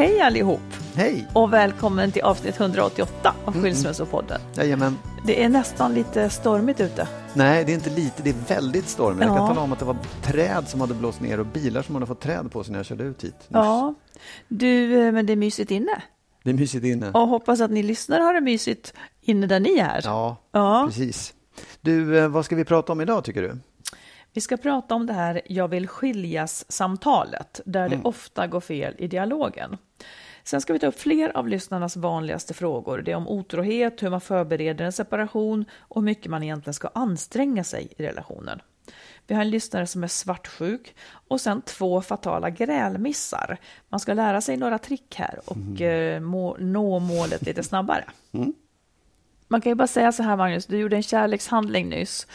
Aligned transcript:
Hej 0.00 0.20
allihop 0.20 0.60
Hej! 0.94 1.26
och 1.34 1.52
välkommen 1.52 2.12
till 2.12 2.22
avsnitt 2.22 2.60
188 2.60 3.34
av 3.44 3.54
Mm. 3.56 3.62
Skilsmässopodden. 3.64 4.40
Jajamän. 4.54 4.98
Det 5.26 5.44
är 5.44 5.48
nästan 5.48 5.94
lite 5.94 6.30
stormigt 6.30 6.80
ute. 6.80 7.08
Nej, 7.34 7.64
det 7.64 7.72
är 7.72 7.74
inte 7.74 7.90
lite, 7.90 8.22
det 8.22 8.30
är 8.30 8.54
väldigt 8.54 8.88
stormigt. 8.88 9.22
Jag 9.26 9.30
Ja. 9.32 9.36
kan 9.36 9.48
tala 9.48 9.60
om 9.60 9.72
att 9.72 9.78
det 9.78 9.84
var 9.84 9.96
träd 10.22 10.68
som 10.68 10.80
hade 10.80 10.94
blåst 10.94 11.20
ner 11.20 11.40
och 11.40 11.46
bilar 11.46 11.82
som 11.82 11.94
hade 11.94 12.06
fått 12.06 12.20
träd 12.20 12.52
på 12.52 12.64
sig 12.64 12.72
när 12.72 12.78
jag 12.78 12.86
körde 12.86 13.04
ut 13.04 13.24
hit. 13.24 13.34
nyss. 13.34 13.48
Ja, 13.50 13.94
du, 14.48 15.00
eh, 15.06 15.12
men 15.12 15.26
det 15.26 15.32
är 15.32 15.36
mysigt 15.36 15.70
inne. 15.70 16.02
Det 16.44 16.50
är 16.50 16.54
mysigt 16.54 16.84
inne. 16.84 17.10
Och 17.10 17.28
hoppas 17.28 17.60
att 17.60 17.70
ni 17.70 17.82
lyssnare 17.82 18.22
har 18.22 18.34
det 18.34 18.40
mysigt 18.40 18.94
inne 19.20 19.46
där 19.46 19.60
ni 19.60 19.78
är. 19.78 20.00
Ja, 20.04 20.36
Ja. 20.52 20.84
precis. 20.88 21.34
Du, 21.80 22.18
eh, 22.18 22.28
vad 22.28 22.44
ska 22.44 22.56
vi 22.56 22.64
prata 22.64 22.92
om 22.92 23.00
idag 23.00 23.24
tycker 23.24 23.42
du? 23.42 23.56
Vi 24.32 24.40
ska 24.40 24.56
prata 24.56 24.94
om 24.94 25.06
det 25.06 25.12
här 25.12 25.40
jag 25.46 25.68
vill 25.68 25.88
skiljas-samtalet, 25.88 27.60
där 27.64 27.86
Mm. 27.86 27.98
det 28.02 28.08
ofta 28.08 28.46
går 28.46 28.60
fel 28.60 28.94
i 28.98 29.06
dialogen. 29.06 29.78
Sen 30.44 30.60
ska 30.60 30.72
vi 30.72 30.78
ta 30.78 30.86
upp 30.86 31.00
fler 31.00 31.36
av 31.36 31.48
lyssnarnas 31.48 31.96
vanligaste 31.96 32.54
frågor. 32.54 32.98
Det 33.02 33.12
är 33.12 33.16
om 33.16 33.28
otrohet, 33.28 34.02
hur 34.02 34.10
man 34.10 34.20
förbereder 34.20 34.84
en 34.84 34.92
separation 34.92 35.64
och 35.78 35.96
hur 36.00 36.04
mycket 36.04 36.30
man 36.30 36.42
egentligen 36.42 36.74
ska 36.74 36.90
anstränga 36.94 37.64
sig 37.64 37.88
i 37.98 38.02
relationen. 38.02 38.60
Vi 39.26 39.34
har 39.34 39.42
en 39.42 39.50
lyssnare 39.50 39.86
som 39.86 40.04
är 40.04 40.08
svartsjuk 40.08 40.94
och 41.28 41.40
sen 41.40 41.62
två 41.62 42.00
fatala 42.02 42.50
grälmissar. 42.50 43.56
Man 43.88 44.00
ska 44.00 44.14
lära 44.14 44.40
sig 44.40 44.56
några 44.56 44.78
trick 44.78 45.14
här 45.16 45.40
och 45.46 45.80
eh, 45.80 46.20
må, 46.20 46.56
nå 46.60 46.98
målet 46.98 47.42
lite 47.42 47.62
snabbare. 47.72 48.04
Man 49.48 49.60
kan 49.60 49.70
ju 49.70 49.74
bara 49.74 49.86
säga 49.86 50.12
så 50.12 50.22
här 50.22 50.36
Magnus, 50.36 50.66
du 50.66 50.78
gjorde 50.78 50.96
en 50.96 51.02
kärlekshandling 51.02 51.88
nyss. 51.88 52.26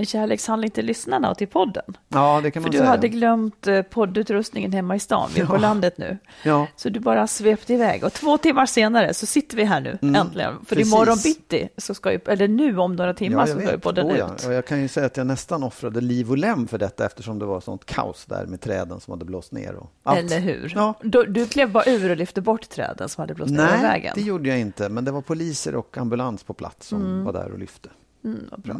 En 0.00 0.06
kärlekshandling 0.06 0.70
till 0.70 0.86
lyssnarna 0.86 1.30
och 1.30 1.38
till 1.38 1.48
podden. 1.48 1.84
Ja, 2.08 2.40
det 2.42 2.50
kan 2.50 2.62
För 2.62 2.68
man 2.68 2.72
du 2.72 2.78
säga. 2.78 2.90
hade 2.90 3.08
glömt 3.08 3.66
eh, 3.66 3.82
poddutrustningen 3.82 4.72
hemma 4.72 4.96
i 4.96 4.98
stan, 4.98 5.30
vi 5.34 5.40
är 5.40 5.46
på 5.46 5.54
Ja. 5.56 5.58
landet 5.60 5.98
nu. 5.98 6.18
Ja. 6.44 6.66
Så 6.76 6.88
du 6.88 7.00
bara 7.00 7.26
svepte 7.26 7.74
iväg 7.74 8.04
och 8.04 8.12
två 8.12 8.38
timmar 8.38 8.66
senare 8.66 9.14
så 9.14 9.26
sitter 9.26 9.56
vi 9.56 9.64
här 9.64 9.80
nu 9.80 9.98
äntligen. 10.16 10.54
För 10.66 10.76
precis. 10.76 10.92
imorgon 10.92 11.16
bitti, 11.24 11.68
så 11.76 11.94
ska 11.94 12.12
ju, 12.12 12.20
eller 12.26 12.48
nu 12.48 12.78
om 12.78 12.96
några 12.96 13.14
timmar 13.14 13.46
Ja, 13.46 13.54
så 13.54 13.60
ska 13.60 13.72
ju 13.72 13.78
podden 13.78 14.06
Oh, 14.06 14.18
ja. 14.18 14.34
ut. 14.34 14.46
Och 14.46 14.52
jag 14.52 14.66
kan 14.66 14.80
ju 14.82 14.88
säga 14.88 15.06
att 15.06 15.16
jag 15.16 15.26
nästan 15.26 15.62
offrade 15.62 16.00
liv 16.00 16.30
och 16.30 16.38
lem 16.38 16.68
för 16.68 16.78
detta 16.78 17.06
eftersom 17.06 17.38
det 17.38 17.44
var 17.46 17.60
sånt 17.60 17.84
kaos 17.84 18.24
där 18.26 18.46
med 18.46 18.60
träden 18.60 19.00
som 19.00 19.10
hade 19.12 19.24
blåst 19.24 19.52
ner. 19.52 19.74
Och 19.74 19.90
allt. 20.02 20.18
Eller 20.18 20.38
hur? 20.40 20.72
Ja. 20.74 20.94
Du, 21.02 21.24
du 21.24 21.46
klev 21.46 21.70
bara 21.72 21.84
ur 21.86 22.10
och 22.10 22.16
lyfte 22.16 22.40
bort 22.40 22.68
träden 22.68 23.08
som 23.08 23.22
hade 23.22 23.34
blåst 23.34 23.50
ner 23.50 23.58
över 23.60 23.72
Nej, 23.72 23.82
vägen. 23.82 24.12
det 24.14 24.22
gjorde 24.22 24.48
jag 24.48 24.58
inte. 24.60 24.88
Men 24.88 25.04
det 25.04 25.10
var 25.10 25.22
poliser 25.22 25.74
och 25.74 25.98
ambulans 25.98 26.42
på 26.44 26.54
plats 26.54 26.86
som 26.86 27.24
var 27.24 27.32
där 27.32 27.52
och 27.52 27.58
lyfte. 27.58 27.88
Mm, 28.24 28.44
bra. 28.56 28.76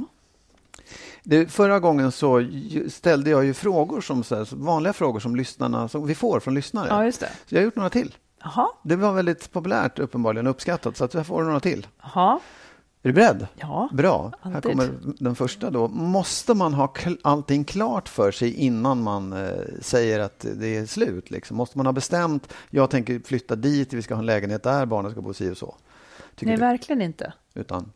Du, 1.22 1.46
förra 1.46 1.80
gången 1.80 2.12
så 2.12 2.46
ställde 2.88 3.30
jag 3.30 3.44
ju 3.44 3.54
frågor 3.54 4.00
som 4.00 4.24
så 4.24 4.36
här, 4.36 4.48
vanliga 4.56 4.92
frågor 4.92 5.20
som 5.20 5.36
lyssnarna 5.36 5.88
som 5.88 6.06
vi 6.06 6.14
får 6.14 6.40
från 6.40 6.54
lyssnare. 6.54 6.86
Ja, 6.90 7.04
just 7.04 7.20
det. 7.20 7.30
Så 7.46 7.54
jag 7.54 7.60
har 7.60 7.64
gjort 7.64 7.76
några 7.76 7.90
till. 7.90 8.14
Jaha, 8.42 8.68
Det 8.84 8.96
var 8.96 9.12
väldigt 9.12 9.52
populärt 9.52 9.98
uppenbarligen 9.98 10.46
uppskattat 10.46 10.96
så 10.96 11.04
att 11.04 11.14
jag 11.14 11.26
får 11.26 11.42
några 11.42 11.60
till. 11.60 11.86
jaha. 12.02 12.40
Är 13.02 13.08
du 13.08 13.12
beredd? 13.12 13.46
Ja, 13.54 13.88
Bra. 13.92 14.32
Här 14.42 14.54
alltid. 14.54 14.70
kommer 14.70 14.90
den 15.18 15.34
första 15.36 15.70
då. 15.70 15.88
Måste 15.88 16.54
man 16.54 16.74
ha 16.74 16.94
allting 17.22 17.64
klart 17.64 18.08
för 18.08 18.30
sig 18.32 18.54
innan 18.54 19.02
man 19.02 19.32
eh, 19.32 19.50
säger 19.80 20.20
att 20.20 20.46
det 20.54 20.76
är 20.76 20.86
slut? 20.86 21.30
Liksom? 21.30 21.56
Måste 21.56 21.78
man 21.78 21.86
ha 21.86 21.92
bestämt, 21.92 22.52
jag 22.70 22.90
tänker 22.90 23.20
flytta 23.24 23.56
dit, 23.56 23.92
vi 23.92 24.02
ska 24.02 24.14
ha 24.14 24.18
en 24.20 24.26
lägenhet 24.26 24.62
där, 24.62 24.86
barnen 24.86 25.10
ska 25.12 25.20
bo 25.20 25.34
si 25.34 25.50
och 25.50 25.56
så? 25.56 25.74
Tycker 26.34 26.46
Nej, 26.46 26.56
du? 26.56 26.60
verkligen 26.60 27.02
inte. 27.02 27.32
Utan, 27.54 27.92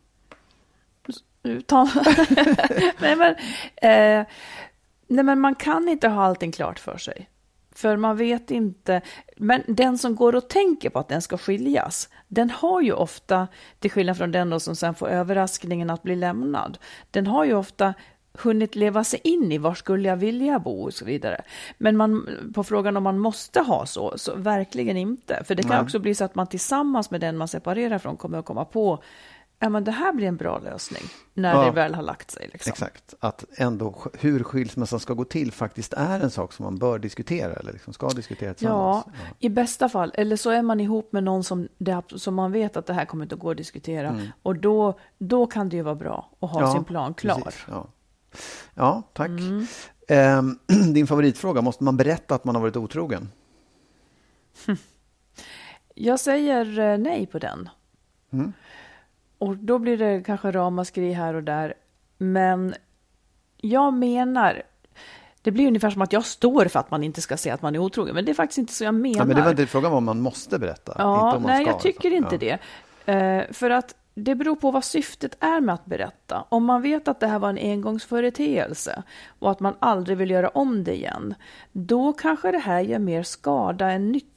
Nej, 2.99 3.15
men, 3.15 3.35
eh, 3.75 4.27
nej, 5.07 5.23
men 5.23 5.39
man 5.39 5.55
kan 5.55 5.89
inte 5.89 6.07
ha 6.07 6.23
allting 6.23 6.51
klart 6.51 6.79
för 6.79 6.97
sig. 6.97 7.29
För 7.75 7.97
man 7.97 8.17
vet 8.17 8.51
inte. 8.51 9.01
Men 9.37 9.63
den 9.67 9.97
som 9.97 10.15
går 10.15 10.35
och 10.35 10.49
tänker 10.49 10.89
på 10.89 10.99
att 10.99 11.09
den 11.09 11.21
ska 11.21 11.37
skiljas, 11.37 12.09
den 12.27 12.49
har 12.49 12.81
ju 12.81 12.93
ofta, 12.93 13.47
till 13.79 13.91
skillnad 13.91 14.17
från 14.17 14.31
den 14.31 14.49
då 14.49 14.59
som 14.59 14.75
sen 14.75 14.95
får 14.95 15.09
överraskningen 15.09 15.89
att 15.89 16.03
bli 16.03 16.15
lämnad, 16.15 16.77
den 17.11 17.27
har 17.27 17.45
ju 17.45 17.53
ofta 17.53 17.93
hunnit 18.37 18.75
leva 18.75 19.03
sig 19.03 19.19
in 19.23 19.51
i 19.51 19.57
var 19.57 19.73
skulle 19.73 20.09
jag 20.09 20.17
vilja 20.17 20.59
bo 20.59 20.83
och 20.83 20.93
så 20.93 21.05
vidare. 21.05 21.41
Men 21.77 21.97
man, 21.97 22.29
på 22.53 22.63
frågan 22.63 22.97
om 22.97 23.03
man 23.03 23.19
måste 23.19 23.59
ha 23.59 23.85
så, 23.85 24.13
så 24.17 24.35
verkligen 24.35 24.97
inte. 24.97 25.43
För 25.43 25.55
det 25.55 25.63
kan 25.63 25.71
Nej. 25.71 25.81
också 25.81 25.99
bli 25.99 26.15
så 26.15 26.25
att 26.25 26.35
man 26.35 26.47
tillsammans 26.47 27.11
med 27.11 27.21
den 27.21 27.37
man 27.37 27.47
separerar 27.47 27.99
från 27.99 28.17
kommer 28.17 28.37
att 28.37 28.45
komma 28.45 28.65
på 28.65 29.03
Ja, 29.59 29.69
men 29.69 29.83
det 29.83 29.91
här 29.91 30.13
blir 30.13 30.27
en 30.27 30.37
bra 30.37 30.59
lösning 30.59 31.03
när 31.33 31.53
Ja. 31.55 31.65
det 31.65 31.71
väl 31.71 31.95
har 31.95 32.03
lagt 32.03 32.31
sig. 32.31 32.49
Liksom. 32.53 32.69
exakt, 32.69 33.13
att 33.19 33.45
ändå 33.57 33.95
hur 34.19 34.43
skilsmässan 34.43 34.99
ska 34.99 35.13
gå 35.13 35.23
till 35.25 35.51
faktiskt 35.51 35.93
är 35.93 36.19
en 36.19 36.31
sak 36.31 36.53
som 36.53 36.63
man 36.63 36.77
bör 36.77 36.99
diskutera 36.99 37.53
eller 37.53 37.73
liksom 37.73 37.93
ska 37.93 38.09
diskutera 38.09 38.49
Ja, 38.49 38.53
tillsammans. 38.53 39.05
i 39.39 39.49
bästa 39.49 39.89
fall. 39.89 40.11
Eller 40.13 40.35
så 40.35 40.49
är 40.49 40.61
man 40.61 40.79
ihop 40.79 41.11
med 41.11 41.23
någon 41.23 41.43
som, 41.43 41.67
det, 41.77 42.01
som 42.15 42.35
man 42.35 42.51
vet 42.51 42.77
att 42.77 42.85
det 42.85 42.93
här 42.93 43.05
kommer 43.05 43.25
inte 43.25 43.35
att 43.35 43.41
gå 43.41 43.51
att 43.51 43.57
diskutera. 43.57 44.19
Och 44.43 44.55
då, 44.55 44.99
då 45.17 45.47
kan 45.47 45.69
det 45.69 45.75
ju 45.75 45.81
vara 45.81 45.95
bra 45.95 46.29
att 46.39 46.49
ha 46.49 46.61
Ja, 46.61 46.73
sin 46.73 46.83
plan 46.83 47.13
klar. 47.13 47.35
precis, 47.41 47.65
ja. 47.67 47.87
ja, 48.73 49.03
tack. 49.13 49.27
Mm. 49.29 49.65
Ehm, 50.07 50.59
din 50.93 51.07
favoritfråga, 51.07 51.61
måste 51.61 51.83
man 51.83 51.97
berätta 51.97 52.35
att 52.35 52.43
man 52.45 52.55
har 52.55 52.61
varit 52.61 52.75
otrogen? 52.77 53.29
Jag 55.95 56.19
säger 56.19 56.79
eh, 56.79 56.97
nej 56.97 57.25
på 57.25 57.39
den. 57.39 57.69
Mm. 58.33 58.53
Och 59.37 59.57
då 59.57 59.79
blir 59.79 59.97
det 59.97 60.23
kanske 60.25 60.51
ramaskri 60.51 61.11
här 61.13 61.33
och 61.33 61.43
där. 61.43 61.73
Men 62.17 62.75
jag 63.57 63.93
menar, 63.93 64.63
det 65.41 65.51
blir 65.51 65.67
ungefär 65.67 65.89
som 65.89 66.01
att 66.01 66.13
jag 66.13 66.25
står 66.25 66.65
för 66.65 66.79
att 66.79 66.91
man 66.91 67.03
inte 67.03 67.21
ska 67.21 67.37
säga 67.37 67.53
att 67.53 67.61
man 67.61 67.75
är 67.75 67.79
otrogen. 67.79 68.15
Men 68.15 68.25
det 68.25 68.31
är 68.31 68.33
faktiskt 68.33 68.57
inte 68.57 68.73
så 68.73 68.83
jag 68.83 68.95
menar. 68.95 69.17
Ja, 69.17 69.25
men 69.25 69.35
det 69.35 69.41
var 69.41 69.49
inte 69.49 69.65
frågan 69.65 69.93
om 69.93 70.05
man 70.05 70.21
måste 70.21 70.59
berätta. 70.59 70.95
Ja, 70.97 71.27
inte 71.27 71.37
om 71.37 71.43
man 71.43 71.51
nej, 71.51 71.63
ska, 71.63 71.71
jag 71.71 71.79
tycker 71.79 72.09
liksom. 72.09 72.33
inte 72.33 72.45
ja. 72.45 72.57
det. 73.05 73.13
Eh, 73.13 73.53
för 73.53 73.69
att 73.69 73.95
det 74.15 74.35
beror 74.35 74.55
på 74.55 74.71
vad 74.71 74.83
syftet 74.83 75.37
är 75.39 75.61
med 75.61 75.75
att 75.75 75.85
berätta. 75.85 76.45
Om 76.49 76.65
man 76.65 76.81
vet 76.81 77.07
att 77.07 77.19
det 77.19 77.27
här 77.27 77.39
var 77.39 77.49
en 77.49 77.57
engångsföreteelse 77.57 79.03
och 79.39 79.51
att 79.51 79.59
man 79.59 79.75
aldrig 79.79 80.17
vill 80.17 80.31
göra 80.31 80.49
om 80.49 80.83
det 80.83 80.95
igen, 80.95 81.35
då 81.71 82.13
kanske 82.13 82.51
det 82.51 82.57
här 82.57 82.81
gör 82.81 82.99
mer 82.99 83.23
skada 83.23 83.91
än 83.91 84.11
nytta. 84.11 84.34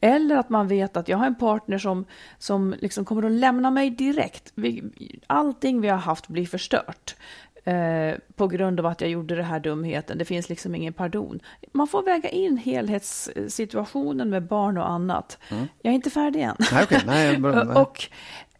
Eller 0.00 0.36
att 0.36 0.50
man 0.50 0.68
vet 0.68 0.96
att 0.96 1.08
jag 1.08 1.18
har 1.18 1.26
en 1.26 1.34
partner 1.34 1.78
som, 1.78 2.04
som 2.38 2.74
liksom 2.80 3.04
kommer 3.04 3.22
att 3.22 3.32
lämna 3.32 3.70
mig 3.70 3.90
direkt. 3.90 4.52
Vi, 4.54 4.84
allting 5.26 5.80
vi 5.80 5.88
har 5.88 5.98
haft 5.98 6.28
blir 6.28 6.46
förstört. 6.46 7.16
Eh, 7.64 8.14
på 8.36 8.48
grund 8.48 8.80
av 8.80 8.86
att 8.86 9.00
jag 9.00 9.10
gjorde 9.10 9.34
den 9.36 9.44
här 9.44 9.60
dumheten. 9.60 10.18
Det 10.18 10.24
finns 10.24 10.48
liksom 10.48 10.74
ingen 10.74 10.92
pardon. 10.92 11.40
Man 11.72 11.86
får 11.86 12.02
väga 12.02 12.28
in 12.28 12.56
helhetssituationen 12.56 14.30
med 14.30 14.42
barn 14.42 14.78
och 14.78 14.90
annat. 14.90 15.38
Mm. 15.50 15.66
Jag 15.82 15.90
är 15.90 15.94
inte 15.94 16.10
färdig 16.10 16.40
än. 16.40 16.56
Nej, 16.72 16.84
okay. 16.84 17.00
nej, 17.06 17.38
nej. 17.38 17.52
och, 17.76 18.08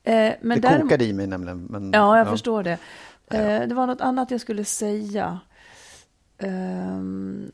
eh, 0.04 0.34
men 0.40 0.60
det 0.60 0.68
däremot, 0.68 0.82
kokade 0.82 1.04
i 1.04 1.12
mig 1.12 1.26
nämligen. 1.26 1.66
Men, 1.70 1.90
ja, 1.92 2.18
jag 2.18 2.26
ja. 2.26 2.30
förstår 2.30 2.62
det. 2.62 2.78
Eh, 3.30 3.68
det 3.68 3.74
var 3.74 3.86
något 3.86 4.00
annat 4.00 4.30
jag 4.30 4.40
skulle 4.40 4.64
säga. 4.64 5.40
Um, 6.38 7.52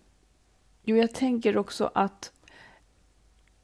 jo, 0.84 0.96
jag 0.96 1.14
tänker 1.14 1.56
också 1.56 1.90
att 1.94 2.32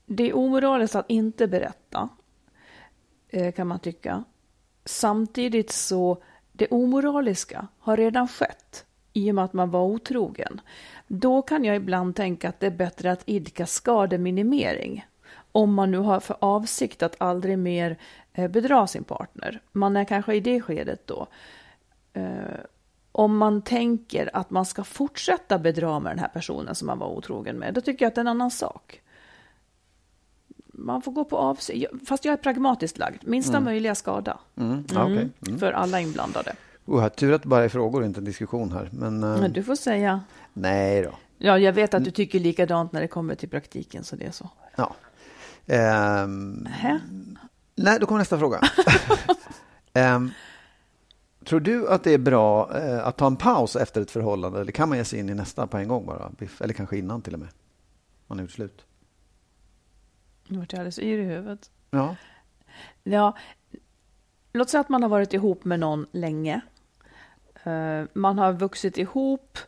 det 0.07 0.29
är 0.29 0.37
omoraliskt 0.37 0.95
att 0.95 1.11
inte 1.11 1.47
berätta, 1.47 2.09
eh, 3.29 3.53
kan 3.53 3.67
man 3.67 3.79
tycka. 3.79 4.25
Samtidigt 4.85 5.71
så 5.71 6.23
det 6.53 6.69
omoraliska 6.69 7.69
har 7.79 7.97
redan 7.97 8.29
skett 8.29 8.85
i 9.13 9.31
och 9.31 9.35
med 9.35 9.45
att 9.45 9.53
man 9.53 9.71
var 9.71 9.83
otrogen. 9.83 10.61
Då 11.07 11.43
kan 11.43 11.65
jag 11.65 11.77
ibland 11.77 12.17
tänka 12.17 12.49
att 12.49 12.61
det 12.61 12.67
är 12.67 12.71
bättre 12.71 13.13
att 13.13 13.23
idka 13.27 13.67
skademinimering. 13.67 15.07
Om 15.53 15.75
man 15.75 15.91
nu 15.91 15.99
har 15.99 16.21
för 16.21 16.37
avsikt 16.41 17.03
att 17.03 17.17
aldrig 17.19 17.59
mer 17.59 17.99
eh, 18.33 18.51
bedra 18.51 18.87
sin 18.87 19.05
partner. 19.05 19.61
Man 19.73 19.97
är 19.97 20.05
kanske 20.05 20.35
i 20.35 20.41
det 20.41 20.61
skedet 20.61 21.07
då. 21.07 21.27
Eh, 22.13 22.61
om 23.13 23.37
man 23.37 23.63
tänker 23.63 24.31
att 24.37 24.51
man 24.51 24.67
ska 24.67 24.85
fortsätta 24.85 25.59
bedra 25.59 26.01
med 26.01 26.13
den 26.13 26.19
här 26.19 26.29
personen 26.29 26.75
som 26.75 26.87
man 26.87 26.99
var 26.99 27.07
otrogen 27.07 27.57
med, 27.57 27.75
då 27.75 27.81
tycker 27.81 28.05
jag 28.05 28.09
att 28.09 28.15
det 28.15 28.19
är 28.19 28.25
en 28.25 28.29
annan 28.29 28.51
sak. 28.51 29.03
Man 30.73 31.03
får 31.03 31.13
gå 31.13 31.25
på 31.25 31.39
avsikt, 31.39 31.93
fast 32.09 32.25
jag 32.25 32.33
är 32.33 32.37
pragmatiskt 32.37 32.99
lagd. 32.99 33.29
Minsta 33.29 33.57
mm. 33.57 33.65
möjliga 33.65 33.95
skada. 33.95 34.39
Mm. 34.57 34.85
Ah, 34.95 35.05
okay. 35.05 35.29
mm. 35.47 35.59
För 35.59 35.73
alla 35.73 36.01
inblandade. 36.01 36.53
Oh, 36.85 37.09
tur 37.09 37.33
att 37.33 37.43
det 37.43 37.49
bara 37.49 37.65
är 37.65 37.69
frågor, 37.69 38.05
inte 38.05 38.21
en 38.21 38.25
diskussion 38.25 38.73
här. 38.73 38.89
Men, 38.93 39.25
uh... 39.25 39.41
men 39.41 39.53
du 39.53 39.63
får 39.63 39.75
säga. 39.75 40.21
Nej 40.53 41.03
då. 41.03 41.11
Ja, 41.39 41.59
jag 41.59 41.73
vet 41.73 41.95
att 41.95 42.05
du 42.05 42.11
tycker 42.11 42.41
likadant 42.41 42.93
när 42.93 43.01
det 43.01 43.09
kommer 43.09 43.35
till 43.35 43.49
praktiken, 43.49 44.05
så 44.05 44.17
det 44.17 44.25
är 44.25 44.31
så. 44.31 44.51
Ja. 44.77 44.95
Um... 46.25 46.69
Nej, 47.75 47.99
då 48.01 48.07
kommer 48.07 48.19
nästa 48.19 48.39
fråga. 48.39 48.61
um, 49.95 50.31
tror 51.45 51.61
du 51.61 51.89
att 51.89 52.05
det 52.05 52.15
är 52.15 52.19
bra 52.19 52.71
uh, 52.77 53.07
att 53.07 53.17
ta 53.17 53.27
en 53.27 53.37
paus 53.37 53.77
efter 53.77 54.01
ett 54.01 54.11
förhållande 54.11 54.61
eller 54.61 54.73
kan 54.73 54.89
man 54.89 54.99
ge 54.99 55.05
sig 55.05 55.19
in 55.19 55.29
i 55.29 55.35
nästa 55.35 55.67
på 55.67 55.77
en 55.77 55.89
gång 55.89 56.07
bara? 56.07 56.33
Eller 56.61 56.75
kanske 56.75 56.99
innan 56.99 57.23
till 57.23 57.35
och 57.35 57.41
med? 57.41 57.49
Man 58.27 58.41
är 58.41 58.47
slut. 58.47 58.85
Nu 60.53 60.59
vart 60.59 60.73
jag 60.73 60.79
alldeles 60.79 60.99
yr 60.99 61.19
i 61.19 61.25
huvudet. 61.25 61.71
Ja. 61.91 62.17
Ja, 63.03 63.37
låt 64.53 64.71
säga 64.71 64.81
att 64.81 64.89
man 64.89 65.03
har 65.03 65.09
varit 65.09 65.35
ihop 65.35 65.65
med 65.65 65.81
någon 65.81 66.07
länge. 66.13 66.61
Uh, 67.67 68.05
man 68.13 68.39
har 68.39 68.53
vuxit 68.53 68.99
ihop 68.99 69.59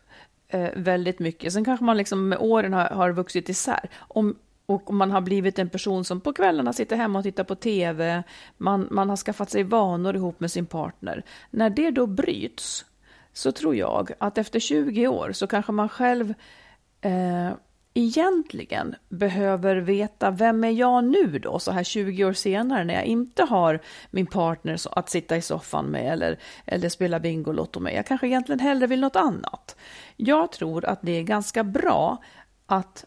uh, 0.54 0.69
väldigt 0.76 1.19
mycket. 1.19 1.52
Sen 1.52 1.64
kanske 1.64 1.84
man 1.84 1.96
liksom 1.96 2.28
med 2.28 2.38
åren 2.38 2.72
har, 2.72 2.86
har 2.86 3.12
vuxit 3.12 3.48
isär. 3.48 3.90
Om, 3.98 4.36
och 4.66 4.94
man 4.94 5.10
har 5.10 5.20
blivit 5.20 5.58
en 5.58 5.69
person 5.69 6.04
som 6.04 6.20
på 6.20 6.32
kvällarna 6.32 6.72
sitter 6.72 6.96
hemma 6.96 7.19
och 7.19 7.25
tittar 7.25 7.44
på 7.44 7.54
TV. 7.54 8.22
Man, 8.56 8.88
man 8.90 9.08
har 9.08 9.16
skaffat 9.16 9.50
sig 9.50 9.62
vanor 9.62 10.16
ihop 10.16 10.40
med 10.40 10.50
sin 10.50 10.66
partner. 10.66 11.25
När 11.50 11.70
det 11.70 11.90
då 11.90 12.06
bryts 12.06 12.84
så 13.32 13.52
tror 13.52 13.76
jag 13.76 14.10
att 14.19 14.38
efter 14.38 14.60
20 14.60 15.08
år 15.08 15.32
så 15.32 15.46
kanske 15.46 15.72
man 15.72 15.88
själv 15.88 16.34
eh, 17.00 17.52
egentligen 17.94 18.94
behöver 19.08 19.76
veta 19.76 20.31
vem 20.31 20.64
är 20.64 20.70
jag 20.70 21.05
nu 21.05 21.38
då, 21.38 21.58
så 21.58 21.73
här 21.73 21.85
20 21.85 22.25
år 22.25 22.32
senare 22.32 22.85
när 22.85 22.94
jag 22.94 23.05
inte 23.05 23.43
har 23.43 23.81
min 24.11 24.26
partner 24.26 24.79
att 24.91 25.11
sitta 25.11 25.37
i 25.37 25.43
soffan 25.43 25.87
med 25.87 26.12
eller, 26.12 26.38
eller 26.67 26.88
spela 26.88 27.20
Bingolotto 27.20 27.81
med. 27.81 27.94
Jag 27.94 28.06
kanske 28.06 28.26
egentligen 28.26 28.61
hellre 28.61 28.87
vill 28.87 29.00
något 29.00 29.17
annat. 29.17 29.76
Jag 30.17 30.52
tror 30.52 30.85
att 30.85 30.99
det 31.02 31.12
är 31.12 31.23
ganska 31.23 31.64
bra 31.64 32.23
att 32.67 33.05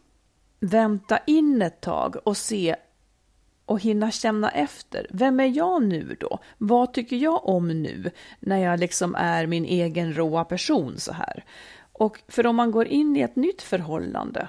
vänta 0.60 1.18
in 1.26 1.62
ett 1.62 1.80
tag 1.80 2.16
och 2.24 2.36
se 2.36 2.76
och 3.66 3.80
hinna 3.80 4.10
känna 4.10 4.50
efter. 4.50 5.06
Vem 5.10 5.40
är 5.40 5.56
jag 5.56 5.82
nu 5.82 6.16
då? 6.20 6.38
Vad 6.58 6.92
tycker 6.92 7.16
jag 7.16 7.48
om 7.48 7.68
nu 7.68 8.10
när 8.40 8.58
jag 8.58 8.80
liksom 8.80 9.14
är 9.14 9.46
min 9.46 9.64
egen 9.64 10.14
råa 10.14 10.44
person 10.44 10.98
så 10.98 11.12
här? 11.12 11.44
Och 11.92 12.18
för 12.28 12.46
om 12.46 12.56
man 12.56 12.70
går 12.70 12.86
in 12.86 13.16
i 13.16 13.20
ett 13.20 13.36
nytt 13.36 13.62
förhållande 13.62 14.48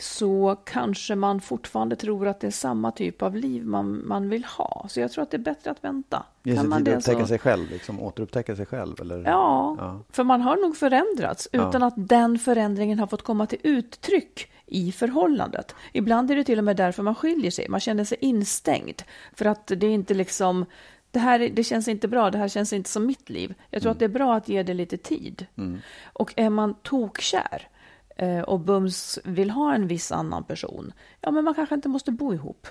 så 0.00 0.56
kanske 0.64 1.14
man 1.14 1.40
fortfarande 1.40 1.96
tror 1.96 2.28
att 2.28 2.40
det 2.40 2.46
är 2.46 2.50
samma 2.50 2.90
typ 2.90 3.22
av 3.22 3.36
liv 3.36 3.66
man, 3.66 4.08
man 4.08 4.28
vill 4.28 4.44
ha. 4.44 4.86
Så 4.88 5.00
jag 5.00 5.12
tror 5.12 5.22
att 5.22 5.30
det 5.30 5.36
är 5.36 5.38
bättre 5.38 5.70
att 5.70 5.84
vänta. 5.84 6.26
Ge 6.42 6.56
sig 6.56 6.64
tid 6.64 6.72
att 6.72 6.88
upptäcka 6.88 7.20
så... 7.20 7.26
sig 7.26 7.38
själv, 7.38 7.70
liksom, 7.70 8.00
återupptäcka 8.00 8.56
sig 8.56 8.66
själv? 8.66 9.00
Eller? 9.00 9.22
Ja, 9.24 9.76
ja, 9.78 10.00
för 10.10 10.24
man 10.24 10.40
har 10.40 10.56
nog 10.56 10.76
förändrats 10.76 11.48
utan 11.52 11.80
ja. 11.80 11.86
att 11.86 11.94
den 11.96 12.38
förändringen 12.38 12.98
har 12.98 13.06
fått 13.06 13.22
komma 13.22 13.46
till 13.46 13.58
uttryck 13.62 14.50
i 14.66 14.92
förhållandet. 14.92 15.74
Ibland 15.92 16.30
är 16.30 16.36
det 16.36 16.44
till 16.44 16.58
och 16.58 16.64
med 16.64 16.76
därför 16.76 17.02
man 17.02 17.14
skiljer 17.14 17.50
sig. 17.50 17.68
Man 17.68 17.80
känner 17.80 18.04
sig 18.04 18.18
instängd 18.20 19.02
för 19.34 19.44
att 19.44 19.66
det 19.66 19.86
är 19.86 19.90
inte 19.90 20.14
liksom 20.14 20.66
det 21.10 21.18
här 21.18 21.38
det 21.38 21.64
känns 21.64 21.88
inte 21.88 22.08
bra, 22.08 22.30
det 22.30 22.38
här 22.38 22.48
känns 22.48 22.72
inte 22.72 22.90
som 22.90 23.06
mitt 23.06 23.30
liv. 23.30 23.54
Jag 23.70 23.82
tror 23.82 23.90
mm. 23.90 23.94
att 23.94 23.98
det 23.98 24.04
är 24.04 24.08
bra 24.08 24.34
att 24.34 24.48
ge 24.48 24.62
det 24.62 24.74
lite 24.74 24.96
tid. 24.96 25.46
Mm. 25.56 25.78
Och 26.12 26.32
är 26.36 26.50
man 26.50 26.74
tokkär, 26.74 27.68
och 28.46 28.60
bums 28.60 29.18
vill 29.24 29.50
ha 29.50 29.74
en 29.74 29.86
viss 29.86 30.12
annan 30.12 30.44
person, 30.44 30.92
ja 31.20 31.30
men 31.30 31.44
man 31.44 31.54
kanske 31.54 31.74
inte 31.74 31.88
måste 31.88 32.12
bo 32.12 32.34
ihop. 32.34 32.66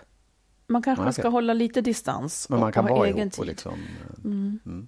Man 0.71 0.81
kanske 0.81 1.01
okay. 1.01 1.13
ska 1.13 1.29
hålla 1.29 1.53
lite 1.53 1.81
distans 1.81 2.49
men 2.49 2.59
man 2.59 2.71
kan 2.71 2.85
och 2.85 2.97
ha 2.97 3.05
egen 3.05 3.17
ihop 3.17 3.33
tid. 3.33 3.39
Och 3.39 3.45
liksom, 3.45 3.73
eh, 3.73 4.25
mm. 4.25 4.59
Mm. 4.65 4.87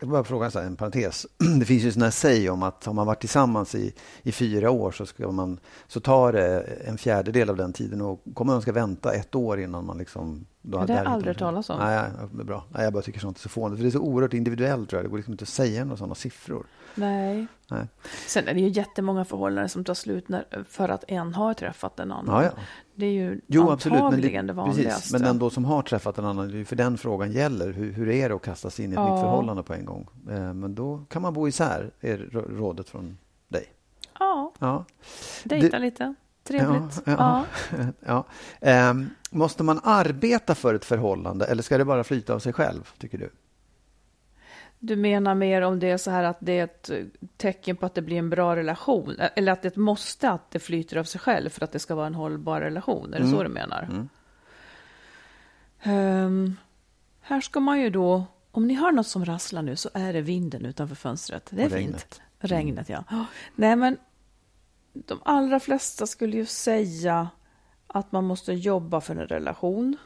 Jag 0.00 0.08
bara 0.08 0.24
fråga 0.24 0.50
så 0.50 0.58
här, 0.58 0.66
en 0.66 0.76
parentes. 0.76 1.26
Det 1.58 1.64
finns 1.64 1.82
ju 1.82 1.92
sådana 1.92 2.10
säg 2.10 2.50
om 2.50 2.62
att 2.62 2.84
har 2.84 2.92
man 2.92 3.06
varit 3.06 3.20
tillsammans 3.20 3.74
i, 3.74 3.94
i 4.22 4.32
fyra 4.32 4.70
år 4.70 4.92
så, 4.92 5.06
ska 5.06 5.32
man, 5.32 5.58
så 5.88 6.00
tar 6.00 6.32
det 6.32 6.60
en 6.62 6.98
fjärdedel 6.98 7.50
av 7.50 7.56
den 7.56 7.72
tiden 7.72 8.00
och 8.00 8.22
kommer 8.34 8.52
man 8.52 8.62
ska 8.62 8.72
vänta 8.72 9.12
ett 9.12 9.34
år 9.34 9.60
innan 9.60 9.86
man 9.86 9.98
liksom... 9.98 10.46
Då, 10.62 10.84
det 10.84 10.92
har 10.92 11.04
jag 11.04 11.12
aldrig 11.12 11.38
talas 11.38 11.70
om. 11.70 11.78
Nej, 11.78 12.10
är 12.40 12.44
bra. 12.44 12.64
Nej, 12.68 12.84
jag 12.84 12.92
bara 12.92 13.02
tycker 13.02 13.20
sånt 13.20 13.36
är 13.36 13.42
så 13.42 13.48
fånigt. 13.48 13.78
För 13.78 13.82
det 13.82 13.88
är 13.88 13.90
så 13.90 14.00
oerhört 14.00 14.34
individuellt 14.34 14.90
tror 14.90 14.98
jag. 14.98 15.04
Det 15.04 15.10
går 15.10 15.16
liksom 15.16 15.32
inte 15.32 15.42
att 15.42 15.48
säga 15.48 15.84
några 15.84 15.96
sådana 15.96 16.14
siffror. 16.14 16.66
Nej. 16.94 17.46
Nej. 17.68 17.86
Sen 18.26 18.48
är 18.48 18.54
det 18.54 18.60
ju 18.60 18.68
jättemånga 18.68 19.24
förhållanden 19.24 19.68
som 19.68 19.84
tar 19.84 19.94
slut 19.94 20.28
när, 20.28 20.64
för 20.68 20.88
att 20.88 21.04
en 21.08 21.34
har 21.34 21.54
träffat 21.54 22.00
en 22.00 22.12
annan. 22.12 22.42
Ja, 22.42 22.44
ja. 22.44 22.62
Det 22.94 23.06
är 23.06 23.12
ju 23.12 23.40
jo, 23.46 23.70
absolut, 23.70 24.02
men 24.02 24.20
det, 24.20 24.42
det 24.42 24.52
vanligaste. 24.52 24.82
Precis, 24.82 25.12
men 25.12 25.22
den 25.22 25.38
då 25.38 25.50
som 25.50 25.64
har 25.64 25.82
träffat 25.82 26.18
en 26.18 26.24
annan, 26.24 26.64
för 26.64 26.76
den 26.76 26.98
frågan 26.98 27.32
gäller. 27.32 27.72
Hur, 27.72 27.92
hur 27.92 28.08
är 28.08 28.28
det 28.28 28.34
att 28.34 28.42
kasta 28.42 28.70
sig 28.70 28.84
in 28.84 28.90
i 28.90 28.94
ett 28.94 28.98
ja. 28.98 29.14
nytt 29.14 29.20
förhållande 29.20 29.62
på 29.62 29.74
en 29.74 29.84
gång? 29.84 30.08
Eh, 30.30 30.54
men 30.54 30.74
då 30.74 31.04
kan 31.08 31.22
man 31.22 31.34
bo 31.34 31.48
isär, 31.48 31.90
är 32.00 32.18
rådet 32.32 32.88
från 32.88 33.18
dig. 33.48 33.64
Ja, 34.18 34.52
ja. 34.58 34.84
dejta 35.44 35.78
det, 35.78 35.78
lite. 35.78 36.14
Trevligt. 36.44 37.02
Ja, 37.04 37.44
ja. 37.70 37.84
ja. 38.00 38.24
Um, 38.90 39.10
måste 39.30 39.62
man 39.62 39.80
arbeta 39.84 40.54
för 40.54 40.74
ett 40.74 40.84
förhållande 40.84 41.46
eller 41.46 41.62
ska 41.62 41.78
det 41.78 41.84
bara 41.84 42.04
flyta 42.04 42.34
av 42.34 42.38
sig 42.38 42.52
själv, 42.52 42.90
tycker 42.98 43.18
du? 43.18 43.30
Du 44.82 44.96
menar 44.96 45.34
mer 45.34 45.62
om 45.62 45.78
det 45.78 45.90
är 45.90 45.96
så 45.96 46.10
här 46.10 46.24
att 46.24 46.36
det 46.40 46.58
är 46.58 46.64
ett 46.64 46.90
tecken 47.36 47.76
på 47.76 47.86
att 47.86 47.94
det 47.94 48.02
blir 48.02 48.18
en 48.18 48.30
bra 48.30 48.56
relation? 48.56 49.16
Eller 49.36 49.52
att 49.52 49.62
det 49.62 49.76
måste 49.76 50.30
att 50.30 50.50
det 50.50 50.58
flyter 50.58 50.96
av 50.96 51.04
sig 51.04 51.20
själv 51.20 51.50
för 51.50 51.64
att 51.64 51.72
det 51.72 51.78
ska 51.78 51.94
vara 51.94 52.06
en 52.06 52.14
hållbar 52.14 52.60
relation? 52.60 53.14
Är 53.14 53.18
det 53.18 53.24
mm. 53.24 53.36
så 53.36 53.42
du 53.42 53.48
menar? 53.48 53.82
Mm. 53.82 54.08
Um, 55.84 56.56
här 57.20 57.40
ska 57.40 57.60
man 57.60 57.80
ju 57.80 57.90
då, 57.90 58.24
om 58.50 58.66
ni 58.66 58.74
hör 58.74 58.92
något 58.92 59.06
som 59.06 59.24
rasslar 59.24 59.62
nu 59.62 59.76
så 59.76 59.90
är 59.94 60.12
det 60.12 60.20
vinden 60.20 60.66
utanför 60.66 60.94
fönstret. 60.94 61.50
Det 61.50 61.62
är 61.62 61.66
Och 61.66 61.72
regnet. 61.72 62.02
fint. 62.02 62.20
Regnet, 62.38 62.88
ja. 62.88 63.04
Oh, 63.10 63.24
nej, 63.54 63.76
men 63.76 63.96
de 64.92 65.20
allra 65.24 65.60
flesta 65.60 66.06
skulle 66.06 66.36
ju 66.36 66.46
säga 66.46 67.28
att 67.86 68.12
man 68.12 68.24
måste 68.24 68.52
jobba 68.52 69.00
för 69.00 69.16
en 69.16 69.26
relation. 69.26 69.96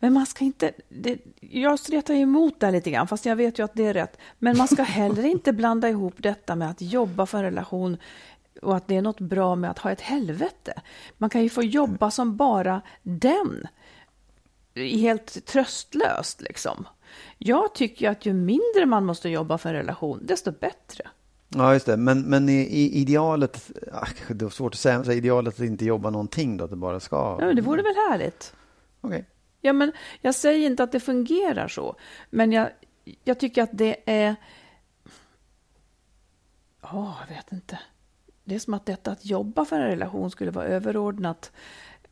Men 0.00 0.12
man 0.12 0.26
ska 0.26 0.44
inte... 0.44 0.72
Det, 0.88 1.18
jag 1.40 1.78
stretar 1.78 2.14
emot 2.14 2.60
det 2.60 2.70
lite 2.70 2.90
grann, 2.90 3.08
fast 3.08 3.26
jag 3.26 3.36
vet 3.36 3.58
ju 3.58 3.64
att 3.64 3.74
det 3.74 3.86
är 3.86 3.94
rätt. 3.94 4.18
Men 4.38 4.56
man 4.56 4.68
ska 4.68 4.82
heller 4.82 5.24
inte 5.24 5.52
blanda 5.52 5.88
ihop 5.88 6.14
detta 6.16 6.56
med 6.56 6.70
att 6.70 6.80
jobba 6.80 7.26
för 7.26 7.38
en 7.38 7.44
relation 7.44 7.96
och 8.62 8.76
att 8.76 8.88
det 8.88 8.96
är 8.96 9.02
något 9.02 9.20
bra 9.20 9.56
med 9.56 9.70
att 9.70 9.78
ha 9.78 9.90
ett 9.90 10.00
helvete. 10.00 10.82
Man 11.18 11.30
kan 11.30 11.42
ju 11.42 11.48
få 11.48 11.62
jobba 11.62 12.10
som 12.10 12.36
bara 12.36 12.82
den. 13.02 13.66
Helt 14.74 15.46
tröstlöst 15.46 16.40
liksom. 16.40 16.86
Jag 17.38 17.74
tycker 17.74 18.10
att 18.10 18.26
ju 18.26 18.32
mindre 18.32 18.86
man 18.86 19.04
måste 19.04 19.28
jobba 19.28 19.58
för 19.58 19.68
en 19.68 19.74
relation, 19.74 20.20
desto 20.22 20.52
bättre. 20.52 21.08
Ja, 21.48 21.72
just 21.72 21.86
det. 21.86 21.96
Men, 21.96 22.22
men 22.22 22.48
i, 22.48 22.52
i 22.52 23.00
idealet, 23.00 23.70
ah, 23.92 24.06
det 24.28 24.44
är 24.44 24.48
svårt 24.48 24.74
att 24.74 24.80
säga, 24.80 25.12
idealet 25.12 25.54
att 25.54 25.60
inte 25.60 25.84
jobba 25.84 26.10
någonting 26.10 26.56
då, 26.56 26.64
att 26.64 26.70
det 26.70 26.76
bara 26.76 27.00
ska... 27.00 27.36
Ja, 27.40 27.46
men 27.46 27.56
det 27.56 27.62
vore 27.62 27.82
väl 27.82 27.94
härligt? 28.10 28.54
Okej. 29.00 29.18
Okay 29.18 29.33
ja, 29.64 29.72
men 29.72 29.92
jag 30.20 30.34
säger 30.34 30.66
inte 30.66 30.82
att 30.82 30.92
det 30.92 31.00
fungerar 31.00 31.68
så, 31.68 31.96
men 32.30 32.52
jag, 32.52 32.70
jag 33.24 33.38
tycker 33.38 33.62
att 33.62 33.70
det 33.72 33.96
är... 34.06 34.36
Ja, 36.82 36.88
oh, 36.92 37.14
jag 37.28 37.36
vet 37.36 37.52
inte. 37.52 37.78
Det 38.44 38.54
är 38.54 38.58
som 38.58 38.74
att 38.74 38.86
detta 38.86 39.10
att 39.12 39.26
jobba 39.26 39.64
för 39.64 39.76
en 39.76 39.86
relation 39.86 40.30
skulle 40.30 40.50
vara 40.50 40.66
överordnat. 40.66 41.52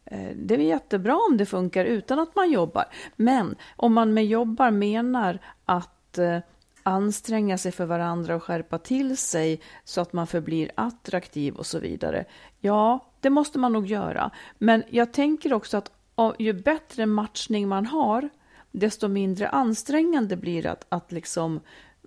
Eh, 0.05 0.31
det 0.37 0.55
är 0.55 0.59
jättebra 0.59 1.17
om 1.31 1.37
det 1.37 1.47
funkar 1.47 1.85
utan 1.85 2.19
att 2.19 2.35
man 2.37 2.51
jobbar. 2.51 2.85
Men 3.17 3.57
om 3.77 3.95
man 3.95 4.15
med 4.15 4.27
jobbar 4.27 4.71
menar 4.71 5.39
att 5.65 6.19
eh, 6.19 6.39
anstränga 6.83 7.59
sig 7.59 7.73
för 7.73 7.87
varandra 7.87 8.37
och 8.37 8.43
skärpa 8.43 8.79
till 8.79 9.17
sig 9.17 9.61
så 9.85 10.01
att 10.01 10.13
man 10.13 10.27
förblir 10.27 10.71
attraktiv 10.75 11.55
och 11.55 11.67
så 11.67 11.79
vidare. 11.79 12.25
Ja, 12.61 13.13
det 13.21 13.31
måste 13.31 13.59
man 13.59 13.73
nog 13.73 13.87
göra. 13.87 14.31
Men 14.59 14.83
jag 14.89 15.13
tänker 15.13 15.53
också 15.53 15.77
att 15.77 15.91
ju 16.39 16.53
bättre 16.53 17.07
matchning 17.07 17.69
man 17.69 17.87
har, 17.87 18.29
desto 18.73 19.09
mindre 19.09 19.49
ansträngande 19.49 20.37
blir 20.37 20.63
det 20.63 20.71
att, 20.71 20.87
att 20.89 21.13
liksom 21.13 21.61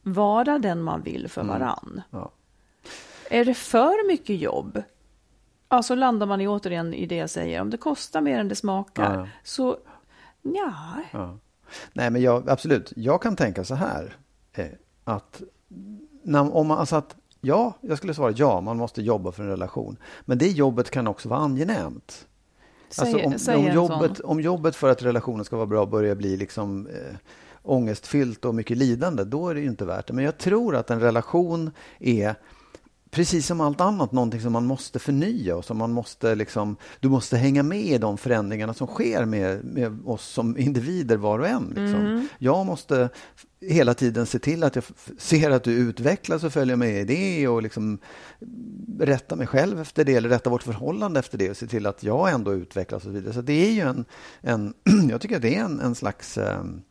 vara 0.03 0.59
den 0.59 0.81
man 0.81 1.01
vill 1.01 1.29
för 1.29 1.41
mm. 1.41 1.53
varann. 1.53 1.91
Mm. 1.91 2.03
Ja. 2.09 2.31
Är 3.29 3.45
det 3.45 3.53
för 3.53 4.07
mycket 4.07 4.39
jobb, 4.39 4.83
ja, 5.69 5.83
så 5.83 5.95
landar 5.95 6.25
man 6.25 6.41
i 6.41 6.47
återigen 6.47 6.93
i 6.93 7.05
det 7.05 7.15
jag 7.15 7.29
säger. 7.29 7.61
Om 7.61 7.69
det 7.69 7.77
kostar 7.77 8.21
mer 8.21 8.39
än 8.39 8.47
det 8.47 8.55
smakar, 8.55 9.19
ja. 9.19 9.27
så 9.43 9.77
ja. 10.41 10.73
ja. 11.11 11.37
Nej, 11.93 12.09
men 12.09 12.21
jag, 12.21 12.49
absolut. 12.49 12.93
Jag 12.95 13.21
kan 13.21 13.35
tänka 13.35 13.63
så 13.63 13.75
här. 13.75 14.15
Eh, 14.53 14.67
att, 15.03 15.41
när, 16.23 16.55
om 16.55 16.67
man, 16.67 16.77
alltså 16.77 16.95
att 16.95 17.15
ja, 17.41 17.73
jag 17.81 17.97
skulle 17.97 18.13
svara 18.13 18.31
ja, 18.31 18.61
man 18.61 18.77
måste 18.77 19.01
jobba 19.01 19.31
för 19.31 19.43
en 19.43 19.49
relation. 19.49 19.97
Men 20.21 20.37
det 20.37 20.47
jobbet 20.47 20.89
kan 20.89 21.07
också 21.07 21.29
vara 21.29 21.39
angenämt. 21.39 22.27
Alltså 22.97 23.17
om, 23.17 23.37
om, 23.59 23.73
jobbet, 23.73 24.19
om 24.19 24.39
jobbet 24.41 24.75
för 24.75 24.89
att 24.89 25.03
relationen 25.03 25.45
ska 25.45 25.55
vara 25.55 25.65
bra 25.65 25.85
börjar 25.85 26.15
bli 26.15 26.37
liksom 26.37 26.87
eh, 26.87 27.15
ångestfyllt 27.63 28.45
och 28.45 28.55
mycket 28.55 28.77
lidande, 28.77 29.23
då 29.23 29.49
är 29.49 29.55
det 29.55 29.61
ju 29.61 29.67
inte 29.67 29.85
värt 29.85 30.07
det. 30.07 30.13
Men 30.13 30.25
jag 30.25 30.37
tror 30.37 30.75
att 30.75 30.91
en 30.91 30.99
relation 30.99 31.71
är 31.99 32.35
precis 33.15 33.47
som 33.47 33.61
allt 33.61 33.81
annat 33.81 34.11
någonting 34.11 34.41
som 34.41 34.53
man 34.53 34.65
måste 34.65 34.99
förnya 34.99 35.55
och 35.55 35.65
som 35.65 35.77
man 35.77 35.91
måste 35.91 36.35
liksom, 36.35 36.75
du 36.99 37.09
måste 37.09 37.37
hänga 37.37 37.63
med 37.63 37.85
i 37.85 37.97
de 37.97 38.17
förändringarna 38.17 38.73
som 38.73 38.87
sker 38.87 39.25
med, 39.25 39.65
med 39.65 39.99
oss 40.05 40.25
som 40.25 40.57
individer 40.57 41.17
var 41.17 41.39
och 41.39 41.47
en. 41.47 41.67
Liksom. 41.67 41.99
Mm. 41.99 42.27
Jag 42.37 42.65
måste 42.65 43.09
hela 43.61 43.93
tiden 43.93 44.25
se 44.25 44.39
till 44.39 44.63
att 44.63 44.75
jag 44.75 44.83
ser 45.17 45.49
att 45.49 45.63
du 45.63 45.73
utvecklas 45.73 46.43
och 46.43 46.53
följer 46.53 46.75
med 46.75 47.01
i 47.01 47.03
det 47.03 47.47
och 47.47 47.63
liksom 47.63 47.99
rätta 48.99 49.35
mig 49.35 49.47
själv 49.47 49.79
efter 49.79 50.05
det 50.05 50.15
eller 50.15 50.29
rätta 50.29 50.49
vårt 50.49 50.63
förhållande 50.63 51.19
efter 51.19 51.37
det 51.37 51.49
och 51.49 51.57
se 51.57 51.67
till 51.67 51.85
att 51.85 52.03
jag 52.03 52.31
ändå 52.31 52.53
utvecklas 52.53 52.97
och 52.97 53.07
så 53.07 53.09
vidare. 53.09 53.33
Så 53.33 53.41
det 53.41 53.67
är 53.67 53.71
ju 53.71 53.81
en, 53.81 54.05
en 54.41 54.73
jag 55.09 55.21
tycker 55.21 55.35
att 55.35 55.41
det 55.41 55.55
är 55.55 55.63
en, 55.63 55.79
en 55.79 55.95
slags 55.95 56.37
um, 56.37 56.81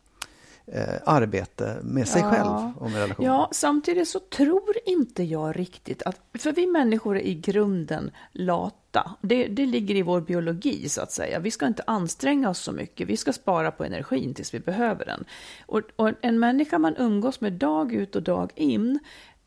eh, 0.67 0.95
arbete 1.05 1.79
med 1.83 2.09
sig 2.09 2.21
ja. 2.21 2.31
själv 2.31 2.79
och 2.79 2.91
med 2.91 3.01
relationen. 3.01 3.33
Ja, 3.33 3.49
samtidigt 3.53 4.09
så 4.09 4.21
tror 4.21 4.75
inte 4.87 5.23
jag 5.23 5.59
riktigt 5.59 6.03
att, 6.03 6.21
för 6.39 6.53
vi 6.53 6.67
människor 6.67 7.17
är 7.17 7.21
i 7.21 7.35
grunden 7.35 8.11
lata. 8.33 9.17
Det, 9.21 9.47
det 9.47 9.67
ligger 9.67 9.95
i 9.95 10.03
vår 10.03 10.21
biologi 10.21 10.89
så 10.89 11.03
att 11.03 11.13
säga. 11.13 11.39
Vi 11.39 11.51
ska 11.51 11.67
inte 11.67 11.83
anstränga 11.87 12.51
oss 12.51 12.59
så 12.59 12.73
mycket. 12.73 13.09
Vi 13.09 13.17
ska 13.17 13.33
spara 13.33 13.71
på 13.71 13.85
energin 13.85 14.35
tills 14.35 14.55
vi 14.55 14.61
behöver 14.61 15.05
den. 15.05 15.25
Och, 15.67 15.81
och 15.97 16.11
en 16.21 16.39
människa 16.39 16.79
man 16.79 16.97
umgås 16.97 17.41
med 17.41 17.53
dag 17.53 17.93
ut 17.93 18.17
och 18.17 18.23
dag 18.23 18.51
in, 18.55 18.99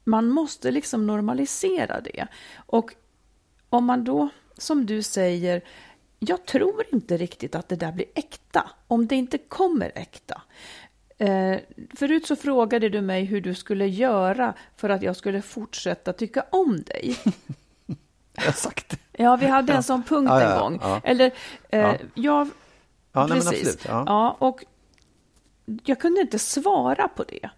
man 0.04 0.30
måste 0.30 0.72
liksom 0.72 1.08
normalisera 1.08 2.02
det. 2.02 2.28
Och 2.56 2.94
om 3.70 3.86
man 3.86 4.04
då, 4.04 4.30
som 4.58 4.86
du 4.86 5.02
säger, 5.02 5.62
jag 6.20 6.46
tror 6.46 6.84
inte 6.92 7.18
riktigt 7.18 7.56
att 7.56 7.70
det 7.70 7.76
där 7.76 7.92
blir 7.92 8.08
äkta, 8.16 8.70
om 8.88 9.08
det 9.08 9.16
inte 9.16 9.38
kommer 9.38 9.92
äkta. 9.96 10.42
Eh, 11.18 11.60
förut 11.96 12.28
så 12.28 12.36
frågade 12.36 12.90
du 12.90 13.02
mig 13.02 13.24
hur 13.24 13.42
du 13.42 13.54
skulle 13.54 13.88
göra 13.88 14.54
för 14.76 14.90
att 14.90 15.02
jag 15.02 15.16
skulle 15.16 15.42
fortsätta 15.42 16.14
tycka 16.14 16.46
om 16.50 16.84
dig. 16.84 17.18
jag 18.36 18.44
har 18.44 18.52
sagt 18.52 18.90
det. 18.90 19.24
Ja, 19.24 19.36
vi 19.36 19.46
hade 19.46 19.74
en 19.74 19.84
sån 19.84 20.04
punkt 20.04 20.30
ja, 20.30 20.42
ja, 20.42 20.54
en 20.54 20.60
gång. 20.60 20.80
Ja. 20.82 21.02
Eller, 21.04 21.32
eh, 21.70 21.96
jag... 22.14 22.50
Ja, 23.14 23.28
precis. 23.28 23.46
Nej, 23.46 23.60
absolut, 23.60 23.86
ja. 23.88 24.38
och 24.40 24.64
jag 25.86 26.00
kunde 26.00 26.22
inte 26.22 26.40
svara 26.40 27.08
på 27.08 27.24
det. 27.24 27.50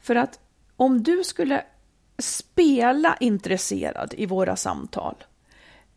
För 0.00 0.14
att 0.14 0.40
om 0.76 1.02
du 1.02 1.24
skulle 1.24 1.64
spela 2.18 3.16
intresserad 3.20 4.14
i 4.16 4.26
våra 4.26 4.56
samtal, 4.56 5.14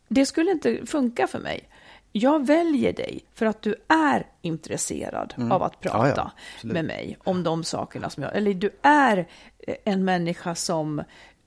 det 0.08 0.26
skulle 0.26 0.50
inte 0.50 0.86
funka 0.86 1.26
för 1.26 1.38
mig 1.38 1.69
jag 2.12 2.46
väljer 2.46 2.92
dig 2.92 3.24
för 3.34 3.46
att 3.46 3.62
du 3.62 3.74
är 3.88 4.26
intresserad 4.42 5.34
mm. 5.36 5.52
av 5.52 5.62
att 5.62 5.80
prata 5.80 6.08
ja, 6.16 6.32
ja, 6.62 6.68
med 6.68 6.84
mig 6.84 7.18
om 7.24 7.42
de 7.42 7.64
sakerna 7.64 8.10
som 8.10 8.22
jag... 8.22 8.36
Eller 8.36 8.54
du 8.54 8.70
är 8.82 9.28
eh, 9.58 9.74
en 9.84 10.04
människa 10.04 10.54
som, 10.54 11.02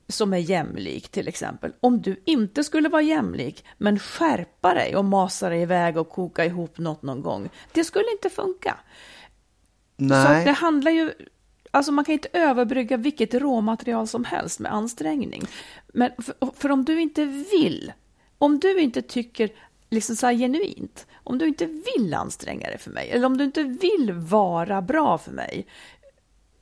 som 0.08 0.32
är 0.32 0.38
jämlik 0.38 1.08
till 1.08 1.28
exempel. 1.28 1.72
Om 1.80 2.02
du 2.02 2.22
inte 2.24 2.64
skulle 2.64 2.88
vara 2.88 3.02
jämlik 3.02 3.64
men 3.78 3.98
skärpa 3.98 4.74
dig 4.74 4.96
och 4.96 5.04
masa 5.04 5.48
dig 5.48 5.62
iväg 5.62 5.96
och 5.96 6.08
koka 6.08 6.44
ihop 6.44 6.78
något 6.78 7.02
någon 7.02 7.22
gång. 7.22 7.48
Det 7.72 7.84
skulle 7.84 8.10
inte 8.12 8.30
funka. 8.30 8.76
Nej. 9.96 10.40
Så 10.40 10.48
det 10.48 10.52
handlar 10.52 10.90
ju... 10.90 11.12
Alltså 11.70 11.92
man 11.92 12.04
kan 12.04 12.12
inte 12.12 12.28
överbrygga 12.32 12.96
vilket 12.96 13.34
råmaterial 13.34 14.06
som 14.06 14.24
helst 14.24 14.60
med 14.60 14.72
ansträngning. 14.72 15.42
Men 15.92 16.10
för, 16.18 16.34
för 16.54 16.70
om 16.70 16.84
du 16.84 17.00
inte 17.00 17.24
vill 17.24 17.92
om 18.38 18.58
du 18.58 18.80
inte 18.80 19.02
tycker 19.02 19.50
liksom 19.90 20.16
så 20.16 20.28
genuint. 20.30 21.06
Om 21.14 21.38
du 21.38 21.48
inte 21.48 21.66
vill 21.66 22.14
anstränga 22.14 22.66
dig 22.66 22.78
för 22.78 22.90
mig, 22.90 23.10
eller 23.10 23.26
om 23.26 23.36
du 23.36 23.44
inte 23.44 23.62
vill 23.62 24.12
vara 24.12 24.82
bra 24.82 25.18
för 25.18 25.32
mig, 25.32 25.66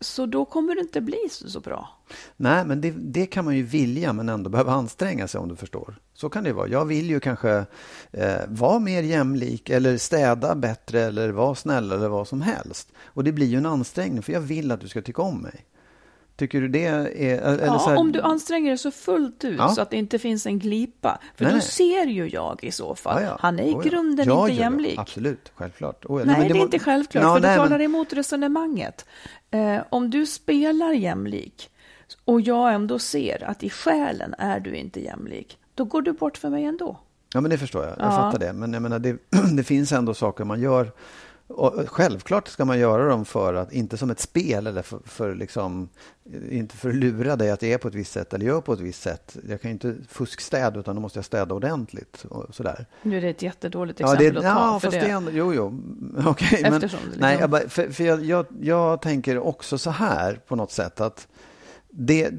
så 0.01 0.27
då 0.27 0.45
kommer 0.45 0.75
det 0.75 0.81
inte 0.81 1.01
bli 1.01 1.29
så, 1.31 1.51
så 1.51 1.61
bra. 1.61 1.89
Nej, 2.37 2.65
men 2.65 2.81
det, 2.81 2.91
det, 2.91 3.27
kan 3.27 3.45
man 3.45 3.57
ju 3.57 3.63
vilja 3.63 4.13
men 4.13 4.29
ändå 4.29 4.51
behöva 4.51 4.73
anstränga 4.73 5.29
sig 5.29 5.41
om 5.41 5.49
du 5.49 5.57
förstår. 5.57 5.95
Så 6.15 6.29
kan 6.29 6.45
det 6.45 6.53
vara. 6.53 6.69
Jag 6.69 6.85
vill 6.85 7.11
ju 7.11 7.21
kanske 7.21 7.65
eh, 8.13 8.41
vara 8.49 8.79
mer 8.79 9.03
jämlik 9.03 9.71
eller 9.71 9.97
städa 9.99 10.55
bättre 10.55 11.01
eller 11.01 11.31
vara 11.31 11.55
snäll 11.55 11.93
eller 11.93 12.09
vad 12.09 12.29
som 12.29 12.43
helst. 12.43 12.89
Och 13.05 13.25
det 13.25 13.33
blir 13.33 13.47
ju 13.47 13.57
en 13.57 13.67
ansträngning 13.67 14.23
för 14.23 14.33
jag 14.33 14.41
vill 14.41 14.71
att 14.71 14.81
du 14.81 14.89
ska 14.89 15.03
tycka 15.03 15.23
om 15.23 15.43
mig. 15.43 15.65
Tycker 16.43 16.61
du 16.61 16.69
det 16.69 16.85
är... 16.85 17.07
Eller 17.07 17.67
ja, 17.67 17.85
här... 17.87 17.97
om 17.97 18.13
du 18.13 18.21
anstränger 18.21 18.71
dig 18.71 18.79
så 18.79 18.91
fullt 18.91 19.45
ut 19.45 19.59
ja. 19.59 19.69
så 19.69 19.83
att 19.83 19.91
det 19.91 19.97
inte 19.97 20.19
finns 20.19 20.47
en 20.47 20.59
glipa. 20.59 21.19
För 21.37 21.45
nej, 21.45 21.53
då 21.53 21.57
nej. 21.57 21.67
ser 21.67 22.07
ju 22.07 22.29
jag 22.29 22.65
i 22.65 22.71
så 22.71 22.95
fall. 22.95 23.23
Ja, 23.23 23.29
ja. 23.29 23.37
Han 23.41 23.59
är 23.59 23.63
i 23.63 23.75
oh, 23.75 23.83
grunden 23.83 24.29
ja, 24.29 24.49
inte 24.49 24.61
jämlik. 24.61 24.99
Absolut, 24.99 25.53
självklart. 25.55 26.05
Oh, 26.05 26.17
nej, 26.17 26.27
nej, 26.27 26.49
det, 26.49 26.55
det 26.55 26.61
är 26.61 26.63
inte 26.63 26.79
självklart, 26.79 27.25
no, 27.25 27.35
för 27.35 27.41
det 27.41 27.57
talar 27.57 27.69
men... 27.69 27.81
emot 27.81 28.13
resonemanget. 28.13 29.07
Eh, 29.51 29.79
om 29.89 30.11
du 30.11 30.27
spelar 30.27 30.93
jämlik 30.93 31.71
och 32.25 32.41
jag 32.41 32.75
ändå 32.75 32.99
ser 32.99 33.45
att 33.45 33.63
i 33.63 33.71
själen 33.71 34.35
är 34.39 34.61
du 34.61 34.75
inte 34.75 35.01
jämlik, 35.01 35.59
då 35.75 35.85
går 35.85 36.03
du 36.03 36.13
bort 36.13 36.39
för 36.39 36.51
mig 36.51 36.65
ändå. 36.65 36.99
Ja, 37.35 37.41
men 37.41 37.51
det 37.51 37.59
förstår 37.59 37.85
jag. 37.85 37.95
Jag 37.99 38.15
fattar 38.15 38.39
det. 38.39 38.53
Men 38.53 38.73
jag 38.73 38.83
menar, 38.83 38.99
det, 38.99 39.17
det 39.57 39.65
finns 39.65 39.93
ändå 39.93 40.15
saker 40.15 40.45
man 40.45 40.61
gör 40.61 40.93
och 41.53 41.91
självklart 41.91 42.49
ska 42.49 42.65
man 42.65 42.79
göra 42.79 43.09
dem 43.09 43.25
för 43.25 43.55
att, 43.55 43.73
inte 43.73 43.97
som 43.97 44.11
ett 44.11 44.21
spel 44.21 44.67
eller 44.67 44.83
för, 44.83 44.99
för 45.05 45.35
liksom, 45.35 45.89
inte 46.51 46.77
för 46.77 46.89
att 46.89 46.95
lura 46.95 47.37
dig 47.37 47.51
att 47.51 47.61
det 47.61 47.73
är 47.73 47.79
på 47.79 47.89
ett 47.89 47.95
visst 47.95 48.13
sätt 48.13 48.35
eller 48.35 48.47
gör 48.47 48.61
på 48.61 48.73
ett 48.73 48.81
visst 48.81 49.03
sätt. 49.03 49.37
Jag 49.49 49.61
kan 49.63 49.71
inte 49.71 49.97
fuskstäda 50.09 50.81
utan 50.81 50.95
då 50.95 51.01
måste 51.01 51.19
jag 51.19 51.25
städa 51.25 51.55
ordentligt. 51.55 52.25
Och 52.29 52.55
sådär. 52.55 52.87
Nu 53.03 53.17
är 53.17 53.21
det 53.21 53.29
ett 53.29 53.43
jättedåligt 53.43 54.01
exempel 54.01 54.25
ja, 54.25 54.33
det, 54.33 54.39
att 54.39 54.45
ta. 54.45 54.73
Ja, 54.73 54.81
för 54.81 54.91
det. 54.91 55.01
det 55.01 55.11
ändå, 55.11 55.31
jo, 55.31 55.55
jo. 55.55 55.83
Okay, 56.31 56.63
men, 56.63 56.81
liksom... 56.81 57.01
nej, 57.17 57.69
för, 57.69 57.91
för 57.91 58.05
jag, 58.05 58.25
jag, 58.25 58.47
jag 58.61 59.03
tänker 59.03 59.39
också 59.39 59.79
så 59.79 59.91
här 59.91 60.41
på 60.47 60.57
något 60.57 60.73
sätt 60.73 61.01
att 61.01 61.29
det, 61.95 62.31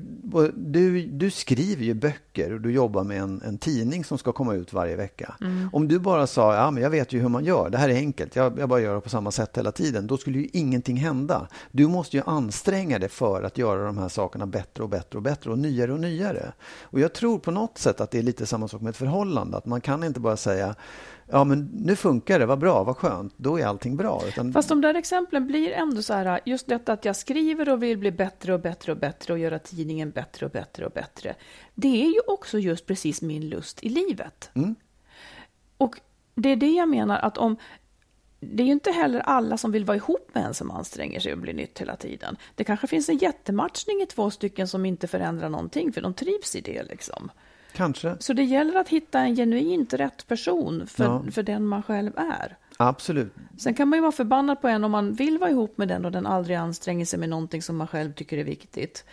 du, 0.56 1.08
du 1.08 1.32
skriver 1.32 1.84
ju 1.84 1.94
böcker 1.94 2.54
och 2.54 2.62
du 2.62 2.72
jobbar 2.72 3.04
med 3.04 3.22
en, 3.22 3.42
en 3.42 3.58
tidning 3.58 4.04
som 4.04 4.18
ska 4.18 4.32
komma 4.32 4.54
ut 4.54 4.74
varje 4.74 4.96
vecka. 4.96 5.36
Mm. 5.42 5.70
Om 5.74 5.88
du 5.88 6.00
bara 6.00 6.28
sa, 6.28 6.56
ja 6.56 6.72
men 6.72 6.84
jag 6.84 6.90
vet 6.90 7.14
ju 7.14 7.20
hur 7.20 7.30
man 7.30 7.46
gör, 7.46 7.70
det 7.70 7.78
här 7.78 7.90
är 7.90 7.96
enkelt, 7.96 8.36
jag, 8.36 8.60
jag 8.60 8.70
bara 8.70 8.80
gör 8.80 8.96
det 8.96 9.02
på 9.02 9.10
samma 9.10 9.32
sätt 9.32 9.58
hela 9.58 9.72
tiden, 9.72 10.08
då 10.08 10.18
skulle 10.18 10.40
ju 10.40 10.50
ingenting 10.54 10.98
hända. 10.98 11.48
Du 11.72 11.88
måste 11.88 12.18
ju 12.18 12.24
anstränga 12.26 13.00
dig 13.00 13.10
för 13.10 13.44
att 13.44 13.58
göra 13.58 13.86
de 13.86 13.98
här 13.98 14.10
sakerna 14.10 14.46
bättre 14.46 14.84
och 14.84 14.90
bättre 14.90 15.18
och 15.18 15.24
bättre 15.24 15.52
och 15.52 15.60
nyare 15.60 15.94
och 15.94 16.00
nyare. 16.00 16.54
Och 16.82 17.00
jag 17.00 17.14
tror 17.14 17.40
på 17.40 17.52
något 17.52 17.78
sätt 17.78 18.02
att 18.02 18.12
det 18.12 18.20
är 18.20 18.24
lite 18.24 18.46
samma 18.46 18.68
sak 18.68 18.82
med 18.82 18.90
ett 18.90 18.98
förhållande, 18.98 19.58
att 19.58 19.66
man 19.66 19.82
kan 19.82 20.04
inte 20.04 20.20
bara 20.20 20.38
säga, 20.38 20.76
ja 21.34 21.44
men 21.44 21.70
nu 21.74 21.96
funkar 21.96 22.40
det, 22.40 22.46
vad 22.46 22.60
bra, 22.60 22.84
vad 22.84 22.98
skönt, 22.98 23.34
då 23.38 23.60
är 23.60 23.66
allting 23.66 23.98
bra. 23.98 24.22
Utan... 24.28 24.54
Fast 24.54 24.70
de 24.70 24.82
där 24.82 24.94
exemplen 24.94 25.48
blir 25.48 25.72
ändå 25.72 26.02
så 26.02 26.13
här, 26.13 26.40
just 26.46 26.68
detta 26.68 26.94
att 26.94 27.06
jag 27.06 27.16
skriver 27.16 27.70
och 27.70 27.84
vill 27.84 27.98
bli 27.98 28.12
bättre 28.12 28.54
och 28.54 28.60
bättre 28.60 28.92
och 28.92 28.98
bättre 28.98 29.34
och 29.34 29.40
göra 29.40 29.60
tidningen 29.60 30.12
bättre 30.12 30.46
och 30.46 30.52
bättre 30.52 30.86
och 30.86 30.92
bättre. 30.92 31.36
Det 31.75 32.04
är 32.04 32.08
ju 32.08 32.20
också 32.28 32.60
just 32.60 32.86
precis 32.86 33.22
min 33.22 33.50
lust 33.50 33.84
i 33.84 33.90
livet. 33.90 34.52
Mm. 34.54 34.75
Och 35.78 36.00
det 36.36 36.50
är 36.50 36.56
det 36.56 36.72
jag 36.72 36.90
menar 36.90 37.20
att 37.20 37.38
om 37.38 37.58
det 38.40 38.63
är 38.63 38.68
ju 38.68 38.74
inte 38.74 38.92
heller 38.92 39.20
alla 39.20 39.58
som 39.58 39.72
vill 39.72 39.86
vara 39.86 39.98
ihop 39.98 40.30
med 40.34 40.46
en 40.46 40.54
som 40.54 40.72
anstränger 40.72 41.20
sig 41.20 41.34
och 41.34 41.40
blir 41.40 41.54
nytt 41.54 41.82
hela 41.82 41.96
tiden. 41.96 42.38
Det 42.56 42.63
kanske 42.63 42.88
finns 42.88 43.10
en 43.10 43.18
jättematchning 43.18 44.02
i 44.02 44.06
två 44.06 44.32
stycken 44.32 44.68
som 44.68 44.86
inte 44.86 45.08
förändrar 45.08 45.50
någonting, 45.50 45.94
för 45.94 46.02
de 46.02 46.13
trivs 46.13 46.56
i 46.56 46.62
det 46.62 46.84
liksom. 46.84 47.32
Kanske. 47.74 48.15
Så 48.20 48.34
det 48.34 48.44
gäller 48.44 48.80
att 48.80 48.89
hitta 48.89 49.20
en 49.20 49.36
genuint 49.36 49.94
rätt 49.94 50.27
person 50.27 50.88
för, 50.88 51.03
Ja. 51.03 51.24
för 51.32 51.44
den 51.44 51.65
man 51.65 51.84
själv 51.84 52.18
är. 52.18 52.58
Absolut. 52.77 53.34
Sen 53.58 53.74
kan 53.74 53.88
man 53.88 53.98
ju 53.98 54.01
vara 54.01 54.12
förbannad 54.12 54.62
på 54.62 54.68
en 54.68 54.84
om 54.84 54.92
man 54.92 55.13
vill 55.13 55.38
vara 55.38 55.50
ihop 55.50 55.77
med 55.77 55.88
den 55.88 56.06
och 56.06 56.12
den 56.12 56.25
aldrig 56.25 56.58
anstränger 56.58 57.06
sig 57.06 57.20
med 57.20 57.30
någonting 57.30 57.62
som 57.62 57.77
man 57.77 57.88
själv 57.88 58.13
tycker 58.13 58.38
är 58.38 58.44
viktigt. 58.44 59.06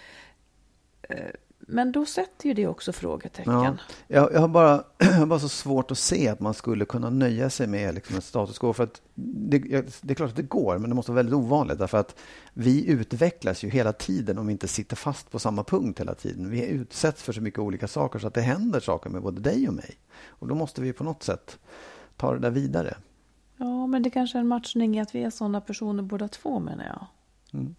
Men 1.70 1.92
då 1.92 2.06
sätter 2.06 2.46
ju 2.46 2.54
det 2.54 2.66
också 2.66 2.92
frågetecken. 2.92 3.52
Ja. 3.52 3.76
Jag, 4.08 4.32
jag, 4.32 4.40
har 4.40 4.48
bara, 4.48 4.84
jag 4.98 5.12
har 5.12 5.26
bara 5.26 5.38
så 5.38 5.48
svårt 5.48 5.90
att 5.90 5.98
se 5.98 6.28
att 6.28 6.40
man 6.40 6.54
skulle 6.54 6.84
kunna 6.84 7.10
nöja 7.10 7.50
sig 7.50 7.66
med 7.66 7.94
liksom 7.94 8.16
ett 8.16 8.24
status 8.24 8.58
quo. 8.58 8.72
För 8.72 8.84
att 8.84 9.02
det, 9.14 9.58
det 10.00 10.12
är 10.12 10.14
klart 10.14 10.30
att 10.30 10.36
det 10.36 10.42
går, 10.42 10.78
men 10.78 10.90
det 10.90 10.96
måste 10.96 11.12
vara 11.12 11.16
väldigt 11.16 11.34
ovanligt. 11.34 11.78
Därför 11.78 11.98
att 11.98 12.16
vi 12.52 12.86
utvecklas 12.86 13.64
ju 13.64 13.68
hela 13.68 13.92
tiden 13.92 14.38
om 14.38 14.46
vi 14.46 14.52
inte 14.52 14.68
sitter 14.68 14.96
fast 14.96 15.30
på 15.30 15.38
samma 15.38 15.64
punkt 15.64 16.00
hela 16.00 16.14
tiden. 16.14 16.50
Vi 16.50 16.66
utsätts 16.66 17.22
för 17.22 17.32
så 17.32 17.40
mycket 17.40 17.60
olika 17.60 17.88
saker 17.88 18.18
så 18.18 18.26
att 18.26 18.34
det 18.34 18.40
händer 18.40 18.80
saker 18.80 19.10
med 19.10 19.22
både 19.22 19.40
dig 19.40 19.68
och 19.68 19.74
mig. 19.74 19.96
Och 20.26 20.48
då 20.48 20.54
måste 20.54 20.80
vi 20.80 20.92
på 20.92 21.04
något 21.04 21.22
sätt 21.22 21.58
ta 22.16 22.32
det 22.32 22.38
där 22.38 22.50
vidare. 22.50 22.96
Ja, 23.56 23.86
men 23.86 24.02
det 24.02 24.10
kanske 24.10 24.38
är 24.38 24.40
en 24.40 24.48
matchning 24.48 24.96
i 24.96 25.00
att 25.00 25.14
vi 25.14 25.22
är 25.22 25.30
sådana 25.30 25.60
personer 25.60 26.02
båda 26.02 26.28
två 26.28 26.60
menar 26.60 26.84
jag. 26.84 27.06
Mm. 27.60 27.74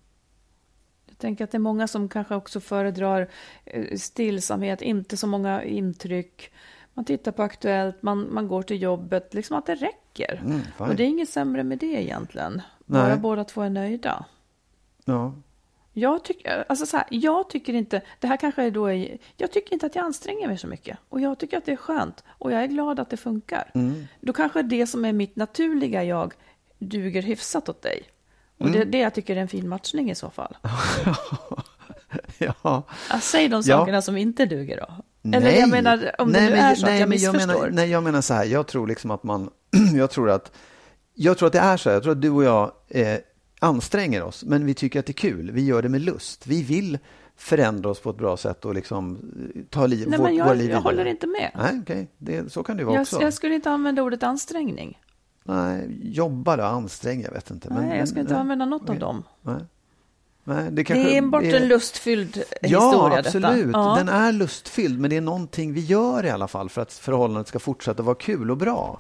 Tänker 1.22 1.44
att 1.44 1.52
det 1.52 1.58
är 1.58 1.60
många 1.60 1.88
som 1.88 2.10
kanske 2.10 2.36
också 2.36 2.60
föredrar 2.60 3.28
eh, 3.66 3.98
stillsamhet, 3.98 4.82
inte 4.82 5.18
så 5.18 5.28
många 5.28 5.64
intryck. 5.64 6.52
Man 6.94 7.06
tittar 7.06 7.32
på 7.32 7.44
Aktuellt, 7.44 8.02
man, 8.04 8.34
man 8.34 8.48
går 8.48 8.62
till 8.62 8.82
jobbet, 8.82 9.34
liksom 9.34 9.58
att 9.58 9.66
det 9.66 9.76
räcker. 9.76 10.42
Mm, 10.46 10.62
och 10.78 10.96
det 10.96 11.04
är 11.04 11.08
inget 11.08 11.30
sämre 11.30 11.64
med 11.64 11.78
det 11.78 12.04
egentligen. 12.04 12.62
Bara 12.86 13.08
Nej. 13.08 13.18
båda 13.18 13.44
två 13.44 13.62
är 13.62 13.70
nöjda. 13.70 14.26
Ja. 15.06 15.34
Jag 15.94 16.24
tycker, 16.24 16.66
alltså 16.70 16.86
så 16.86 16.98
här, 16.98 17.06
jag 17.10 17.50
tycker 17.50 17.74
inte, 17.74 18.02
det 18.20 18.28
här 18.28 18.38
kanske 18.38 18.64
är 18.64 18.72
då, 18.72 18.86
är, 18.86 19.18
jag 19.38 19.52
tycker 19.52 19.74
inte 19.74 19.86
att 19.86 19.96
jag 19.96 20.06
anstränger 20.06 20.48
mig 20.48 20.58
så 20.58 20.68
mycket. 20.68 20.98
Och 21.10 21.22
jag 21.22 21.40
tycker 21.40 21.58
att 21.58 21.66
det 21.66 21.72
är 21.72 21.76
skönt. 21.76 22.24
Och 22.28 22.52
jag 22.52 22.64
är 22.64 22.68
glad 22.68 23.00
att 23.00 23.10
det 23.10 23.18
funkar. 23.18 23.72
Mm. 23.74 24.08
Då 24.22 24.34
kanske 24.34 24.62
det 24.62 24.88
som 24.88 25.06
är 25.06 25.14
mitt 25.14 25.36
naturliga 25.36 26.04
jag 26.04 26.34
duger 26.80 27.22
hyfsat 27.22 27.70
åt 27.70 27.82
dig. 27.82 28.04
Och 28.62 28.68
Mm. 28.68 28.80
det, 28.80 28.86
det 28.86 28.98
jag 28.98 29.14
tycker 29.14 29.36
är 29.36 29.40
en 29.42 29.48
fin 29.48 29.70
matchning 29.70 30.12
i 30.12 30.16
så 30.16 30.30
fall. 30.30 30.58
ja. 32.38 32.54
Ja, 33.10 33.20
säg 33.22 33.48
de 33.50 33.56
Ja. 33.56 33.78
sakerna 33.78 34.02
som 34.02 34.18
inte 34.18 34.46
duger 34.46 34.78
då. 34.78 35.04
Eller 35.38 35.52
jag 35.60 35.70
menar, 35.70 36.12
om 36.18 36.32
det 36.34 36.42
nu 36.42 36.50
men- 36.50 36.60
är 36.60 36.76
så 36.76 36.88
att 36.88 37.00
jag 37.00 37.10
missförstår. 37.10 37.48
menar, 37.48 37.70
nej, 37.72 37.90
jag 37.90 38.04
menar 38.04 38.22
så 38.22 38.34
här. 38.34 38.46
Jag 38.46 38.68
tror 38.68 38.88
liksom 38.88 39.12
att 39.12 39.24
man... 39.24 39.50
jag, 39.96 40.12
tror 40.12 40.30
att, 40.30 40.52
jag 41.14 41.38
tror 41.38 41.48
att 41.48 41.54
det 41.54 41.60
är 41.60 41.78
så 41.78 41.90
här. 41.90 41.96
Jag 41.96 42.04
tror 42.04 42.12
att 42.12 42.22
du 42.22 42.30
och 42.30 42.44
jag 42.44 42.72
eh, 42.90 43.18
anstränger 43.60 44.24
oss, 44.24 44.44
men 44.44 44.66
vi 44.66 44.74
tycker 44.74 45.00
att 45.00 45.06
det 45.06 45.12
är 45.12 45.14
kul. 45.14 45.52
Vi 45.52 45.66
gör 45.66 45.82
det 45.82 45.90
med 45.90 46.02
lust. 46.02 46.48
Vi 46.48 46.64
vill 46.64 46.98
förändra 47.38 47.90
oss 47.90 48.00
på 48.00 48.10
ett 48.10 48.18
bra 48.18 48.38
sätt 48.38 48.66
och 48.66 48.76
liksom 48.76 49.18
eh, 49.56 49.62
ta 49.70 49.88
liv, 49.88 50.08
Nej, 50.10 50.20
vår, 50.20 50.26
men 50.26 50.36
jag, 50.36 50.58
liv 50.58 50.72
jag 50.72 50.82
håller 50.82 51.06
inte 51.06 51.28
med. 51.28 51.52
Nej, 51.58 51.80
okej. 51.82 52.08
Det- 52.18 52.52
Så 52.54 52.64
kan 52.64 52.78
det 52.78 52.84
vara 52.84 52.96
Jag, 52.96 53.02
också. 53.02 53.22
jag 53.22 53.34
skulle 53.34 53.56
inte 53.56 53.72
använda 53.72 54.02
ordet 54.04 54.24
ansträngning. 54.24 55.00
Nej, 55.44 56.00
jobba 56.04 56.58
och 56.58 56.66
ansträng, 56.66 57.22
jag 57.22 57.32
vet 57.32 57.52
inte. 57.52 57.70
Men, 57.74 57.88
nej, 57.88 58.00
jag 58.00 58.08
skulle 58.08 58.22
inte 58.22 58.34
nej, 58.34 58.42
använda 58.42 58.66
något 58.66 58.82
av 58.82 58.88
okej. 58.90 59.00
dem. 59.00 59.24
Nej. 59.42 59.56
Nej, 60.44 60.64
det, 60.72 60.84
Det 60.84 60.92
är 60.92 61.18
enbart 61.18 61.44
är- 61.44 61.56
en 61.62 61.68
lustfylld 61.68 62.44
Ja, 62.62 62.90
historia 62.92 63.20
absolut. 63.20 63.66
detta. 63.66 63.80
Ja. 63.80 63.96
Den 63.98 64.10
är 64.10 64.32
lustfylld, 64.32 65.00
men 65.00 65.10
det 65.10 65.18
är 65.18 65.22
någonting 65.22 65.74
vi 65.74 65.82
gör 65.82 66.26
i 66.26 66.30
alla 66.30 66.48
fall 66.48 66.70
för 66.70 66.82
att 66.82 66.94
förhållandet 66.94 67.48
ska 67.48 67.60
fortsätta 67.60 68.04
vara 68.04 68.16
kul 68.16 68.52
och 68.52 68.58
bra. 68.58 69.00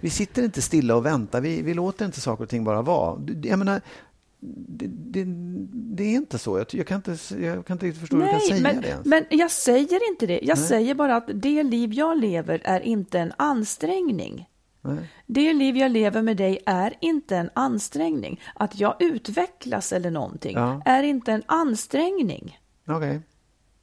Vi 0.00 0.10
sitter 0.10 0.42
inte 0.42 0.62
stilla 0.62 0.96
och 0.96 1.06
väntar. 1.06 1.40
Vi, 1.40 1.62
vi 1.62 1.74
låter 1.74 2.04
inte 2.06 2.20
saker 2.20 2.44
och 2.44 2.50
ting 2.50 2.64
bara 2.64 2.82
vara. 2.82 3.20
Jag 3.42 3.58
menar, 3.58 3.80
det, 4.40 4.86
det, 4.86 5.24
det 5.72 6.04
är 6.04 6.14
inte 6.16 6.38
så. 6.38 6.58
Jag, 6.58 6.66
jag, 6.70 6.86
kan 6.86 6.96
inte, 6.96 7.16
jag 7.46 7.66
kan 7.66 7.74
inte 7.74 7.86
riktigt 7.86 8.00
förstå 8.00 8.16
hur 8.16 8.24
du 8.24 8.30
kan 8.30 8.40
säga 8.40 8.62
men, 8.62 8.80
det 8.82 8.88
ens. 8.88 9.06
men 9.06 9.24
jag 9.30 9.50
säger 9.50 10.08
inte 10.10 10.26
det. 10.26 10.40
Jag 10.42 10.58
Nej. 10.58 10.66
säger 10.66 10.94
bara 10.94 11.16
att 11.16 11.30
det 11.34 11.62
liv 11.62 11.92
jag 11.92 12.18
lever 12.20 12.60
är 12.64 12.80
inte 12.80 13.18
en 13.18 13.32
ansträngning. 13.36 14.46
Nej. 14.82 15.10
Det 15.26 15.52
liv 15.52 15.76
jag 15.76 15.90
lever 15.90 16.22
med 16.22 16.36
dig 16.36 16.58
är 16.66 16.94
inte 17.00 17.36
en 17.36 17.50
ansträngning. 17.54 18.40
Att 18.54 18.80
jag 18.80 18.94
utvecklas 18.98 19.92
eller 19.92 20.10
någonting 20.10 20.56
Ja. 20.56 20.82
är 20.84 21.02
inte 21.02 21.32
en 21.32 21.42
ansträngning. 21.46 22.58
Okej. 22.88 23.20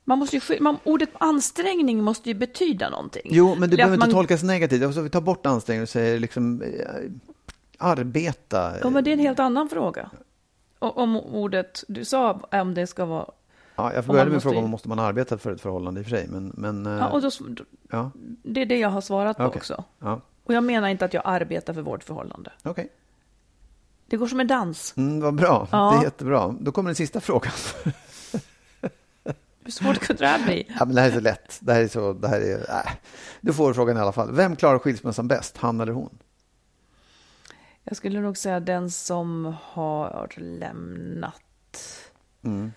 Man 0.03 0.19
måste 0.19 0.35
ju, 0.35 0.59
man, 0.59 0.77
ordet 0.83 1.09
ansträngning 1.19 2.03
måste 2.03 2.29
ju 2.29 2.35
betyda 2.35 2.89
någonting. 2.89 3.21
Jo, 3.25 3.47
men 3.49 3.59
det 3.59 3.65
Eller 3.65 3.75
behöver 3.77 3.95
inte 3.95 4.07
man- 4.07 4.13
tolkas 4.13 4.43
negativt. 4.43 4.83
Alltså, 4.83 5.01
vi 5.01 5.09
tar 5.09 5.21
bort 5.21 5.45
ansträngning 5.45 5.81
och 5.83 5.89
säger 5.89 6.19
liksom 6.19 6.61
eh, 6.61 6.67
arbeta. 7.77 8.73
Ja, 8.81 8.89
men 8.89 9.03
det 9.03 9.09
är 9.11 9.13
en 9.13 9.19
helt 9.19 9.39
annan 9.39 9.69
fråga. 9.69 10.09
Och, 10.79 10.97
om 10.97 11.17
ordet, 11.17 11.83
du 11.87 12.05
sa 12.05 12.31
om 12.51 12.73
det 12.73 12.87
ska 12.87 13.05
vara... 13.05 13.25
Ja, 13.75 13.93
jag 13.93 14.05
började 14.05 14.29
med 14.29 14.33
måste- 14.35 14.49
frågan 14.49 14.63
om 14.63 14.69
måste 14.69 14.89
man 14.89 14.99
arbeta 14.99 15.37
för 15.37 15.51
ett 15.51 15.61
förhållande 15.61 15.99
i 15.99 16.03
och 16.03 16.07
för 16.07 16.15
sig. 16.17 16.27
Men, 16.29 16.51
men 16.57 16.85
eh, 16.85 16.91
Ja, 16.93 17.07
och 17.09 17.21
då, 17.21 17.29
ja, 17.91 18.11
det 18.43 18.61
är 18.61 18.65
det 18.65 18.77
jag 18.77 18.89
har 18.89 19.01
svarat 19.01 19.37
på 19.37 19.43
Okej. 19.43 19.57
också. 19.57 19.83
ja, 19.99 20.21
Och 20.47 20.53
jag 20.53 20.63
menar 20.63 20.87
inte 20.87 21.05
att 21.05 21.13
jag 21.13 21.23
arbetar 21.25 21.73
för 21.73 21.81
vårt 21.81 22.03
förhållande. 22.03 22.51
okej. 22.63 22.89
Det 24.09 24.17
går 24.17 24.27
som 24.27 24.39
en 24.39 24.47
dans. 24.47 24.93
Mm, 24.97 25.19
vad 25.21 25.35
bra, 25.35 25.67
Ja. 25.71 25.91
det 25.91 25.97
är 25.97 26.03
jättebra. 26.03 26.55
Då 26.59 26.71
kommer 26.71 26.89
den 26.89 26.95
sista 26.95 27.21
frågan. 27.21 27.51
Hur 29.63 29.71
svårt 29.71 29.99
kunde 29.99 30.23
det 30.23 30.27
här 30.27 30.45
bli? 30.45 30.65
ja, 30.79 30.85
men 30.85 30.95
det 30.95 31.01
här 31.01 31.09
är 31.09 31.13
så 31.13 31.19
lätt. 31.19 31.57
Det 31.59 31.73
här 31.73 31.81
är 31.81 31.87
så, 31.87 32.13
det 32.13 32.27
här 32.27 32.41
är, 32.41 32.59
äh. 32.59 32.91
Du 33.41 33.53
får 33.53 33.73
frågan 33.73 33.97
i 33.97 33.99
alla 33.99 34.11
fall. 34.11 34.31
Vem 34.35 34.55
klarar 34.55 34.79
skilsmässan 34.79 35.27
bäst, 35.27 35.57
han 35.57 35.81
eller 35.81 35.93
hon? 35.93 36.17
Jag 37.83 37.97
skulle 37.97 38.19
nog 38.21 38.37
säga 38.37 38.59
den 38.59 38.91
som 38.91 39.55
har 39.61 40.29
lämnat. 40.37 41.41
Mm. 42.43 42.71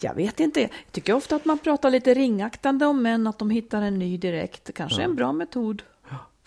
Jag 0.00 0.14
vet 0.14 0.40
inte. 0.40 0.60
Jag 0.60 0.70
tycker 0.90 1.12
ofta 1.12 1.36
att 1.36 1.44
man 1.44 1.58
pratar 1.58 1.90
lite 1.90 2.14
ringaktande 2.14 2.86
om 2.86 3.02
män, 3.02 3.26
att 3.26 3.38
de 3.38 3.50
hittar 3.50 3.82
en 3.82 3.98
ny 3.98 4.16
direkt. 4.18 4.74
Kanske 4.74 5.02
en 5.02 5.14
bra 5.14 5.32
metod 5.32 5.82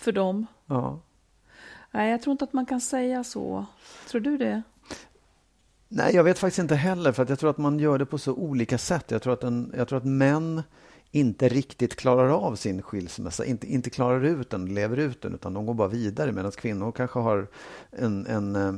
för 0.02 0.12
dem. 0.12 0.48
Ja. 0.66 1.00
Nej, 1.92 2.12
jag 2.12 2.22
tror 2.22 2.32
inte 2.32 2.44
att 2.44 2.54
man 2.54 2.66
kan 2.66 2.82
säga 2.82 3.24
så. 3.24 3.66
Tror 4.10 4.22
du 4.22 4.38
det? 4.38 4.62
Nej, 5.88 6.16
jag 6.16 6.24
vet 6.24 6.40
faktiskt 6.40 6.60
inte 6.60 6.76
heller, 6.76 7.12
för 7.12 7.24
att 7.24 7.30
jag 7.30 7.40
tror 7.40 7.50
att 7.50 7.58
man 7.58 7.80
gör 7.80 7.98
det 7.98 8.06
på 8.06 8.18
så 8.18 8.34
olika 8.34 8.78
sätt. 8.78 9.12
Jag 9.12 9.22
tror 9.22 9.34
att, 9.34 9.44
en, 9.44 9.74
jag 9.78 9.88
tror 9.88 9.98
att 9.98 10.06
män 10.06 10.64
inte 11.12 11.50
riktigt 11.50 11.96
klarar 11.96 12.30
av 12.30 12.56
sin 12.56 12.82
skilsmässa, 12.82 13.46
inte, 13.46 13.74
inte 13.74 13.90
klarar 13.90 14.26
ut 14.26 14.50
den, 14.50 14.74
lever 14.74 14.98
ut 14.98 15.22
den, 15.22 15.34
utan 15.34 15.54
de 15.54 15.66
går 15.66 15.74
bara 15.74 15.88
vidare, 15.88 16.32
medan 16.32 16.52
kvinnor 16.52 16.92
kanske 16.92 17.20
har 17.20 17.48
en, 17.92 18.26
en 18.26 18.56
eh, 18.56 18.74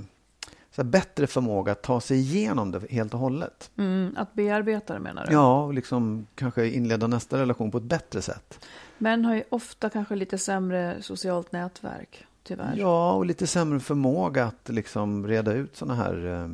så 0.75 0.83
bättre 0.83 1.27
förmåga 1.27 1.71
att 1.71 1.81
ta 1.81 2.01
sig 2.01 2.17
igenom 2.17 2.71
det 2.71 2.91
helt 2.91 3.13
och 3.13 3.19
hållet. 3.19 3.71
Mm, 3.77 4.15
att 4.17 4.33
bearbeta 4.33 4.93
det 4.93 4.99
menar 4.99 5.25
du? 5.25 5.33
Ja, 5.33 5.63
och 5.63 5.73
liksom 5.73 6.27
kanske 6.36 6.67
inleda 6.67 7.07
nästa 7.07 7.38
relation 7.38 7.71
på 7.71 7.77
ett 7.77 7.83
bättre 7.83 8.21
sätt. 8.21 8.65
Män 9.03 9.25
har 9.25 9.35
ju 9.35 9.43
ofta 9.49 9.89
kanske 9.89 10.15
lite 10.15 10.37
sämre 10.37 11.01
socialt 11.01 11.51
nätverk, 11.51 12.25
tyvärr. 12.43 12.73
Ja, 12.77 13.13
och 13.13 13.25
lite 13.25 13.47
sämre 13.47 13.79
förmåga 13.79 14.45
att 14.45 14.69
liksom 14.69 15.27
reda 15.27 15.53
ut 15.53 15.75
såna 15.77 15.95
här 15.95 16.25
eh, 16.43 16.49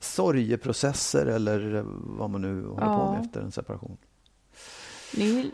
sorgeprocesser 0.00 1.26
eller 1.26 1.74
eh, 1.74 1.82
vad 1.92 2.30
man 2.30 2.40
nu 2.42 2.66
håller 2.66 2.80
på 2.86 2.92
Ja. 2.92 3.12
med 3.12 3.24
efter 3.24 3.40
en 3.40 3.52
separation. 3.52 3.96
Ni... 5.16 5.50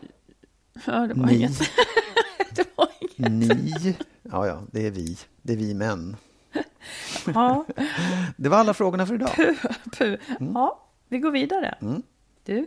Ja, 0.87 1.07
det 1.07 1.15
var 1.15 1.27
Ni. 1.27 1.35
inget. 1.35 1.59
det 2.55 2.67
var 2.77 2.89
inget. 3.01 3.33
Ni. 3.33 3.97
Ja, 4.23 4.47
ja, 4.47 4.63
det 4.71 4.87
är 4.87 4.91
vi. 4.91 5.19
Det 5.43 5.53
är 5.53 5.57
vi 5.57 5.75
män. 5.75 6.17
Ja, 7.35 7.65
Det 8.37 8.49
var 8.49 8.59
alla 8.59 8.75
frågorna 8.75 9.07
för 9.07 9.15
idag. 9.15 9.31
puh. 9.99 10.15
ja, 10.55 10.81
vi 11.09 11.19
går 11.19 11.31
vidare. 11.31 11.75
Mm. 11.81 12.03
Du, 12.45 12.67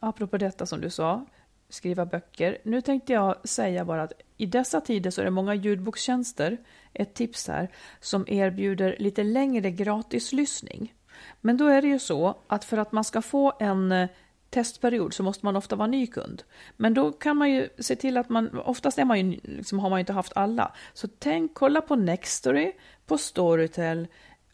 apropå 0.00 0.36
detta 0.38 0.66
som 0.66 0.80
du 0.80 0.90
sa, 0.90 1.26
skriva 1.68 2.06
böcker. 2.06 2.58
Nu 2.62 2.80
tänkte 2.80 3.12
jag 3.12 3.48
säga 3.48 3.84
bara 3.84 4.02
att 4.02 4.12
i 4.36 4.46
dessa 4.46 4.80
tider 4.80 5.10
så 5.10 5.20
är 5.20 5.24
det 5.24 5.30
många 5.30 5.54
ljudbokstjänster, 5.54 6.56
ett 6.92 7.14
tips 7.14 7.48
här, 7.48 7.70
som 8.00 8.24
erbjuder 8.28 8.96
lite 8.98 9.24
längre 9.24 9.70
gratislyssning. 9.70 10.94
Men 11.40 11.56
då 11.56 11.66
är 11.66 11.82
det 11.82 11.88
ju 11.88 11.98
så 11.98 12.38
att 12.46 12.64
för 12.64 12.76
att 12.76 12.92
man 12.92 13.04
ska 13.04 13.22
få 13.22 13.52
en 13.60 13.92
eh, 13.92 14.08
testperiod 14.50 15.14
så 15.14 15.22
måste 15.22 15.46
man 15.46 15.56
ofta 15.56 15.76
vara 15.76 15.86
ny 15.86 16.06
kund. 16.06 16.42
Men 16.76 16.94
då 16.94 17.12
kan 17.12 17.36
man 17.36 17.50
ju 17.50 17.68
se 17.78 17.96
till 17.96 18.16
att 18.16 18.28
man, 18.28 18.58
oftast 18.58 18.98
är 18.98 19.04
man 19.04 19.30
ju, 19.30 19.40
liksom, 19.42 19.78
har 19.78 19.90
man 19.90 19.98
ju 19.98 20.00
inte 20.00 20.12
haft 20.12 20.32
alla. 20.36 20.72
Så 20.92 21.08
tänk, 21.18 21.54
kolla 21.54 21.80
på 21.80 21.96
Nextory, 21.96 22.72
på 23.06 23.18
Storytel 23.18 24.06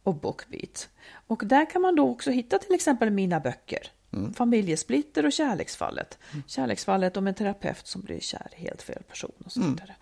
och 0.03 0.15
Bookbeat. 0.15 0.89
Och 1.27 1.43
där 1.45 1.71
kan 1.71 1.83
man 1.83 1.95
då 1.95 2.09
också 2.09 2.31
hitta 2.31 2.59
till 2.59 2.75
exempel 2.75 3.11
mina 3.11 3.41
böcker. 3.41 3.91
Familjesplitter 4.37 5.27
och 5.27 5.33
Kärleksfallet. 5.33 6.19
Kärleksfallet 6.47 7.17
om 7.17 7.27
en 7.27 7.35
terapeut 7.35 7.87
som 7.87 8.03
blir 8.03 8.21
kär 8.21 8.49
i 8.57 8.61
helt 8.61 8.83
fel 8.83 9.03
person 9.09 9.33
och 9.45 9.53
så 9.53 9.61
vidare. 9.61 9.95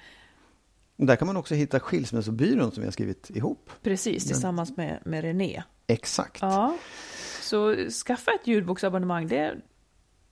Och 0.96 1.07
Där 1.07 1.16
kan 1.16 1.27
man 1.27 1.37
också 1.37 1.55
hitta 1.55 1.81
Skilsmässobyrån 1.81 2.72
som 2.72 2.81
vi 2.81 2.87
har 2.87 2.92
skrivit 2.92 3.31
ihop. 3.31 3.70
Precis, 3.83 4.27
tillsammans 4.27 4.77
med, 4.77 4.98
med 5.05 5.25
René. 5.25 5.62
Exakt. 5.87 6.42
Ja, 6.42 6.77
så 7.40 7.77
skaffa 8.07 8.31
ett 8.31 8.46
ljudboksabonnemang. 8.46 9.29
Det 9.29 9.55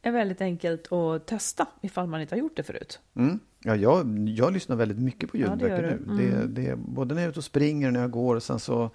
är 0.03 0.13
väldigt 0.13 0.41
enkelt 0.41 0.93
att 0.93 1.27
testa 1.27 1.67
ifall 1.83 2.07
man 2.07 2.21
inte 2.21 2.35
har 2.35 2.41
gjort 2.41 2.57
det 2.57 2.63
förut. 2.63 3.01
Mm. 3.17 3.39
Ja, 3.59 3.77
jag, 3.77 4.29
jag 4.29 4.53
lyssnar 4.53 4.77
väldigt 4.77 4.99
mycket 4.99 5.31
på 5.31 5.39
Ja, 5.39 5.47
det 5.47 5.51
ljudböcker 5.51 5.83
nu. 5.83 6.13
Mm. 6.13 6.55
Det, 6.55 6.63
det, 6.63 6.77
både 6.77 7.15
när 7.15 7.23
jag 7.23 7.27
är 7.27 7.31
ute 7.31 7.41
och 7.41 7.45
springer 7.45 7.87
och 7.87 7.93
när 7.93 8.01
jag 8.01 8.11
går. 8.11 8.37
Och 8.37 8.43
sen 8.43 8.61
så 8.61 8.91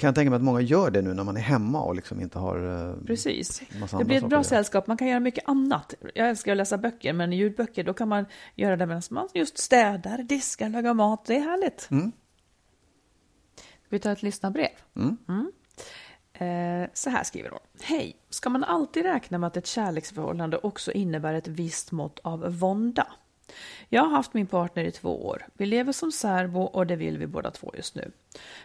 kan 0.00 0.08
jag 0.08 0.14
tänka 0.14 0.30
mig 0.30 0.36
att 0.36 0.42
många 0.42 0.60
gör 0.60 0.90
det 0.90 1.02
nu 1.02 1.14
när 1.14 1.24
man 1.24 1.36
är 1.36 1.40
hemma 1.40 1.82
och 1.82 1.94
liksom 1.94 2.20
inte 2.20 2.38
har 2.38 2.88
eh, 2.88 3.06
Precis. 3.06 3.62
Det 3.98 4.04
blir 4.04 4.16
ett 4.16 4.28
bra 4.28 4.44
sällskap. 4.44 4.86
Man 4.86 4.96
kan 4.96 5.08
göra 5.08 5.20
mycket 5.20 5.48
annat. 5.48 5.94
Jag 6.14 6.28
älskar 6.28 6.52
att 6.52 6.58
läsa 6.58 6.78
böcker, 6.78 7.12
men 7.12 7.32
ljudböcker 7.32 7.84
då 7.84 7.94
kan 7.94 8.08
man 8.08 8.26
göra 8.54 8.76
det 8.76 8.86
medan 8.86 9.02
man 9.10 9.28
just 9.34 9.58
städar, 9.58 10.18
diskar, 10.18 10.68
lagar 10.68 10.94
mat. 10.94 11.24
Det 11.24 11.36
är 11.36 11.40
härligt. 11.40 11.88
Mm. 11.90 12.12
Ska 13.56 13.88
vi 13.88 13.98
ta 13.98 14.12
ett 14.12 14.22
lyssnarbrev? 14.22 14.68
Mm. 14.96 15.52
Eh, 16.32 16.90
så 16.92 17.10
här 17.10 17.24
skriver 17.24 17.50
hon. 17.50 17.60
Hej! 17.82 18.16
Ska 18.30 18.50
man 18.50 18.64
alltid 18.64 19.02
räkna 19.02 19.38
med 19.38 19.46
att 19.46 19.56
ett 19.56 19.66
kärleksförhållande 19.66 20.58
också 20.58 20.92
innebär 20.92 21.34
ett 21.34 21.48
visst 21.48 21.92
mått 21.92 22.18
av 22.18 22.58
vånda? 22.58 23.06
Jag 23.92 24.02
har 24.02 24.10
haft 24.10 24.34
min 24.34 24.46
partner 24.46 24.84
i 24.84 24.90
två 24.90 25.26
år. 25.26 25.46
Vi 25.54 25.66
lever 25.66 25.92
som 25.92 26.12
särbo 26.12 26.62
och 26.62 26.86
det 26.86 26.96
vill 26.96 27.18
vi 27.18 27.26
båda 27.26 27.50
två 27.50 27.72
just 27.76 27.94
nu. 27.94 28.10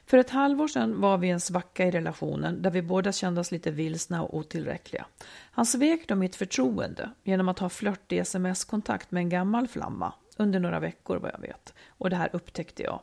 För 0.06 0.18
ett 0.18 0.30
halvår 0.30 0.68
sedan 0.68 1.02
var 1.02 1.18
vi 1.18 1.28
i 1.28 1.32
en 1.32 1.40
svacka 1.40 1.86
i 1.86 1.92
relationen 1.92 2.62
där 2.62 2.72
vi 2.72 2.82
båda 2.82 3.12
kände 3.12 3.42
oss 3.42 3.52
lite 3.52 3.72
vilsna 3.72 4.24
och 4.24 4.38
otillräckliga. 4.38 5.06
Han 5.52 5.66
svek 5.66 6.08
då 6.08 6.16
mitt 6.16 6.36
förtroende 6.36 7.12
genom 7.24 7.50
att 7.50 7.60
ha 7.60 7.70
flörtig 7.70 8.20
sms-kontakt 8.20 9.12
med 9.12 9.22
en 9.22 9.30
gammal 9.30 9.68
flamma 9.68 10.14
under 10.38 10.60
några 10.60 10.80
veckor 10.80 11.18
vad 11.18 11.32
jag 11.34 11.40
vet. 11.40 11.74
Och 11.88 12.10
det 12.10 12.16
här 12.16 12.30
upptäckte 12.34 12.84
jag. 12.84 13.00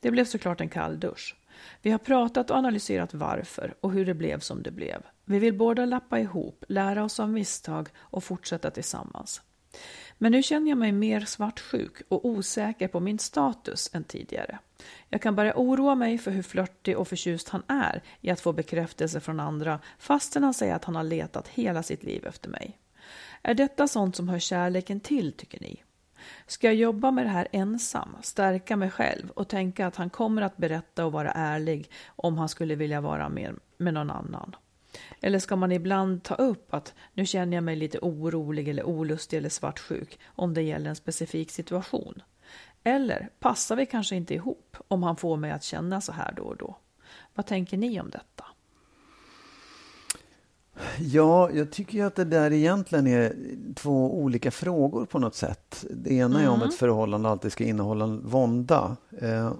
Det 0.00 0.10
blev 0.10 0.24
såklart 0.24 0.60
en 0.60 0.68
kall 0.68 1.00
dusch. 1.00 1.36
Vi 1.82 1.90
har 1.90 1.98
pratat 1.98 2.50
och 2.50 2.56
analyserat 2.56 3.14
varför 3.14 3.74
och 3.80 3.92
hur 3.92 4.06
det 4.06 4.14
blev 4.14 4.38
som 4.38 4.62
det 4.62 4.70
blev. 4.70 5.02
Vi 5.24 5.38
vill 5.38 5.58
båda 5.58 5.84
lappa 5.84 6.20
ihop, 6.20 6.64
lära 6.68 7.04
oss 7.04 7.20
av 7.20 7.28
misstag 7.28 7.88
och 7.96 8.24
fortsätta 8.24 8.70
tillsammans. 8.70 9.42
Men 10.18 10.32
nu 10.32 10.42
känner 10.42 10.68
jag 10.68 10.78
mig 10.78 10.92
mer 10.92 11.20
svartsjuk 11.20 12.02
och 12.08 12.24
osäker 12.24 12.88
på 12.88 13.00
min 13.00 13.18
status 13.18 13.90
än 13.92 14.04
tidigare. 14.04 14.58
Jag 15.08 15.22
kan 15.22 15.34
börja 15.34 15.52
oroa 15.56 15.94
mig 15.94 16.18
för 16.18 16.30
hur 16.30 16.42
flörtig 16.42 16.98
och 16.98 17.08
förtjust 17.08 17.48
han 17.48 17.62
är 17.68 18.02
i 18.20 18.30
att 18.30 18.40
få 18.40 18.52
bekräftelse 18.52 19.20
från 19.20 19.40
andra 19.40 19.80
fastän 19.98 20.44
han 20.44 20.54
säger 20.54 20.74
att 20.74 20.84
han 20.84 20.96
har 20.96 21.04
letat 21.04 21.48
hela 21.48 21.82
sitt 21.82 22.04
liv 22.04 22.26
efter 22.26 22.48
mig. 22.48 22.78
Är 23.42 23.54
detta 23.54 23.88
sånt 23.88 24.16
som 24.16 24.28
hör 24.28 24.38
kärleken 24.38 25.00
till, 25.00 25.32
tycker 25.32 25.60
ni? 25.60 25.82
Ska 26.46 26.66
jag 26.66 26.74
jobba 26.74 27.10
med 27.10 27.26
det 27.26 27.30
här 27.30 27.48
ensam, 27.52 28.16
stärka 28.22 28.76
mig 28.76 28.90
själv 28.90 29.30
och 29.30 29.48
tänka 29.48 29.86
att 29.86 29.96
han 29.96 30.10
kommer 30.10 30.42
att 30.42 30.56
berätta 30.56 31.06
och 31.06 31.12
vara 31.12 31.32
ärlig 31.32 31.90
om 32.06 32.38
han 32.38 32.48
skulle 32.48 32.74
vilja 32.74 33.00
vara 33.00 33.28
med, 33.28 33.54
med 33.76 33.94
någon 33.94 34.10
annan? 34.10 34.56
Eller 35.20 35.38
ska 35.38 35.56
man 35.56 35.72
ibland 35.72 36.22
ta 36.22 36.34
upp 36.34 36.74
att 36.74 36.94
nu 37.14 37.26
känner 37.26 37.56
jag 37.56 37.64
mig 37.64 37.76
lite 37.76 37.98
orolig 38.02 38.68
eller 38.68 38.84
olustig 38.86 39.36
eller 39.36 39.48
svartsjuk 39.48 40.18
om 40.26 40.54
det 40.54 40.62
gäller 40.62 40.90
en 40.90 40.96
specifik 40.96 41.50
situation? 41.50 42.22
Eller 42.84 43.28
passar 43.40 43.76
vi 43.76 43.86
kanske 43.86 44.16
inte 44.16 44.34
ihop 44.34 44.76
om 44.88 45.02
han 45.02 45.16
får 45.16 45.36
mig 45.36 45.50
att 45.50 45.62
känna 45.64 46.00
så 46.00 46.12
här 46.12 46.32
då 46.36 46.42
och 46.42 46.56
då? 46.56 46.76
Vad 47.34 47.46
tänker 47.46 47.76
ni 47.76 48.00
om 48.00 48.10
detta? 48.10 48.44
Ja, 50.98 51.50
jag 51.50 51.72
tycker 51.72 51.98
ju 51.98 52.04
att 52.06 52.14
det 52.16 52.24
där 52.24 52.52
egentligen 52.52 53.06
är 53.06 53.34
två 53.74 54.18
olika 54.18 54.50
frågor 54.50 55.06
på 55.06 55.18
något 55.18 55.34
sätt. 55.34 55.84
Det 55.90 56.14
ena 56.14 56.42
är 56.42 56.48
om 56.48 56.54
Mm. 56.56 56.68
ett 56.68 56.74
förhållande 56.74 57.28
alltid 57.28 57.52
ska 57.52 57.64
innehålla 57.64 58.06
vånda. 58.06 58.96
Eh, 59.20 59.52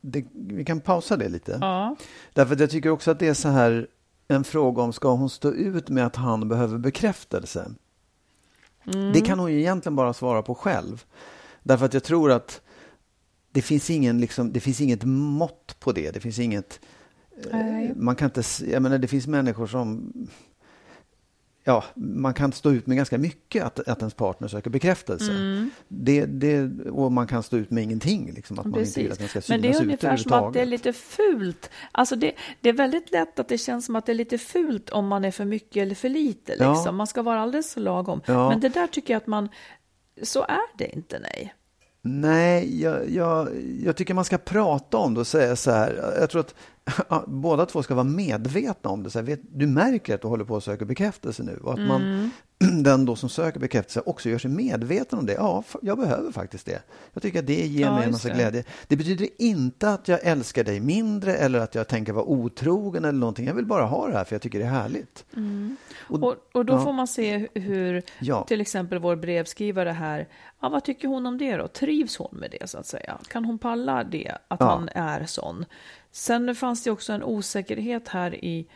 det, 0.00 0.24
vi 0.32 0.64
kan 0.64 0.80
pausa 0.80 1.16
det 1.16 1.28
lite. 1.28 1.58
Ja, 1.60 1.96
Därför 2.32 2.54
att 2.54 2.60
jag 2.60 2.70
tycker 2.70 2.90
också 2.90 3.10
att 3.10 3.18
det 3.18 3.28
är 3.28 3.34
så 3.34 3.48
här 3.48 3.86
en 4.28 4.44
fråga 4.44 4.82
om 4.82 4.92
ska 4.92 5.12
hon 5.14 5.30
stå 5.30 5.52
ut 5.52 5.88
med 5.88 6.06
att 6.06 6.16
han 6.16 6.48
behöver 6.48 6.78
bekräftelse? 6.78 7.70
Mm. 8.94 9.12
Det 9.12 9.20
kan 9.20 9.38
hon 9.38 9.52
ju 9.52 9.60
egentligen 9.60 9.96
bara 9.96 10.12
svara 10.12 10.42
på 10.42 10.54
själv. 10.54 11.04
Därför 11.62 11.86
att 11.86 11.94
jag 11.94 12.04
tror 12.04 12.32
att 12.32 12.60
det 13.52 13.62
finns, 13.62 13.90
ingen, 13.90 14.20
liksom, 14.20 14.52
det 14.52 14.60
finns 14.60 14.80
inget 14.80 15.04
mått 15.04 15.76
på 15.80 15.92
det. 15.92 16.10
Det 16.10 16.20
finns 16.20 16.38
inget... 16.38 16.80
eh, 17.50 17.56
Nej. 17.56 17.92
Man 17.96 18.16
kan 18.16 18.26
inte... 18.26 18.42
Jag 18.70 18.82
menar, 18.82 18.98
det 18.98 19.08
finns 19.08 19.26
människor 19.26 19.66
som... 19.66 20.12
Ja, 21.66 21.84
man 21.94 22.34
kan 22.34 22.52
stå 22.52 22.70
ut 22.70 22.86
med 22.86 22.96
ganska 22.96 23.18
mycket 23.18 23.64
att, 23.64 23.88
att 23.88 23.98
ens 23.98 24.14
partner 24.14 24.48
söker 24.48 24.70
bekräftelse. 24.70 25.32
Mm. 25.32 25.70
Det, 25.88 26.26
det, 26.26 26.90
och 26.90 27.12
man 27.12 27.26
kan 27.26 27.42
stå 27.42 27.56
ut 27.56 27.70
med 27.70 27.84
ingenting. 27.84 28.32
Liksom, 28.34 28.58
att 28.58 28.66
man 28.66 28.80
inte 28.80 29.00
vill 29.00 29.12
att 29.12 29.18
den 29.18 29.28
ska 29.28 29.40
synas 29.40 29.48
Men 29.48 29.72
det 29.72 29.78
är 29.78 29.82
ungefär 29.82 30.16
som 30.16 30.32
att 30.32 30.52
det 30.52 30.60
är 30.60 30.66
lite 30.66 30.92
fult. 30.92 31.70
Alltså 31.92 32.16
det, 32.16 32.32
det 32.60 32.68
är 32.68 32.72
väldigt 32.72 33.12
lätt 33.12 33.38
att 33.38 33.48
det 33.48 33.58
känns 33.58 33.86
som 33.86 33.96
att 33.96 34.06
det 34.06 34.12
är 34.12 34.14
lite 34.14 34.38
fult 34.38 34.90
om 34.90 35.06
man 35.06 35.24
är 35.24 35.30
för 35.30 35.44
mycket 35.44 35.82
eller 35.82 35.94
för 35.94 36.08
lite. 36.08 36.56
Ja. 36.58 36.74
Liksom. 36.74 36.96
Man 36.96 37.06
ska 37.06 37.22
vara 37.22 37.40
alldeles 37.40 37.70
så 37.70 37.80
lagom. 37.80 38.20
Ja. 38.26 38.48
Men 38.48 38.60
det 38.60 38.68
där 38.68 38.86
tycker 38.86 39.14
jag 39.14 39.20
att 39.20 39.26
man... 39.26 39.48
Så 40.22 40.42
är 40.42 40.78
det 40.78 40.94
inte, 40.94 41.18
nej. 41.18 41.54
Nej, 42.06 42.82
jag, 42.82 43.10
jag, 43.10 43.48
jag 43.84 43.96
tycker 43.96 44.14
man 44.14 44.24
ska 44.24 44.38
prata 44.38 44.96
om 44.96 45.14
det 45.14 45.20
och 45.20 45.26
säga 45.26 45.56
så 45.56 45.70
här. 45.70 46.14
Jag 46.20 46.30
tror 46.30 46.40
att 46.40 46.54
båda 47.26 47.66
två 47.66 47.82
ska 47.82 47.94
vara 47.94 48.04
medvetna 48.04 48.90
om 48.90 49.02
det. 49.02 49.10
Så 49.10 49.18
här, 49.18 49.26
vet, 49.26 49.40
du 49.42 49.66
märker 49.66 50.14
att 50.14 50.20
du 50.22 50.28
håller 50.28 50.44
på 50.44 50.56
att 50.56 50.64
söka 50.64 50.84
bekräftelse 50.84 51.42
nu. 51.42 51.56
Och 51.64 51.72
att 51.72 51.78
Mm. 51.78 51.88
man, 51.88 52.30
den 52.82 53.04
då 53.04 53.16
som 53.16 53.28
söker 53.28 53.60
bekräftelse 53.60 54.00
också 54.06 54.28
gör 54.28 54.38
sig 54.38 54.50
medveten 54.50 55.18
om 55.18 55.26
det. 55.26 55.32
Ja, 55.32 55.64
jag 55.82 55.98
behöver 55.98 56.32
faktiskt 56.32 56.66
det. 56.66 56.82
Jag 57.12 57.22
tycker 57.22 57.38
att 57.38 57.46
det 57.46 57.66
ger 57.66 57.82
Ja, 57.86 57.94
mig 57.94 58.04
en 58.04 58.10
massa 58.10 58.28
det. 58.28 58.34
glädje. 58.34 58.64
Det 58.88 58.96
betyder 58.96 59.28
inte 59.38 59.90
att 59.90 60.08
jag 60.08 60.20
älskar 60.22 60.64
dig 60.64 60.80
mindre 60.80 61.34
eller 61.34 61.58
att 61.58 61.74
jag 61.74 61.88
tänker 61.88 62.12
vara 62.12 62.24
otrogen 62.24 63.04
eller 63.04 63.18
någonting. 63.18 63.46
Jag 63.46 63.54
vill 63.54 63.66
bara 63.66 63.84
ha 63.84 64.06
det 64.06 64.12
här 64.16 64.24
för 64.24 64.34
jag 64.34 64.42
tycker 64.42 64.58
det 64.58 64.64
är 64.64 64.68
härligt. 64.70 65.24
Och- 66.08 66.22
Och, 66.22 66.34
och 66.52 66.64
då 66.66 66.72
ja. 66.74 66.80
får 66.80 66.92
man 66.92 67.06
se 67.06 67.48
hur 67.54 68.02
Ja. 68.20 68.44
till 68.44 68.60
exempel 68.60 68.98
vår 68.98 69.16
brevskrivare 69.16 69.90
här, 69.90 70.28
ja, 70.60 70.68
vad 70.68 70.84
tycker 70.84 71.08
hon 71.08 71.26
om 71.26 71.38
det 71.38 71.56
då? 71.56 71.68
Trivs 71.68 72.16
hon 72.16 72.28
med 72.32 72.50
det 72.60 72.70
så 72.70 72.78
att 72.78 72.86
säga? 72.86 73.18
Kan 73.28 73.44
hon 73.44 73.58
palla 73.58 74.04
det, 74.04 74.32
att 74.48 74.60
han 74.60 74.88
är 74.94 75.24
sån? 75.26 75.64
Sen 76.14 76.54
fanns 76.54 76.82
det 76.82 76.90
också 76.90 77.12
en 77.12 77.22
osäkerhet 77.22 78.08
här 78.08 78.44
i, 78.44 78.66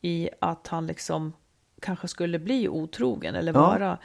i 0.00 0.28
att 0.40 0.66
han 0.66 0.86
liksom 0.86 1.32
kanske 1.80 2.08
skulle 2.08 2.38
bli 2.38 2.68
otrogen 2.68 3.34
eller 3.34 3.52
Ja. 3.52 3.60
vara... 3.60 3.98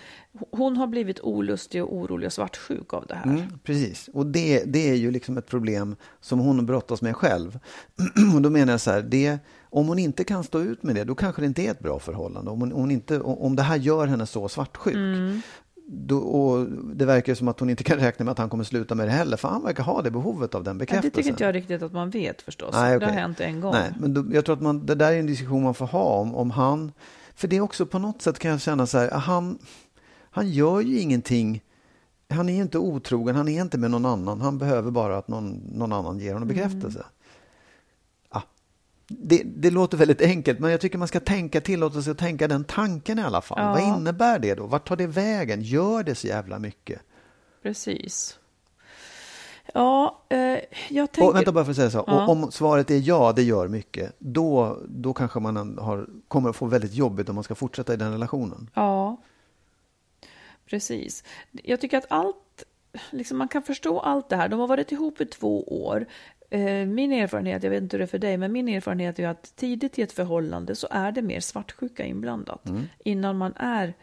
Hon 0.52 0.78
har 0.78 0.88
blivit 0.88 1.20
olustig 1.20 1.84
och 1.84 1.96
orolig 1.96 2.26
och 2.28 2.34
svartsjuk 2.34 2.94
av 2.94 3.06
det 3.08 3.16
här. 3.16 3.24
Mm, 3.24 3.60
precis, 3.64 4.10
och 4.14 4.26
det, 4.26 4.64
det 4.66 4.90
är 4.90 4.96
ju 4.96 5.12
liksom 5.12 5.38
ett 5.38 5.48
problem 5.48 5.96
som 6.22 6.40
hon 6.40 6.66
brottas 6.66 7.02
med 7.02 7.16
själv. 7.16 7.60
och 8.36 8.42
då 8.42 8.50
menar 8.50 8.74
jag 8.74 8.82
så 8.82 8.92
här, 8.92 9.02
det, 9.02 9.40
om 9.64 9.88
hon 9.88 10.00
inte 10.00 10.24
kan 10.24 10.44
stå 10.44 10.60
ut 10.60 10.84
med 10.84 10.96
det, 10.96 11.04
då 11.04 11.16
kanske 11.16 11.42
det 11.42 11.46
inte 11.46 11.62
är 11.62 11.72
ett 11.72 11.80
bra 11.80 12.00
förhållande. 12.00 12.52
Om, 12.52 12.60
hon, 12.60 12.74
om, 12.74 12.92
inte, 12.92 13.20
om 13.20 13.56
det 13.56 13.64
här 13.64 13.78
gör 13.78 14.08
henne 14.08 14.26
så 14.26 14.50
svartsjuk. 14.50 14.96
Mm. 14.96 15.42
Då, 15.88 16.18
och 16.18 16.68
det 16.96 17.06
verkar 17.06 17.36
som 17.36 17.48
att 17.48 17.60
hon 17.60 17.70
inte 17.70 17.84
kan 17.84 17.98
räkna 17.98 18.26
med 18.26 18.32
att 18.32 18.38
han 18.38 18.50
kommer 18.50 18.64
sluta 18.64 18.96
med 18.96 19.08
det 19.08 19.12
heller, 19.12 19.38
för 19.38 19.48
han 19.48 19.64
verkar 19.64 19.84
ha 19.84 20.02
det 20.02 20.12
behovet 20.12 20.56
av 20.56 20.64
den 20.64 20.72
Ja, 20.72 20.74
det 20.74 20.80
bekräftelsen. 20.80 21.12
tycker 21.12 21.30
inte 21.30 21.44
jag 21.44 21.56
riktigt 21.56 21.82
att 21.82 21.94
man 21.94 22.10
vet 22.10 22.42
förstås. 22.42 22.70
Nej, 22.74 23.00
Det 23.00 23.06
har 23.06 23.14
hänt 23.14 23.40
en 23.40 23.62
gång. 23.62 23.72
Nej, 23.74 23.94
men 24.00 24.14
då, 24.14 24.26
jag 24.32 24.46
tror 24.46 24.56
att 24.56 24.62
man, 24.62 24.86
det 24.86 24.96
där 24.96 25.12
är 25.12 25.20
en 25.20 25.26
diskussion 25.26 25.64
man 25.64 25.74
får 25.74 25.86
ha 25.86 26.04
om, 26.04 26.36
om 26.36 26.52
han... 26.52 26.92
För 27.36 27.48
det 27.48 27.56
är 27.56 27.62
också 27.62 27.86
på 27.86 28.00
något 28.00 28.22
sätt 28.22 28.40
kan 28.40 28.52
jag 28.52 28.62
känna 28.62 28.86
så 28.86 28.98
här, 28.98 29.12
han, 29.12 29.58
han 30.32 30.50
gör 30.50 30.82
ju 30.82 31.00
ingenting. 31.00 31.62
Han 32.30 32.50
är 32.50 32.54
ju 32.54 32.62
inte 32.62 32.78
otrogen, 32.78 33.36
han 33.36 33.48
är 33.48 33.62
inte 33.62 33.78
med 33.78 33.92
någon 33.92 34.06
annan. 34.06 34.42
Han 34.42 34.58
behöver 34.58 34.92
bara 34.92 35.18
att 35.18 35.28
någon, 35.28 35.50
någon 35.74 35.94
annan 35.94 36.20
ger 36.20 36.34
honom 36.34 36.48
bekräftelse. 36.48 37.00
Ja, 37.00 37.23
det, 39.20 39.44
det 39.46 39.70
låter 39.70 39.98
väldigt 39.98 40.22
enkelt, 40.22 40.60
men 40.60 40.72
jag 40.72 40.82
tycker 40.82 40.98
man 40.98 41.08
ska 41.08 41.20
tänka, 41.20 41.62
tillåta 41.62 42.02
sig 42.02 42.12
att 42.12 42.18
tänka 42.18 42.48
den 42.48 42.64
tanken 42.64 43.20
i 43.20 43.22
alla 43.22 43.42
fall. 43.42 43.60
Ja. 43.62 43.72
Vad 43.72 43.98
innebär 43.98 44.40
det 44.40 44.56
då? 44.56 44.66
Vart 44.66 44.88
tar 44.88 44.96
det 44.96 45.08
vägen? 45.08 45.62
Gör 45.62 46.04
det 46.04 46.16
så 46.16 46.28
jävla 46.28 46.60
mycket? 46.60 47.02
Precis. 47.64 48.40
Ja, 49.74 50.24
eh, 50.30 50.38
jag 50.90 51.04
Och, 51.04 51.12
tänker... 51.12 51.34
vänta 51.34 51.52
bara 51.52 51.64
för 51.66 51.72
att 51.72 51.78
säga 51.78 51.90
så. 51.90 52.04
Ja. 52.08 52.24
Och, 52.24 52.30
om 52.30 52.52
svaret 52.52 52.92
är 52.92 53.02
ja, 53.08 53.34
det 53.36 53.44
gör 53.44 53.68
mycket, 53.68 54.16
då, 54.20 54.80
då 54.88 55.14
kanske 55.14 55.40
man 55.40 55.78
har, 55.78 56.08
kommer 56.28 56.50
att 56.50 56.56
få 56.56 56.66
väldigt 56.66 56.94
jobbigt 56.94 57.30
om 57.30 57.36
man 57.36 57.44
ska 57.44 57.56
fortsätta 57.56 57.94
i 57.94 57.98
den 57.98 58.12
relationen. 58.12 58.70
Ja, 58.74 59.18
precis. 60.66 61.24
Jag 61.52 61.82
tycker 61.82 61.98
att 61.98 62.06
allt, 62.10 62.64
liksom 63.12 63.38
man 63.38 63.48
kan 63.48 63.64
förstå 63.64 64.00
allt 64.00 64.30
det 64.30 64.36
här. 64.36 64.50
De 64.50 64.60
har 64.60 64.68
varit 64.68 64.92
ihop 64.92 65.22
i 65.22 65.26
två 65.26 65.84
år. 65.86 66.06
Eh, 66.54 66.86
Min 66.86 67.12
erfarenhet, 67.12 67.64
jag 67.64 67.70
vet 67.70 67.84
inte 67.84 67.98
hur 67.98 68.00
det 68.00 68.06
är 68.06 68.08
för 68.08 68.20
dig, 68.20 68.38
men 68.38 68.52
min 68.52 68.68
erfarenhet 68.70 69.20
är 69.20 69.28
att 69.28 69.56
tidigt 69.56 70.00
i 70.00 70.02
ett 70.02 70.12
förhållande 70.12 70.76
så 70.76 70.88
är 70.92 71.12
det 71.12 71.22
mer 71.22 71.40
svartsjuka 71.40 72.06
inblandat. 72.06 72.70
Innan 73.06 73.38
man 73.38 73.54
är 73.56 73.94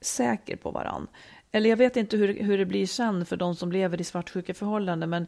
säker 0.00 0.56
på 0.56 0.70
varann. 0.70 1.06
Eller 1.52 1.70
jag 1.70 1.76
vet 1.76 1.96
inte 1.96 2.16
hur, 2.16 2.42
hur 2.42 2.58
det 2.58 2.66
blir 2.66 2.86
sen 2.86 3.26
för 3.26 3.36
de 3.36 3.54
som 3.54 3.72
lever 3.72 4.00
i 4.00 4.04
svartsjuka 4.04 4.54
förhållanden, 4.54 5.10
men 5.10 5.26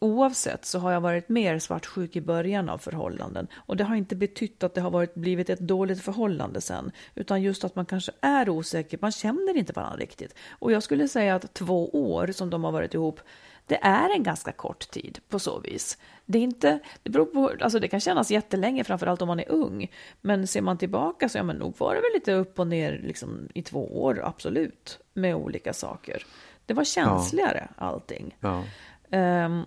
Oavsett 0.00 0.64
så 0.64 0.78
har 0.78 0.92
jag 0.92 1.00
varit 1.00 1.28
mer 1.28 1.58
svartsjuk 1.58 2.16
i 2.16 2.20
början 2.20 2.68
av 2.68 2.78
förhållanden. 2.78 3.46
Och 3.54 3.76
det 3.76 3.84
har 3.84 3.96
inte 3.96 4.16
betytt 4.16 4.62
att 4.62 4.74
det 4.74 4.80
har 4.80 4.90
varit, 4.90 5.14
blivit 5.14 5.50
ett 5.50 5.58
dåligt 5.60 6.02
förhållande 6.02 6.60
sen. 6.60 6.92
Utan 7.14 7.42
just 7.42 7.64
att 7.64 7.76
man 7.76 7.86
kanske 7.86 8.12
är 8.20 8.48
osäker, 8.48 8.98
man 9.02 9.12
känner 9.12 9.56
inte 9.56 9.72
varandra 9.72 9.98
riktigt. 9.98 10.34
Och 10.50 10.72
jag 10.72 10.82
skulle 10.82 11.08
säga 11.08 11.34
att 11.34 11.54
två 11.54 11.88
år 11.88 12.26
som 12.32 12.50
de 12.50 12.64
har 12.64 12.72
varit 12.72 12.94
ihop, 12.94 13.20
det 13.68 13.78
är 13.82 14.10
en 14.10 14.22
ganska 14.22 14.52
kort 14.52 14.90
tid 14.90 15.18
på 15.28 15.38
så 15.38 15.60
vis. 15.60 15.98
Det, 16.26 16.38
är 16.38 16.42
inte, 16.42 16.78
det, 17.02 17.10
beror 17.10 17.26
på, 17.26 17.52
alltså 17.60 17.78
det 17.78 17.88
kan 17.88 18.00
kännas 18.00 18.30
jättelänge, 18.30 18.84
framförallt 18.84 19.22
om 19.22 19.28
man 19.28 19.40
är 19.40 19.50
ung. 19.50 19.90
Men 20.20 20.46
ser 20.46 20.62
man 20.62 20.78
tillbaka 20.78 21.28
så 21.28 21.38
ja, 21.38 21.42
men 21.42 21.56
nog 21.56 21.74
var 21.78 21.94
det 21.94 22.00
väl 22.00 22.12
lite 22.14 22.32
upp 22.32 22.58
och 22.58 22.66
ner 22.66 23.00
liksom, 23.04 23.48
i 23.54 23.62
två 23.62 24.02
år, 24.02 24.20
absolut. 24.24 24.98
Med 25.14 25.34
olika 25.34 25.72
saker. 25.72 26.26
Det 26.66 26.74
var 26.74 26.84
känsligare 26.84 27.68
allting. 27.76 28.36
Ja. 28.40 28.64
Ehm, 29.10 29.62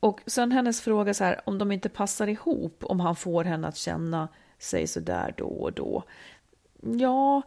Och 0.00 0.20
sen 0.26 0.52
hennes 0.52 0.80
fråga 0.80 1.14
så 1.14 1.24
här, 1.24 1.40
om 1.46 1.58
de 1.58 1.72
inte 1.72 1.88
passar 1.88 2.26
ihop, 2.26 2.84
om 2.84 3.00
han 3.00 3.16
får 3.16 3.44
henne 3.44 3.68
att 3.68 3.76
känna 3.76 4.28
sig 4.58 4.86
så 4.86 5.00
där 5.00 5.34
då 5.36 5.46
och 5.46 5.72
då. 5.72 6.02
Ja, 6.82 7.42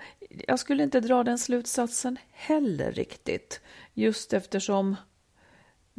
jag 0.47 0.59
skulle 0.59 0.83
inte 0.83 0.99
dra 0.99 1.23
den 1.23 1.39
slutsatsen 1.39 2.17
heller 2.31 2.91
riktigt. 2.91 3.61
Just 3.93 4.33
eftersom 4.33 4.95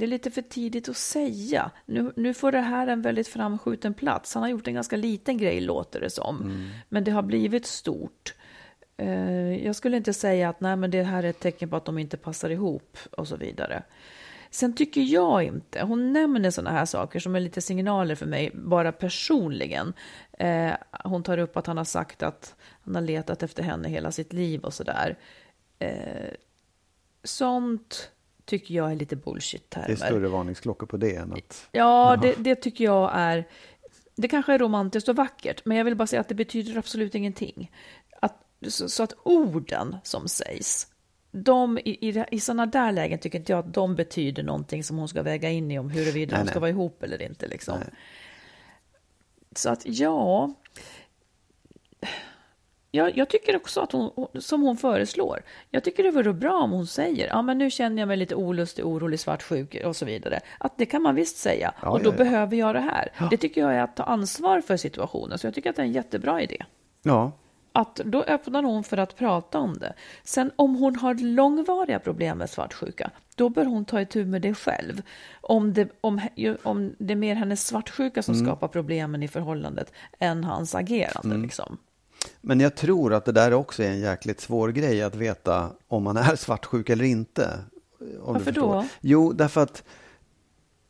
det 0.00 0.06
är 0.06 0.08
lite 0.08 0.30
för 0.30 0.42
tidigt 0.42 0.88
att 0.88 0.96
säga. 0.96 1.70
Nu, 1.86 2.12
nu 2.16 2.34
får 2.34 2.52
det 2.52 2.60
här 2.60 2.86
en 2.86 3.02
väldigt 3.02 3.28
framskjuten 3.28 3.94
plats. 3.94 4.34
Han 4.34 4.42
har 4.42 4.50
gjort 4.50 4.68
en 4.68 4.74
ganska 4.74 4.96
liten 4.96 5.38
grej, 5.38 5.60
låter 5.60 6.00
det 6.00 6.10
som. 6.10 6.42
Mm. 6.42 6.68
Men 6.88 7.04
det 7.04 7.10
har 7.10 7.22
blivit 7.22 7.66
stort. 7.66 8.34
Uh, 9.02 9.64
jag 9.64 9.76
skulle 9.76 9.96
inte 9.96 10.12
säga 10.12 10.48
att 10.48 10.60
nej, 10.60 10.76
men 10.76 10.90
det 10.90 11.02
här 11.02 11.22
är 11.22 11.28
ett 11.28 11.40
tecken 11.40 11.70
på 11.70 11.76
att 11.76 11.84
de 11.84 11.98
inte 11.98 12.16
passar 12.16 12.50
ihop 12.50 12.98
och 13.12 13.28
så 13.28 13.36
vidare. 13.36 13.82
Sen 14.50 14.72
tycker 14.72 15.00
jag 15.00 15.42
inte, 15.42 15.82
hon 15.82 16.12
nämner 16.12 16.50
sådana 16.50 16.70
här 16.70 16.86
saker 16.86 17.20
som 17.20 17.34
är 17.36 17.40
lite 17.40 17.60
signaler 17.60 18.14
för 18.14 18.26
mig, 18.26 18.50
bara 18.54 18.92
personligen. 18.92 19.92
Eh, 20.38 20.72
hon 21.04 21.22
tar 21.22 21.38
upp 21.38 21.56
att 21.56 21.66
han 21.66 21.76
har 21.76 21.84
sagt 21.84 22.22
att 22.22 22.54
han 22.84 22.94
har 22.94 23.02
letat 23.02 23.42
efter 23.42 23.62
henne 23.62 23.88
hela 23.88 24.12
sitt 24.12 24.32
liv 24.32 24.60
och 24.60 24.74
sådär. 24.74 25.18
Eh, 25.78 26.30
sånt 27.24 28.10
tycker 28.50 28.74
jag 28.74 28.90
är 28.90 28.96
lite 28.96 29.16
bullshit-termer. 29.16 29.86
Det 29.86 29.92
är 29.92 29.96
större 29.96 30.28
varningsklockor 30.28 30.86
på 30.86 30.96
det 30.96 31.16
än 31.16 31.32
att... 31.32 31.68
Ja, 31.72 32.18
det, 32.22 32.34
det, 32.38 32.54
tycker 32.54 32.84
jag 32.84 33.10
är... 33.14 33.48
Det 34.16 34.28
kanske 34.28 34.52
är 34.54 34.58
romantiskt 34.58 35.08
och 35.08 35.16
vackert, 35.16 35.64
men 35.64 35.76
jag 35.76 35.84
vill 35.84 35.96
bara 35.96 36.06
säga 36.06 36.20
att 36.20 36.28
det 36.28 36.34
betyder 36.34 36.78
absolut 36.78 37.14
ingenting. 37.14 37.72
Att, 38.20 38.36
så, 38.68 38.88
så 38.88 39.02
att 39.02 39.12
orden 39.22 39.96
som 40.04 40.28
sägs, 40.28 40.86
de, 41.30 41.78
i, 41.78 42.08
i, 42.08 42.24
i 42.30 42.40
sådana 42.40 42.66
där 42.66 42.92
lägen 42.92 43.18
tycker 43.18 43.38
inte 43.38 43.52
jag 43.52 43.58
att 43.58 43.74
de 43.74 43.94
betyder 43.94 44.42
någonting 44.42 44.84
som 44.84 44.98
hon 44.98 45.08
ska 45.08 45.22
väga 45.22 45.50
in 45.50 45.70
i 45.70 45.78
om 45.78 45.90
huruvida 45.90 46.36
nej, 46.36 46.44
de 46.44 46.50
ska 46.50 46.54
nej. 46.54 46.60
vara 46.60 46.70
ihop 46.70 47.02
eller 47.02 47.22
inte. 47.22 47.46
Liksom. 47.46 47.78
Så 49.56 49.70
att 49.70 49.86
ja, 49.86 50.54
jag, 52.90 53.16
jag, 53.16 53.29
tycker 53.29 53.57
också 53.57 53.81
att 53.81 53.92
hon, 53.92 54.26
som 54.40 54.62
hon 54.62 54.76
föreslår, 54.76 55.42
jag 55.70 55.85
tycker 55.85 56.03
det 56.03 56.11
vore 56.11 56.33
bra 56.33 56.55
om 56.62 56.70
hon 56.70 56.87
säger, 56.87 57.26
ja 57.26 57.42
men 57.42 57.59
nu 57.59 57.70
känner 57.70 58.03
jag 58.03 58.09
mig 58.09 58.16
lite 58.16 58.35
olustig, 58.35 58.87
orolig, 58.87 59.20
svartsjuk 59.20 59.85
och 59.85 59.96
så 59.96 60.05
vidare. 60.05 60.40
Att 60.59 60.79
det 60.79 60.87
kan 60.87 61.03
man 61.03 61.14
visst 61.14 61.37
säga, 61.37 61.74
ja, 61.83 61.90
och 61.90 62.03
då 62.03 62.11
ja, 62.11 62.14
ja. 62.18 62.24
behöver 62.24 62.57
jag 62.57 62.74
det 62.74 62.81
här. 62.81 63.12
Det 63.31 63.37
tycker 63.37 63.61
jag 63.61 63.74
är 63.74 63.83
att 63.83 63.96
ta 63.96 64.03
ansvar 64.03 64.61
för 64.61 64.76
situationen, 64.76 65.38
så 65.38 65.46
jag 65.46 65.55
tycker 65.55 65.70
att 65.70 65.76
det 65.76 65.83
är 65.83 65.87
en 65.87 65.92
jättebra 65.92 66.42
idé. 66.42 66.64
Ja, 67.03 67.33
att 67.72 67.96
då 67.96 68.22
öppnar 68.22 68.62
hon 68.62 68.85
för 68.85 68.96
att 68.96 69.16
prata 69.16 69.59
om 69.59 69.79
det. 69.79 69.94
Sen 70.24 70.50
om 70.57 70.76
hon 70.76 70.96
har 70.96 71.14
långvariga 71.14 71.98
problem 71.98 72.38
med 72.38 72.50
svartsjuka, 72.50 73.11
då 73.35 73.48
bör 73.48 73.64
hon 73.64 73.85
ta 73.85 74.00
itu 74.00 74.24
med 74.24 74.42
det 74.42 74.55
själv. 74.55 75.03
Om 75.40 75.72
det, 75.72 75.88
om, 76.00 76.20
om 76.62 76.94
det 76.98 77.12
är 77.12 77.16
mer 77.16 77.35
hennes 77.35 77.66
svartsjuka 77.66 78.22
som 78.22 78.35
mm. 78.35 78.46
skapar 78.46 78.68
problemen 78.68 79.22
i 79.22 79.29
förhållandet 79.29 79.92
än 80.18 80.44
hans 80.44 80.74
agerande. 80.74 81.35
Mm. 81.35 81.42
Liksom. 81.42 81.79
Men 82.40 82.61
jag 82.61 82.76
tror 82.76 83.14
att 83.14 83.24
det 83.24 83.33
där 83.33 83.52
också 83.52 83.83
är 83.83 83.88
en 83.88 84.00
jäkligt 84.00 84.40
svår 84.40 84.68
grej 84.68 85.02
att 85.02 85.14
veta 85.14 85.70
om 85.88 86.02
man 86.02 86.16
är 86.16 86.37
svartsjuk 86.37 86.90
eller 86.90 87.04
inte. 87.04 87.59
Varför 88.18 88.52
då? 88.52 88.87
Jo, 89.00 89.33
därför 89.33 89.61
att 89.61 89.85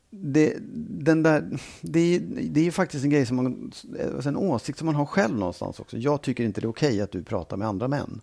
det, 0.09 0.55
den 0.89 1.23
där, 1.23 1.59
det, 1.81 2.19
det 2.19 2.59
är 2.59 2.63
ju 2.63 2.71
faktiskt 2.71 3.03
en 3.03 3.09
grej 3.09 3.25
som 3.25 3.35
man, 3.35 3.71
alltså 4.15 4.29
en 4.29 4.37
åsikt 4.37 4.77
som 4.77 4.85
man 4.85 4.95
har 4.95 5.05
själv 5.05 5.37
någonstans 5.37 5.79
också. 5.79 5.97
Jag 5.97 6.21
tycker 6.21 6.43
inte 6.43 6.61
det 6.61 6.65
är 6.65 6.69
okej 6.69 7.01
att 7.01 7.11
du 7.11 7.23
pratar 7.23 7.57
med 7.57 7.67
andra 7.67 7.87
män. 7.87 8.21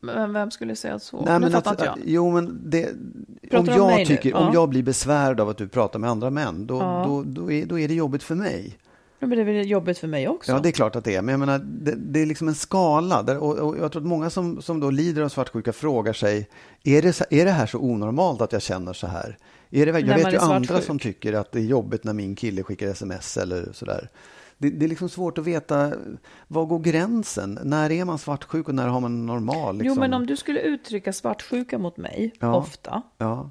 Men 0.00 0.32
vem 0.32 0.50
skulle 0.50 0.76
säga 0.76 0.98
så? 0.98 1.24
Nej, 1.24 1.40
men 1.40 1.54
att, 1.54 1.66
att, 1.66 1.98
jo, 2.04 2.30
men 2.30 2.60
det, 2.70 2.92
om, 3.52 3.66
jag 3.66 4.06
tycker, 4.06 4.34
om 4.34 4.52
jag 4.52 4.68
blir 4.68 4.82
besvärd 4.82 5.40
av 5.40 5.48
att 5.48 5.56
du 5.56 5.68
pratar 5.68 5.98
med 5.98 6.10
andra 6.10 6.30
män, 6.30 6.66
då, 6.66 6.78
ja. 6.78 7.04
då, 7.06 7.22
då, 7.22 7.52
är, 7.52 7.66
då 7.66 7.78
är 7.78 7.88
det 7.88 7.94
jobbigt 7.94 8.22
för 8.22 8.34
mig. 8.34 8.78
Det 9.20 9.40
är 9.40 9.44
väl 9.44 9.70
jobbigt 9.70 9.98
för 9.98 10.08
mig 10.08 10.28
också? 10.28 10.52
Ja, 10.52 10.58
det 10.58 10.68
är 10.68 10.72
klart 10.72 10.96
att 10.96 11.04
det 11.04 11.16
är. 11.16 11.22
Men 11.22 11.32
jag 11.32 11.40
menar, 11.40 11.58
det, 11.58 11.94
det 11.94 12.20
är 12.20 12.26
liksom 12.26 12.48
en 12.48 12.54
skala. 12.54 13.22
Där, 13.22 13.38
och, 13.38 13.58
och, 13.58 13.78
jag 13.78 13.92
tror 13.92 14.02
att 14.02 14.08
många 14.08 14.30
som, 14.30 14.62
som 14.62 14.80
då 14.80 14.90
lider 14.90 15.22
av 15.22 15.28
svartsjuka 15.28 15.72
frågar 15.72 16.12
sig, 16.12 16.48
är 16.84 17.02
det, 17.02 17.22
är 17.30 17.44
det 17.44 17.50
här 17.50 17.66
så 17.66 17.78
onormalt 17.78 18.40
att 18.40 18.52
jag 18.52 18.62
känner 18.62 18.92
så 18.92 19.06
här? 19.06 19.36
Är 19.70 19.86
det, 19.86 20.00
jag 20.00 20.16
vet 20.16 20.32
ju 20.32 20.38
andra 20.38 20.80
som 20.80 20.98
tycker 20.98 21.32
att 21.32 21.52
det 21.52 21.58
är 21.58 21.64
jobbigt 21.64 22.04
när 22.04 22.12
min 22.12 22.36
kille 22.36 22.62
skickar 22.62 22.86
sms 22.86 23.36
eller 23.36 23.72
sådär. 23.72 24.08
Det, 24.58 24.70
det, 24.70 24.86
är 24.86 24.88
liksom 24.88 25.08
svårt 25.08 25.38
att 25.38 25.44
veta, 25.46 25.92
var 26.48 26.66
går 26.66 26.78
gränsen? 26.78 27.58
När 27.64 27.92
är 27.92 28.04
man 28.04 28.18
svartsjuk 28.18 28.68
och 28.68 28.74
när 28.74 28.88
har 28.88 29.00
man 29.00 29.26
normal? 29.26 29.78
Liksom? 29.78 29.94
Jo, 29.94 30.00
men 30.00 30.14
om 30.14 30.26
du 30.26 30.36
skulle 30.36 30.60
uttrycka 30.60 31.12
svartsjuka 31.12 31.78
mot 31.78 31.96
mig, 31.96 32.34
ja. 32.40 32.54
ofta, 32.56 33.02
ja. 33.18 33.50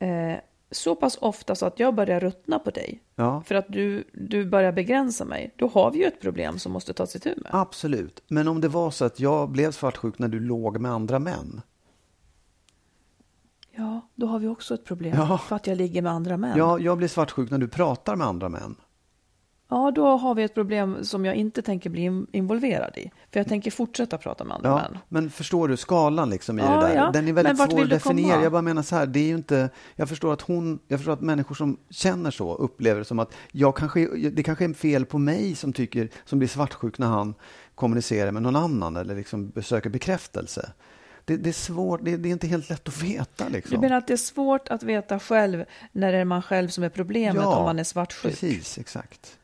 Eh, 0.00 0.36
så 0.72 0.94
pass 0.94 1.18
ofta 1.20 1.54
så 1.54 1.66
att 1.66 1.80
jag 1.80 1.94
börjar 1.94 2.20
ruttna 2.20 2.58
på 2.58 2.70
dig, 2.70 3.02
ja. 3.14 3.42
för 3.46 3.54
att 3.54 3.66
du, 3.68 4.04
du 4.12 4.46
börjar 4.46 4.72
begränsa 4.72 5.24
mig, 5.24 5.54
då 5.56 5.66
har 5.68 5.90
vi 5.90 5.98
ju 5.98 6.04
ett 6.04 6.20
problem 6.20 6.58
som 6.58 6.72
måste 6.72 6.92
tas 6.92 7.16
itu 7.16 7.34
med. 7.36 7.50
Absolut, 7.54 8.22
men 8.28 8.48
om 8.48 8.60
det 8.60 8.68
var 8.68 8.90
så 8.90 9.04
att 9.04 9.20
jag 9.20 9.50
blev 9.50 9.72
svartsjuk 9.72 10.18
när 10.18 10.28
du 10.28 10.40
låg 10.40 10.78
med 10.78 10.90
andra 10.92 11.18
män, 11.18 11.62
Ja, 13.76 14.00
då 14.14 14.26
har 14.26 14.38
vi 14.38 14.48
också 14.48 14.74
ett 14.74 14.84
problem. 14.84 15.14
Ja. 15.16 15.38
För 15.38 15.56
att 15.56 15.66
jag 15.66 15.76
ligger 15.76 16.02
med 16.02 16.12
andra 16.12 16.36
män. 16.36 16.58
Ja, 16.58 16.78
jag 16.78 16.98
blir 16.98 17.08
svartsjuk 17.08 17.50
när 17.50 17.58
du 17.58 17.68
pratar 17.68 18.16
med 18.16 18.26
andra 18.26 18.48
män. 18.48 18.76
Ja, 19.72 19.90
då 19.90 20.06
har 20.06 20.34
vi 20.34 20.42
ett 20.42 20.54
problem 20.54 21.04
som 21.04 21.24
jag 21.24 21.34
inte 21.34 21.62
tänker 21.62 21.90
bli 21.90 22.24
involverad 22.32 22.96
i. 22.96 23.10
För 23.30 23.40
jag 23.40 23.48
tänker 23.48 23.70
fortsätta 23.70 24.18
prata 24.18 24.44
med 24.44 24.56
andra 24.56 24.70
ja, 24.70 24.76
män. 24.76 24.98
Men 25.08 25.30
förstår 25.30 25.68
du 25.68 25.76
skalan 25.76 26.30
liksom 26.30 26.58
i 26.58 26.62
ja, 26.62 26.70
det 26.70 26.86
där? 26.86 26.96
Ja. 26.96 27.10
Den 27.12 27.28
är 27.28 27.32
väldigt 27.32 27.56
svår 27.56 27.82
att 27.82 27.90
definiera. 27.90 28.42
Jag 28.42 28.52
bara 28.52 28.62
menar 28.62 28.82
så 28.82 28.96
här, 28.96 29.06
det 29.06 29.20
är 29.20 29.26
ju 29.26 29.34
inte... 29.34 29.70
Jag 29.96 30.08
förstår 30.08 30.32
att 30.32 30.40
hon... 30.40 30.78
Jag 30.88 30.98
förstår 30.98 31.12
att 31.12 31.20
människor 31.20 31.54
som 31.54 31.76
känner 31.90 32.30
så 32.30 32.54
upplever 32.54 32.98
det 32.98 33.04
som 33.04 33.18
att 33.18 33.34
jag 33.52 33.76
kanske, 33.76 34.06
det 34.30 34.42
kanske 34.42 34.64
är 34.64 34.74
fel 34.74 35.06
på 35.06 35.18
mig 35.18 35.54
som 35.54 35.72
tycker, 35.72 36.08
som 36.24 36.38
blir 36.38 36.48
svartsjuk 36.48 36.98
när 36.98 37.06
han 37.06 37.34
kommunicerar 37.74 38.32
med 38.32 38.42
någon 38.42 38.56
annan 38.56 38.96
eller 38.96 39.14
liksom 39.14 39.50
besöker 39.50 39.90
bekräftelse 39.90 40.72
det, 41.24 41.36
det 41.36 41.50
är 41.50 41.52
svårt, 41.52 42.04
det, 42.04 42.16
det, 42.16 42.28
är 42.28 42.32
inte 42.32 42.46
helt 42.46 42.70
lätt 42.70 42.88
att 42.88 43.02
veta. 43.02 43.48
Liksom. 43.48 43.74
Du 43.74 43.80
menar 43.80 43.96
att 43.96 44.06
det 44.06 44.12
är 44.12 44.16
svårt 44.16 44.68
att 44.68 44.82
veta 44.82 45.18
själv 45.18 45.64
när 45.92 46.12
det 46.12 46.18
är 46.18 46.24
man 46.24 46.42
själv 46.42 46.68
som 46.68 46.84
är 46.84 46.88
problemet 46.88 47.42
ja, 47.42 47.56
om 47.56 47.64
man 47.64 47.78
är 47.78 47.84
svartsjuk? 47.84 48.32
precis, 48.32 48.78
exakt. 48.78 49.38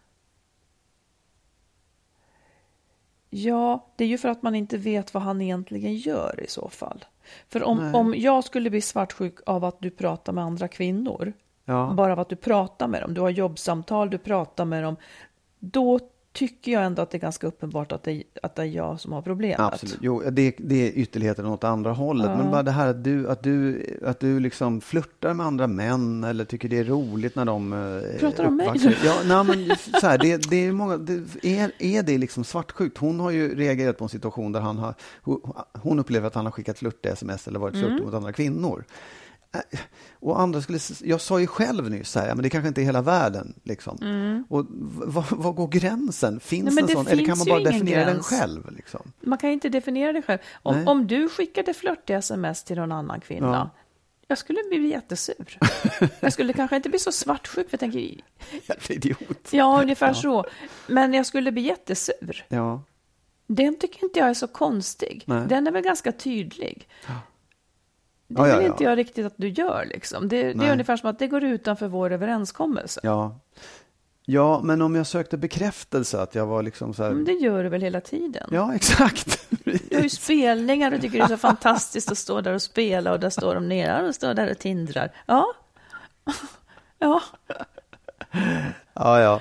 Ja, 3.31 3.87
det 3.97 4.05
är 4.05 4.09
ju 4.09 4.19
för 4.19 4.29
att 4.29 4.43
man 4.43 4.55
inte 4.55 4.77
vet 4.77 5.15
vad 5.15 5.23
han 5.23 5.41
egentligen 5.41 5.95
gör 5.95 6.45
i 6.45 6.47
så 6.49 6.69
fall. 6.69 7.05
För 7.49 7.63
om, 7.63 7.95
om 7.95 8.15
jag 8.17 8.45
skulle 8.45 8.71
bli 8.71 8.81
svartsjuk 8.81 9.39
av 9.47 9.65
att 9.65 9.81
du 9.81 9.91
pratar 9.91 10.33
med 10.33 10.45
andra 10.45 10.69
kvinnor, 10.69 11.33
ja. 11.65 11.93
bara 11.97 12.13
av 12.13 12.21
att 12.21 12.29
du 12.29 12.37
pratar 12.37 12.89
med 12.89 13.03
dem, 13.03 13.15
du 13.15 13.21
har 13.21 13.31
jobbsamtal, 13.31 14.11
du 14.11 14.19
pratar 14.19 14.65
med 14.65 14.83
dem, 14.83 14.97
då 15.59 16.01
tycker 16.33 16.73
jag 16.73 16.85
ändå 16.85 17.03
att 17.03 17.11
det 17.11 17.17
är 17.17 17.21
ganska 17.21 17.47
uppenbart 17.47 17.93
att 17.93 18.03
det, 18.03 18.23
att 18.43 18.55
det 18.55 18.63
är 18.63 18.67
jag 18.67 19.01
som 19.01 19.13
har 19.13 19.23
problemet. 19.23 19.61
Absolut. 19.61 19.99
Jo, 20.01 20.23
det, 20.31 20.55
det 20.59 20.89
är 20.89 20.93
ytterligheten 20.99 21.47
åt 21.47 21.65
andra 21.65 21.93
hållet. 21.93 22.27
Ja. 22.27 22.37
Men 22.37 22.51
bara 22.51 22.63
det 22.63 22.71
här 22.71 22.89
att 22.89 23.05
du, 23.05 23.31
att 23.31 23.43
du, 23.43 23.85
att 24.05 24.21
du 24.21 24.41
liksom 24.41 24.81
flörtar 24.81 25.35
med 25.35 25.47
andra 25.47 25.67
män 25.67 26.25
eller 26.25 26.45
tycker 26.45 26.69
det 26.69 26.79
är 26.79 26.85
roligt 26.85 27.35
när 27.37 27.45
de... 27.45 27.73
Eh, 27.73 28.21
Pratar 28.21 28.45
om 28.45 28.57
mig? 28.57 28.97
Ja, 29.05 29.15
nej, 29.25 29.45
men 29.45 29.77
så 30.01 30.07
här, 30.07 30.19
det, 30.19 30.51
det 30.51 30.57
är 30.57 30.73
många, 30.73 30.97
det, 30.97 31.23
är, 31.43 31.73
är 31.79 32.03
det 32.03 32.19
liksom 32.19 32.45
svartsjukt? 32.45 32.99
Hon 32.99 33.21
har 33.21 33.31
ju 33.31 33.55
reagerat 33.55 33.99
på 33.99 34.05
en 34.05 34.09
situation 34.09 34.53
där 34.53 34.61
han 34.61 34.79
har, 34.79 34.95
hon 35.73 35.99
upplever 35.99 36.27
att 36.27 36.35
han 36.35 36.45
har 36.45 36.53
skickat 36.53 36.79
flört-sms 36.79 37.49
eller 37.49 37.59
varit 37.59 37.75
flörtig 37.75 37.93
mm. 37.93 38.05
mot 38.05 38.15
andra 38.15 38.33
kvinnor. 38.33 38.85
Äh, 39.55 39.79
och 40.21 40.41
andra 40.41 40.63
skulle, 40.63 40.79
jag 41.03 41.21
sa 41.21 41.41
ju 41.41 41.47
själv 41.47 41.91
nyss 41.91 42.15
här, 42.15 42.35
men 42.35 42.43
det 42.43 42.51
kanske 42.51 42.69
inte 42.69 42.81
är 42.81 42.85
hela 42.85 43.03
världen. 43.03 43.55
Liksom. 43.63 43.99
Mm. 44.01 44.45
Och 44.49 44.67
vad, 45.31 45.55
går 45.55 45.69
gränsen? 45.69 46.41
Finns 46.41 46.75
Nej, 46.75 46.83
en 46.83 46.89
sån? 46.89 47.07
Eller 47.07 47.25
kan 47.25 47.39
man 47.39 47.47
bara 47.47 47.61
definiera 47.61 48.05
gräns. 48.05 48.29
den 48.29 48.39
själv? 48.39 48.73
Liksom? 48.77 49.13
Man 49.21 49.39
kan 49.39 49.51
inte 49.51 49.69
definiera 49.69 50.13
det 50.13 50.23
själv. 50.23 50.39
Om, 50.63 50.89
om 50.89 51.07
du 51.07 51.29
skickade 51.29 51.75
flörtiga 51.75 52.19
sms 52.19 52.65
till 52.65 52.77
någon 52.77 52.93
annan 52.93 53.21
kvinna, 53.21 53.71
ja. 53.75 53.83
jag 54.27 54.39
skulle 54.39 54.59
bli 54.69 54.89
jättesur. 54.89 55.59
jag 56.21 56.33
skulle 56.33 56.53
kanske 56.53 56.77
inte 56.77 56.89
bli 56.89 56.99
så 56.99 57.13
svartsjuk, 57.13 57.71
för 57.71 57.75
jag 57.75 57.81
tänker... 57.81 57.99
Jävla 57.99 58.95
idiot. 58.95 59.49
Ja, 59.51 59.83
ungefär 59.83 60.09
ja. 60.09 60.15
så. 60.15 60.45
Men 60.87 61.15
jag 61.15 61.27
skulle 61.27 61.53
bli 61.53 61.63
jättesur. 61.63 62.45
Ja. 62.49 62.83
Den 63.47 63.79
tycker 63.79 64.05
inte 64.05 64.19
jag 64.19 64.29
är 64.29 64.35
så 64.35 64.47
konstig. 64.47 65.23
Nej. 65.27 65.47
Den 65.49 65.67
är 65.67 65.71
väl 65.73 65.83
ganska 65.83 66.13
tydlig. 66.13 66.89
Ja. 67.07 67.15
Det 68.29 68.43
vill 68.43 68.51
ja, 68.51 68.63
ja, 68.63 68.67
inte 68.67 68.85
jag 68.85 68.99
riktigt 68.99 69.27
att 69.27 69.35
du 69.37 69.49
gör. 69.49 69.85
Liksom. 69.85 70.29
Det, 70.29 70.53
det 70.53 70.67
är 70.67 70.73
ungefär 70.73 70.97
som 70.97 71.11
att 71.11 71.19
det 71.19 71.27
går 71.27 71.45
utanför 71.45 71.89
vår 71.89 72.13
överenskommelse. 72.13 73.01
Ja. 73.03 73.41
ja, 74.25 74.61
men 74.65 74.83
om 74.83 74.95
jag 74.95 75.07
sökte 75.07 75.37
bekräftelse 75.37 76.21
att 76.21 76.35
jag 76.35 76.47
var 76.47 76.63
liksom 76.63 76.95
så 76.95 77.03
här... 77.03 77.11
Men 77.11 77.25
det 77.25 77.33
gör 77.33 77.63
du 77.63 77.69
väl 77.69 77.83
hela 77.83 78.01
tiden? 78.01 78.49
Ja, 78.53 78.75
exakt. 78.75 79.47
Du 79.65 79.97
har 79.97 80.03
ju 80.03 80.09
spelningar 80.09 80.95
och 80.95 81.01
tycker 81.01 81.19
det 81.19 81.25
är 81.25 81.29
så 81.29 81.37
fantastiskt 81.49 82.13
att 82.13 82.19
stå 82.19 82.41
där 82.41 82.53
och 82.53 82.63
spela 82.63 83.13
och 83.13 83.21
där 83.21 83.31
står 83.31 83.55
de 83.55 83.69
nere 83.69 84.09
och 84.09 84.15
står 84.15 84.35
där 84.35 84.51
och 84.51 84.59
tindrar. 84.59 85.13
Ja. 85.27 85.47
Ja. 87.01 87.23
Ja, 88.95 89.21
ja. 89.21 89.41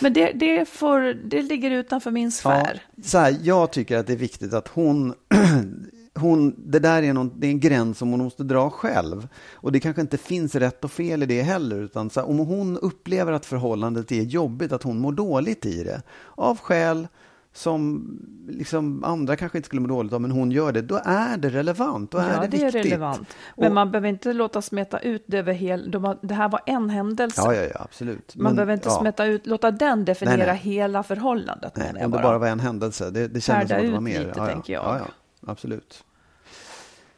Men 0.00 0.12
det, 0.12 0.32
det, 0.32 0.68
får, 0.68 1.00
det 1.00 1.42
ligger 1.42 1.70
utanför 1.70 2.10
min 2.10 2.32
sfär. 2.32 2.82
Ja, 2.94 3.02
så 3.02 3.18
här, 3.18 3.36
jag 3.42 3.70
tycker 3.70 3.98
att 3.98 4.06
det 4.06 4.12
är 4.12 4.16
viktigt 4.16 4.52
att 4.54 4.68
hon 4.68 5.14
hon, 6.16 6.54
det 6.58 6.78
där 6.78 7.02
är, 7.02 7.12
någon, 7.12 7.32
det 7.36 7.46
är 7.46 7.50
en 7.50 7.60
gräns 7.60 7.98
som 7.98 8.10
hon 8.10 8.22
måste 8.24 8.44
dra 8.44 8.70
själv. 8.70 9.28
Och 9.54 9.72
det 9.72 9.80
kanske 9.80 10.02
inte 10.02 10.18
finns 10.18 10.54
rätt 10.54 10.84
och 10.84 10.90
fel 10.90 11.22
i 11.22 11.26
det 11.26 11.42
heller. 11.42 11.76
Utan 11.76 12.10
här, 12.16 12.28
om 12.28 12.38
hon 12.38 12.78
upplever 12.78 13.32
att 13.32 13.46
förhållandet 13.46 14.12
är 14.12 14.22
jobbigt, 14.22 14.72
att 14.72 14.82
hon 14.82 14.98
mår 14.98 15.12
dåligt 15.12 15.66
i 15.66 15.84
det, 15.84 16.02
av 16.34 16.58
skäl 16.58 17.08
som 17.52 18.06
liksom 18.48 19.04
andra 19.04 19.36
kanske 19.36 19.58
inte 19.58 19.66
skulle 19.66 19.80
må 19.82 19.88
dåligt 19.88 20.12
av, 20.12 20.20
men 20.20 20.30
hon 20.30 20.50
gör 20.50 20.72
det, 20.72 20.82
då 20.82 21.00
är 21.04 21.36
det 21.36 21.48
relevant. 21.48 22.10
Då 22.10 22.18
ja, 22.18 22.24
är 22.24 22.40
det, 22.40 22.46
det 22.46 22.64
är 22.64 22.70
relevant. 22.70 23.28
Men 23.56 23.68
Och- 23.68 23.74
man 23.74 23.90
behöver 23.90 24.08
inte 24.08 24.32
låta 24.32 24.62
smeta 24.62 24.98
ut 24.98 25.24
det 25.26 25.38
över 25.38 25.52
hel... 25.52 25.90
De 25.90 26.04
har, 26.04 26.18
det 26.22 26.34
här 26.34 26.48
var 26.48 26.60
en 26.66 26.90
händelse. 26.90 27.42
Ja, 27.44 27.54
ja, 27.54 27.62
ja, 27.62 27.80
absolut. 27.80 28.36
Man 28.36 28.44
Men, 28.44 28.56
behöver 28.56 28.72
inte 28.72 28.88
ja, 28.88 28.98
smeta 29.00 29.24
ut, 29.26 29.46
låta 29.46 29.70
den 29.70 30.04
definiera 30.04 30.36
Nej, 30.36 30.46
nej. 30.46 30.56
hela 30.56 31.02
förhållandet. 31.02 31.76
Nej, 31.76 32.04
om 32.04 32.10
det 32.10 32.18
bara 32.18 32.38
var 32.38 32.48
en 32.48 32.60
händelse. 32.60 33.10
Det, 33.10 33.28
det 33.28 33.40
kändes 33.40 33.70
Härda 33.70 33.74
som 33.74 33.76
att 33.76 33.82
det 33.86 33.92
var 33.92 34.00
mer. 34.00 34.26
lite. 34.56 34.72
Ja, 34.72 34.98
ja, 34.98 35.06
absolut. 35.46 36.04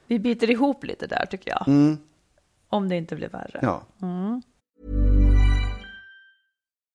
Vi 0.09 0.19
biter 0.19 0.51
ihop 0.51 0.85
lite 0.85 1.07
där 1.07 1.27
tycker 1.31 1.51
jag. 1.51 1.69
Mm, 1.69 1.99
Om 2.71 2.89
det 2.89 2.97
inte 2.97 3.17
blir 3.17 3.29
värre. 3.29 3.59
ja. 3.63 3.83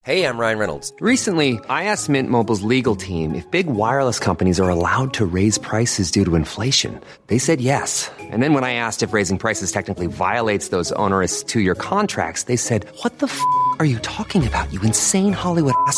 Hey, 0.06 0.26
I'm 0.26 0.38
Ryan 0.38 0.60
Reynolds. 0.60 0.91
Recently, 0.99 1.54
I 1.69 1.86
asked 1.86 2.10
Mint 2.10 2.30
Mobile's 2.30 2.62
legal 2.62 2.93
team 2.97 3.34
if 3.36 3.49
big 3.52 3.67
wireless 3.67 4.19
companies 4.19 4.60
are 4.60 4.69
allowed 4.69 5.13
to 5.13 5.26
raise 5.26 5.58
prices 5.58 6.12
due 6.12 6.26
to 6.26 6.36
inflation. 6.36 6.99
They 7.28 7.39
said 7.39 7.62
yes. 7.62 8.12
And 8.19 8.43
then 8.43 8.54
when 8.54 8.65
I 8.65 8.73
asked 8.73 9.02
if 9.02 9.13
raising 9.13 9.38
prices 9.38 9.71
technically 9.71 10.08
violates 10.08 10.69
those 10.69 10.91
onerous 10.97 11.41
two 11.41 11.62
year 11.62 11.76
contracts, 11.76 12.43
they 12.43 12.58
said, 12.58 12.86
What 13.04 13.19
the 13.19 13.28
f 13.28 13.39
are 13.80 13.86
you 13.86 13.99
talking 13.99 14.45
about, 14.45 14.73
you 14.73 14.82
insane 14.82 15.32
Hollywood 15.32 15.76
ass? 15.88 15.97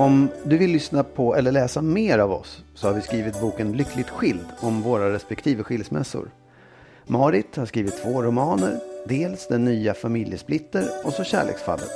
Om 0.00 0.28
du 0.44 0.58
vill 0.58 0.70
lyssna 0.70 1.04
på 1.04 1.34
eller 1.36 1.52
läsa 1.52 1.82
mer 1.82 2.18
av 2.18 2.32
oss 2.32 2.64
så 2.74 2.86
har 2.86 2.94
vi 2.94 3.00
skrivit 3.00 3.40
boken 3.40 3.72
Lyckligt 3.72 4.10
skild 4.10 4.46
om 4.60 4.82
våra 4.82 5.12
respektive 5.12 5.62
skilsmässor. 5.62 6.30
Marit 7.06 7.56
har 7.56 7.66
skrivit 7.66 8.02
två 8.02 8.22
romaner, 8.22 8.80
dels 9.08 9.48
Den 9.48 9.64
nya 9.64 9.94
familjesplitter 9.94 10.88
och 11.04 11.12
så 11.12 11.24
Kärleksfallet. 11.24 11.90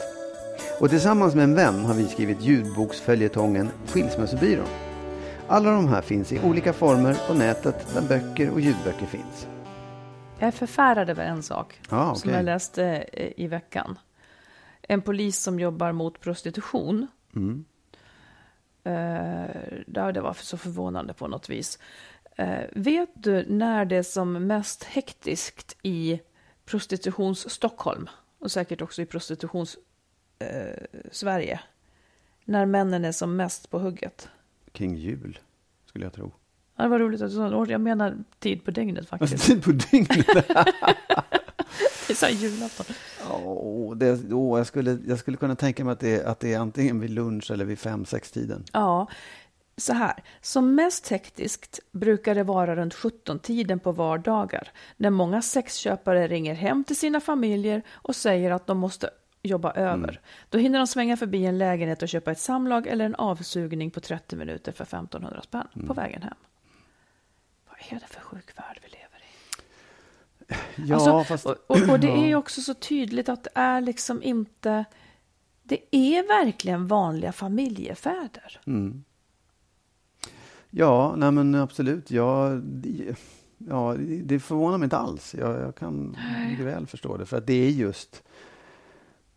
Och 0.81 0.91
tillsammans 0.91 1.35
med 1.35 1.45
en 1.45 1.55
vän 1.55 1.85
har 1.85 1.95
vi 1.95 2.07
skrivit 2.07 2.43
ljudboksföljetongen 2.43 3.69
Skilsmässobyrån. 3.87 4.69
Alla 5.49 5.71
de 5.71 5.89
här 5.89 6.03
finns 6.03 6.33
i 6.33 6.41
olika 6.45 6.73
former 6.73 7.17
på 7.29 7.35
nätet 7.35 7.95
där 7.95 8.03
böcker 8.03 8.51
och 8.51 8.61
ljudböcker 8.61 9.07
finns. 9.07 9.47
Jag 10.39 10.47
är 10.47 10.53
förfärad 10.53 11.11
över 11.11 11.25
en 11.25 11.43
sak 11.43 11.81
Ja, 11.91 12.15
som 12.15 12.29
okej. 12.29 12.37
jag 12.39 12.45
läste 12.45 12.85
eh, 13.13 13.33
i 13.37 13.47
veckan. 13.47 13.99
En 14.83 15.03
polis 15.03 15.39
som 15.39 15.61
jobbar 15.61 15.93
mot 15.93 16.21
prostitution. 16.21 17.07
Mm. 17.37 17.65
Eh, 18.85 19.47
det 19.87 20.21
var 20.21 20.33
så 20.33 20.57
förvånande 20.57 21.15
på 21.15 21.29
något 21.29 21.49
vis. 21.49 21.79
Eh, 22.37 22.65
vet 22.73 23.11
du 23.15 23.47
när 23.49 23.85
det 23.85 23.97
är 23.97 24.03
som 24.03 24.47
mest 24.47 24.85
hektiskt 24.85 25.77
i 25.83 26.21
prostitutions-Stockholm 26.65 28.09
och 28.39 28.51
säkert 28.51 28.83
också 28.83 29.03
i 29.03 29.07
prostitutions-Sverige? 29.07 31.61
när 32.45 32.67
männen 32.67 33.05
är 33.05 33.13
som 33.13 33.37
mest 33.37 33.71
på 33.71 33.79
hugget? 33.79 34.29
Kring 34.73 34.97
jul, 34.97 35.39
skulle 35.87 36.05
jag 36.05 36.13
tro. 36.13 36.33
Ja, 36.77 36.83
det 36.83 36.89
var 36.89 36.99
roligt 36.99 37.23
att 37.23 37.31
du 37.31 37.37
sa. 37.37 37.67
Jag 37.69 37.81
menar 37.81 38.17
tid 38.39 38.65
på 38.65 38.71
dygnet 38.71 39.09
faktiskt. 39.09 39.45
Tid 39.47 39.65
på 39.65 39.71
dygnet. 39.71 40.27
Det 42.09 42.23
är 42.23 42.29
julafton. 42.29 42.87
Åh, 43.31 43.97
det, 43.97 44.33
åh, 44.33 44.59
jag, 44.59 44.67
skulle, 44.67 44.99
jag 45.07 45.19
skulle 45.19 45.37
kunna 45.37 45.57
tänka 45.57 45.85
mig 45.85 45.93
att 45.93 46.01
det, 46.01 46.25
att 46.25 46.41
det 46.41 46.55
är 46.55 46.59
antingen 46.59 47.01
vid 47.01 47.11
lunch 47.11 47.51
eller 47.51 47.65
vid 47.65 47.79
fem 47.79 48.05
sex 48.05 48.31
tiden 48.31 48.65
Ja, 48.73 49.09
så 49.77 49.93
här. 49.93 50.23
Som 50.41 50.75
mest 50.75 51.09
hektiskt 51.09 51.81
brukar 51.93 52.35
det 52.35 52.43
vara 52.43 52.77
runt 52.77 52.95
17-tiden 52.95 53.79
på 53.81 53.93
vardagar 53.93 54.69
när 54.97 55.11
många 55.11 55.43
sexköpare 55.43 56.29
ringer 56.29 56.55
hem 56.55 56.85
till 56.85 56.97
sina 56.97 57.21
familjer 57.21 57.83
och 57.91 58.17
säger 58.17 58.51
att 58.51 58.67
de 58.67 58.79
måste 58.79 59.11
jobba 59.43 59.73
över. 59.73 60.21
Då 60.49 60.59
hinner 60.59 60.79
de 60.79 60.87
svänga 60.87 61.17
förbi 61.17 61.47
en 61.47 61.59
lägenhet 61.59 62.03
och 62.03 62.09
köpa 62.09 62.33
ett 62.33 62.39
samlag 62.39 62.87
eller 62.87 63.05
en 63.05 63.15
avsugning 63.15 63.91
på 63.91 64.01
30 64.01 64.37
minuter 64.37 64.73
för 64.73 64.85
1500 64.85 65.43
spänn 65.43 65.69
på 65.87 65.95
vägen 65.95 66.23
hem. 66.23 66.35
Vad 67.69 67.77
är 67.97 68.01
det 68.01 68.07
för 68.07 68.21
sjuk 68.21 68.59
värld 68.59 68.79
vi 68.83 68.84
lever 68.84 68.84
i? 68.84 68.84
Ja, 70.77 70.95
Alltså, 70.95 71.25
fast... 71.25 71.47
och, 71.47 71.57
och, 71.67 71.89
och 71.91 72.01
det 72.01 72.11
är 72.11 72.27
ju 72.27 72.35
också 72.35 72.61
så 72.61 72.75
tydligt 72.75 73.29
att 73.29 73.45
det 73.45 73.51
är 73.55 73.81
liksom 73.81 74.23
inte... 74.23 74.85
Det 75.63 75.81
är 75.91 76.45
verkligen 76.45 76.87
vanliga 76.87 77.33
familjefäder. 77.33 78.61
Mm. 78.67 79.05
Ja, 80.71 81.15
nej 81.17 81.31
men 81.31 81.55
absolut. 81.55 82.11
Ja, 82.11 82.61
det, 82.65 83.17
ja, 83.59 83.95
det 84.25 84.41
förvånar 84.41 84.79
mig 84.79 84.87
inte 84.87 84.97
alls. 84.97 85.35
Jag, 85.35 85.61
jag 85.61 85.75
kan 85.75 86.17
mycket 86.51 86.67
väl 86.67 86.87
förstå 86.87 87.17
det. 87.17 87.27
För 87.27 87.37
att 87.37 87.47
det 87.47 87.67
är 87.67 87.71
just 87.71 88.23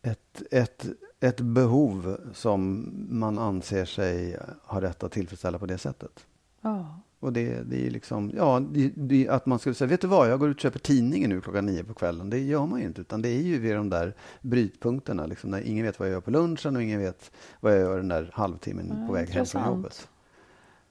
ett, 0.02 0.44
ett, 0.52 0.86
ett 1.20 1.42
behov 1.42 2.18
som 2.34 2.92
man 3.10 3.40
anser 3.40 3.86
sig 3.86 4.40
ha 4.64 4.82
rätt 4.82 5.04
att 5.04 5.12
tillfredsställa 5.12 5.60
på 5.60 5.66
det 5.66 5.78
sättet. 5.78 6.26
Ja. 6.62 7.02
Och 7.20 7.34
det, 7.34 7.62
det 7.64 7.88
är 7.88 7.92
liksom, 7.92 8.32
ja, 8.36 8.60
det, 8.72 8.92
det, 8.96 9.28
att 9.30 9.46
man 9.46 9.60
skulle 9.60 9.76
säga, 9.76 9.88
vet 9.88 10.02
du 10.02 10.08
vad, 10.08 10.30
jag 10.32 10.40
går 10.40 10.50
ut 10.50 10.56
och 10.58 10.62
köper 10.62 10.80
tidningen 10.80 11.30
nu 11.30 11.42
klockan 11.42 11.66
nio 11.66 11.84
på 11.84 11.94
kvällen. 11.94 12.30
Det 12.30 12.40
gör 12.40 12.66
man 12.66 12.80
ju 12.80 12.86
inte, 12.86 13.02
utan 13.02 13.22
det 13.22 13.30
är 13.30 13.42
ju 13.42 13.60
vid 13.60 13.76
de 13.76 13.90
där 13.90 14.14
brytpunkterna, 14.42 15.26
liksom, 15.26 15.50
när 15.52 15.62
ingen 15.62 15.86
vet 15.86 16.00
vad 16.00 16.08
jag 16.08 16.14
gör 16.14 16.22
på 16.22 16.32
lunchen 16.32 16.76
och 16.76 16.82
ingen 16.84 17.00
vet 17.00 17.32
vad 17.60 17.72
jag 17.74 17.80
gör 17.80 17.98
den 17.98 18.08
där 18.08 18.30
halvtimmen 18.34 18.88
Ja, 19.02 19.08
på 19.08 19.14
väg 19.14 19.30
hem 19.30 19.34
från 19.34 19.40
intressant. 19.40 19.68
jobbet. 19.68 20.08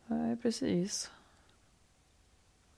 Nej, 0.07 0.37
precis. 0.37 1.11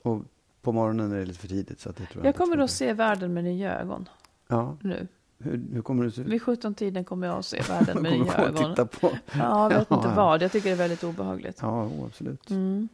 Och 0.03 0.23
på 0.63 0.73
morgonen 0.73 1.13
är 1.13 1.17
det 1.19 1.25
lite 1.25 1.39
för 1.41 1.49
tidigt. 1.49 1.81
Så 1.81 1.89
det 1.89 1.95
tror 1.95 2.09
jag 2.15 2.27
Jag 2.27 2.37
kommer 2.37 2.59
att 2.59 2.71
se 2.71 2.93
världen 2.93 3.35
med 3.35 3.45
nya 3.45 3.81
ögon 3.81 4.09
Ja, 4.49 4.77
nu. 4.81 5.07
hur, 5.39 5.65
hur 5.73 5.83
kommer 5.83 6.05
du 6.05 6.11
se 6.11 6.21
ut? 6.21 6.27
Vid 6.27 6.43
17-tiden 6.43 7.05
kommer 7.05 7.27
jag 7.27 7.39
att 7.39 7.47
se 7.47 7.63
världen 7.69 7.99
med 8.03 8.13
nya 8.13 8.35
ögon. 8.35 8.71
titta 8.71 8.87
på? 8.87 9.11
Ja, 9.33 9.73
jag 9.73 9.79
vet 9.79 9.87
Ja, 9.91 9.97
inte 9.97 10.09
ja. 10.09 10.15
vad. 10.17 10.43
Jag 10.43 10.53
tycker 10.53 10.69
det 10.69 10.75
är 10.75 10.79
väldigt 10.79 11.05
obehagligt. 11.05 11.59
Ja, 11.63 11.85
oh, 11.85 12.05
absolut. 12.07 12.51
Mm. 12.51 12.89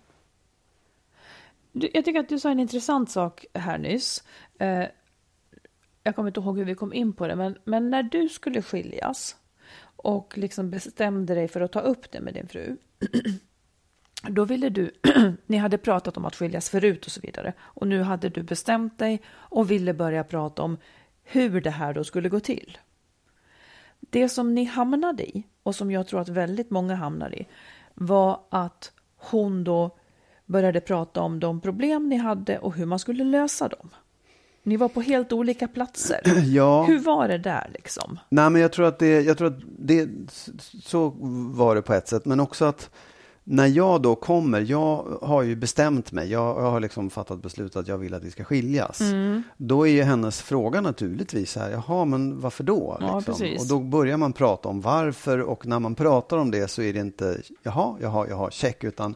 Du, 1.77 1.91
jag 1.95 2.05
tycker 2.05 2.21
att 2.21 2.29
du 2.29 2.39
sa 2.39 2.51
en 2.51 2.61
intressant 2.61 3.11
sak 3.11 3.47
här 3.55 3.79
nyss. 3.79 4.25
Eh, 4.59 4.85
jag 6.03 6.17
kommer 6.17 6.29
inte 6.29 6.41
ihåg 6.41 6.59
hur 6.59 6.65
vi 6.65 6.75
kom 6.75 6.93
in 6.93 7.13
på 7.13 7.27
det, 7.27 7.37
men, 7.37 7.59
men 7.65 7.91
när 7.91 8.03
du 8.03 8.29
skulle 8.29 8.63
skiljas 8.63 9.37
och 9.97 10.39
liksom 10.39 10.71
bestämde 10.71 11.35
dig 11.35 11.49
för 11.49 11.61
att 11.61 11.73
ta 11.73 11.81
upp 11.81 12.11
det 12.11 12.21
med 12.21 12.35
din 12.35 12.49
fru. 12.49 12.77
Då 14.29 14.45
ville 14.45 14.69
du, 14.69 14.91
ni 15.47 15.57
hade 15.57 15.79
pratat 15.79 16.17
om 16.17 16.25
att 16.25 16.37
skiljas 16.37 16.71
förut 16.71 17.07
och 17.07 17.13
så 17.13 17.21
vidare. 17.21 17.53
Och 17.61 17.89
nu 17.89 18.03
hade 18.03 18.29
du 18.29 18.43
bestämt 18.43 18.99
dig 18.99 19.23
och 19.29 19.71
ville 19.71 19.95
börja 19.95 20.25
prata 20.25 20.63
om 20.63 20.79
hur 21.23 21.61
det 21.61 21.71
här 21.71 21.95
då 21.95 22.05
skulle 22.05 22.29
gå 22.29 22.41
till. 22.41 22.79
Det 24.01 24.29
som 24.29 24.55
ni 24.55 24.65
hamnade 24.65 25.37
i, 25.37 25.47
och 25.63 25.75
som 25.75 25.91
jag 25.91 26.07
tror 26.07 26.21
att 26.21 26.29
väldigt 26.29 26.71
många 26.71 26.95
hamnar 26.95 27.35
i, 27.35 27.47
var 27.95 28.41
att 28.51 28.93
hon 29.17 29.65
då 29.65 29.97
började 30.47 30.81
prata 30.81 31.21
om 31.21 31.41
de 31.41 31.61
problem 31.61 32.09
ni 32.09 32.17
hade 32.17 32.59
och 32.59 32.75
hur 32.75 32.87
man 32.87 32.99
skulle 32.99 33.25
lösa 33.25 33.69
dem. 33.69 33.91
Ni 34.63 34.77
var 34.77 34.89
på 34.89 35.01
helt 35.01 35.33
olika 35.33 35.69
platser. 35.69 36.21
Ja. 36.45 36.85
Hur 36.85 36.99
var 36.99 37.29
det 37.29 37.39
där 37.39 37.71
liksom? 37.75 38.19
Nej, 38.29 38.51
men 38.51 38.63
jag 38.63 38.73
tror 38.73 38.87
att 38.87 38.99
det, 38.99 39.21
jag 39.21 39.39
tror 39.39 39.49
att 39.49 39.61
det, 39.79 40.09
så 40.83 41.13
var 41.55 41.75
det 41.75 41.83
på 41.83 41.95
ett 41.95 42.09
sätt, 42.09 42.25
men 42.25 42.41
också 42.41 42.65
att 42.65 42.91
när 43.47 43.67
jag 43.67 44.03
då 44.03 44.15
kommer, 44.15 44.61
jag 44.61 45.19
har 45.23 45.43
ju 45.43 45.57
bestämt 45.57 46.13
mig, 46.13 46.31
jag, 46.31 46.63
jag 46.63 46.71
har 46.71 46.81
liksom 46.81 47.11
fattat 47.11 47.43
beslut 47.43 47.77
att 47.77 47.89
jag 47.89 47.99
vill 47.99 48.15
att 48.15 48.25
vi 48.25 48.31
ska 48.31 48.45
skiljas. 48.45 49.01
Mm. 49.01 49.43
Då 49.57 49.87
är 49.87 49.93
ju 49.93 50.03
hennes 50.03 50.43
fråga 50.43 50.81
naturligtvis 50.81 51.57
här, 51.57 51.71
jaha, 51.71 52.05
men 52.05 52.41
varför 52.41 52.65
då? 52.65 52.97
Ja, 53.01 53.23
Liksom. 53.27 53.57
Och 53.59 53.67
då 53.69 53.81
börjar 53.81 54.17
man 54.17 54.33
prata 54.33 54.69
om 54.69 54.81
varför 54.81 55.41
och 55.41 55.67
när 55.67 55.79
man 55.81 55.95
pratar 55.95 56.37
om 56.37 56.51
det 56.51 56.69
så 56.69 56.83
är 56.83 56.93
det 56.93 57.01
inte, 57.01 57.41
jaha, 57.63 57.97
jaha, 58.01 58.27
jaha, 58.29 58.51
check, 58.51 58.85
utan 58.85 59.15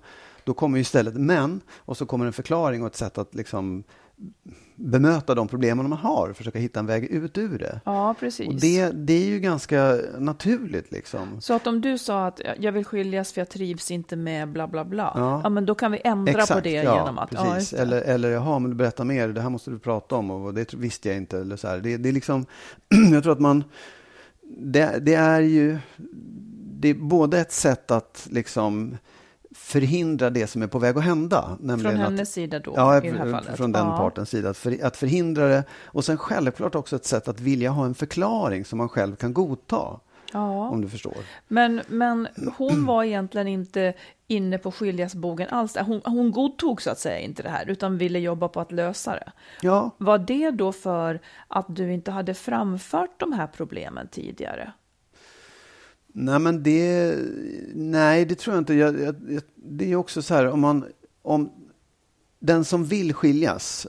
då 0.48 0.54
kommer 0.54 0.78
ju 0.78 0.82
istället 0.82 1.14
men 1.14 1.60
och 1.76 1.96
så 1.96 2.06
kommer 2.06 2.26
en 2.26 2.32
förklaring 2.32 2.82
och 2.82 2.86
ett 2.86 2.96
sätt 2.96 3.18
att 3.18 3.34
liksom 3.34 3.84
bemöta 4.76 5.34
de 5.34 5.48
problemen 5.48 5.88
man 5.88 5.98
har, 5.98 6.32
försöka 6.32 6.58
hitta 6.58 6.80
en 6.80 6.86
väg 6.86 7.04
ut 7.04 7.38
ur 7.38 7.58
det. 7.58 7.80
Ja, 7.84 8.14
precis. 8.20 8.48
Och 8.48 8.54
det, 8.54 8.90
det 8.90 9.12
är 9.12 9.24
ju 9.26 9.40
ganska 9.40 9.98
naturligt 10.18 10.92
liksom. 10.92 11.40
Så 11.40 11.54
att 11.54 11.66
om 11.66 11.80
du 11.80 11.98
sa 11.98 12.26
att 12.26 12.40
jag 12.58 12.72
vill 12.72 12.84
skiljas 12.84 13.32
för 13.32 13.40
jag 13.40 13.48
trivs 13.48 13.90
inte 13.90 14.16
med 14.16 14.48
bla 14.48 14.68
bla 14.68 14.84
bla. 14.84 15.12
Ja, 15.14 15.40
Ja. 15.44 15.48
men 15.48 15.66
då 15.66 15.74
kan 15.74 15.92
vi 15.92 16.00
ändra 16.04 16.46
på 16.46 16.60
det 16.60 16.70
ja, 16.72 16.96
genom 16.98 17.18
att... 17.18 17.32
Ja, 17.32 17.44
Precis. 17.54 17.70
det. 17.70 17.78
eller, 17.78 18.02
eller 18.02 18.30
jaha, 18.30 18.58
men 18.58 18.70
du 18.70 18.76
berättar 18.76 19.04
mer, 19.04 19.28
det 19.28 19.40
här 19.40 19.50
måste 19.50 19.70
du 19.70 19.78
prata 19.78 20.16
om 20.16 20.30
och 20.30 20.54
det 20.54 20.74
visste 20.74 21.08
jag 21.08 21.16
inte. 21.16 21.38
Eller 21.38 21.56
så 21.56 21.68
här. 21.68 21.78
Det, 21.78 21.96
det 21.96 22.08
är 22.08 22.12
liksom, 22.12 22.46
jag 23.12 23.22
tror 23.22 23.32
att 23.32 23.40
man, 23.40 23.64
det, 24.58 24.98
det 25.00 25.14
är 25.14 25.40
ju, 25.40 25.78
det 26.80 26.88
är 26.88 26.94
både 26.94 27.38
ett 27.40 27.52
sätt 27.52 27.90
att 27.90 28.28
liksom 28.30 28.96
förhindra 29.58 30.30
det 30.30 30.46
som 30.46 30.62
är 30.62 30.66
på 30.66 30.78
väg 30.78 30.98
att 30.98 31.04
hända. 31.04 31.42
Från 31.42 31.66
nämligen 31.66 31.96
att- 31.96 32.02
hennes 32.02 32.32
sida 32.32 32.58
då, 32.58 32.72
Ja, 32.76 32.98
i 33.04 33.10
det 33.10 33.18
här 33.18 33.30
fallet. 33.32 33.56
från 33.56 33.72
den 33.72 33.86
Ja. 33.86 33.96
partens 33.96 34.30
sida. 34.30 34.50
Att, 34.50 34.56
för, 34.56 34.84
att 34.84 34.96
förhindra 34.96 35.48
det. 35.48 35.64
Och 35.86 36.04
sen 36.04 36.16
självklart 36.18 36.74
också 36.74 36.96
ett 36.96 37.04
sätt 37.04 37.28
att 37.28 37.40
vilja 37.40 37.70
ha 37.70 37.84
en 37.84 37.94
förklaring 37.94 38.64
som 38.64 38.78
man 38.78 38.88
själv 38.88 39.16
kan 39.16 39.32
godta. 39.34 40.00
Ja. 40.32 40.68
Om 40.68 40.80
du 40.80 40.88
förstår. 40.88 41.14
Men, 41.48 41.80
men 41.88 42.28
hon 42.56 42.86
var 42.86 43.04
egentligen 43.04 43.48
inte 43.48 43.94
inne 44.26 44.58
på 44.58 44.72
skiljasbogen 44.72 45.48
alls. 45.48 45.76
Hon, 45.76 46.00
hon 46.04 46.32
godtog 46.32 46.82
så 46.82 46.90
att 46.90 46.98
säga 46.98 47.18
inte 47.18 47.42
det 47.42 47.48
här, 47.48 47.68
utan 47.70 47.98
ville 47.98 48.18
jobba 48.18 48.48
på 48.48 48.60
att 48.60 48.72
lösa 48.72 49.10
det. 49.12 49.32
Ja, 49.62 49.90
Var 49.98 50.18
det 50.18 50.50
då 50.50 50.72
för 50.72 51.20
att 51.48 51.66
du 51.68 51.92
inte 51.92 52.10
hade 52.10 52.34
framfört 52.34 53.20
de 53.20 53.32
här 53.32 53.46
problemen 53.46 54.08
tidigare? 54.10 54.72
Nej 56.18 56.38
men 56.38 56.62
det, 56.62 57.16
nej 57.74 58.24
det 58.24 58.34
tror 58.34 58.56
jag 58.56 58.60
inte. 58.60 58.74
Jag, 58.74 59.00
jag, 59.00 59.14
jag, 59.28 59.42
det 59.54 59.92
är 59.92 59.96
också 59.96 60.22
så 60.22 60.34
här 60.34 60.48
om 60.48 60.60
man, 60.60 60.84
om 61.22 61.50
den 62.38 62.64
som 62.64 62.84
vill 62.84 63.14
skiljas, 63.14 63.86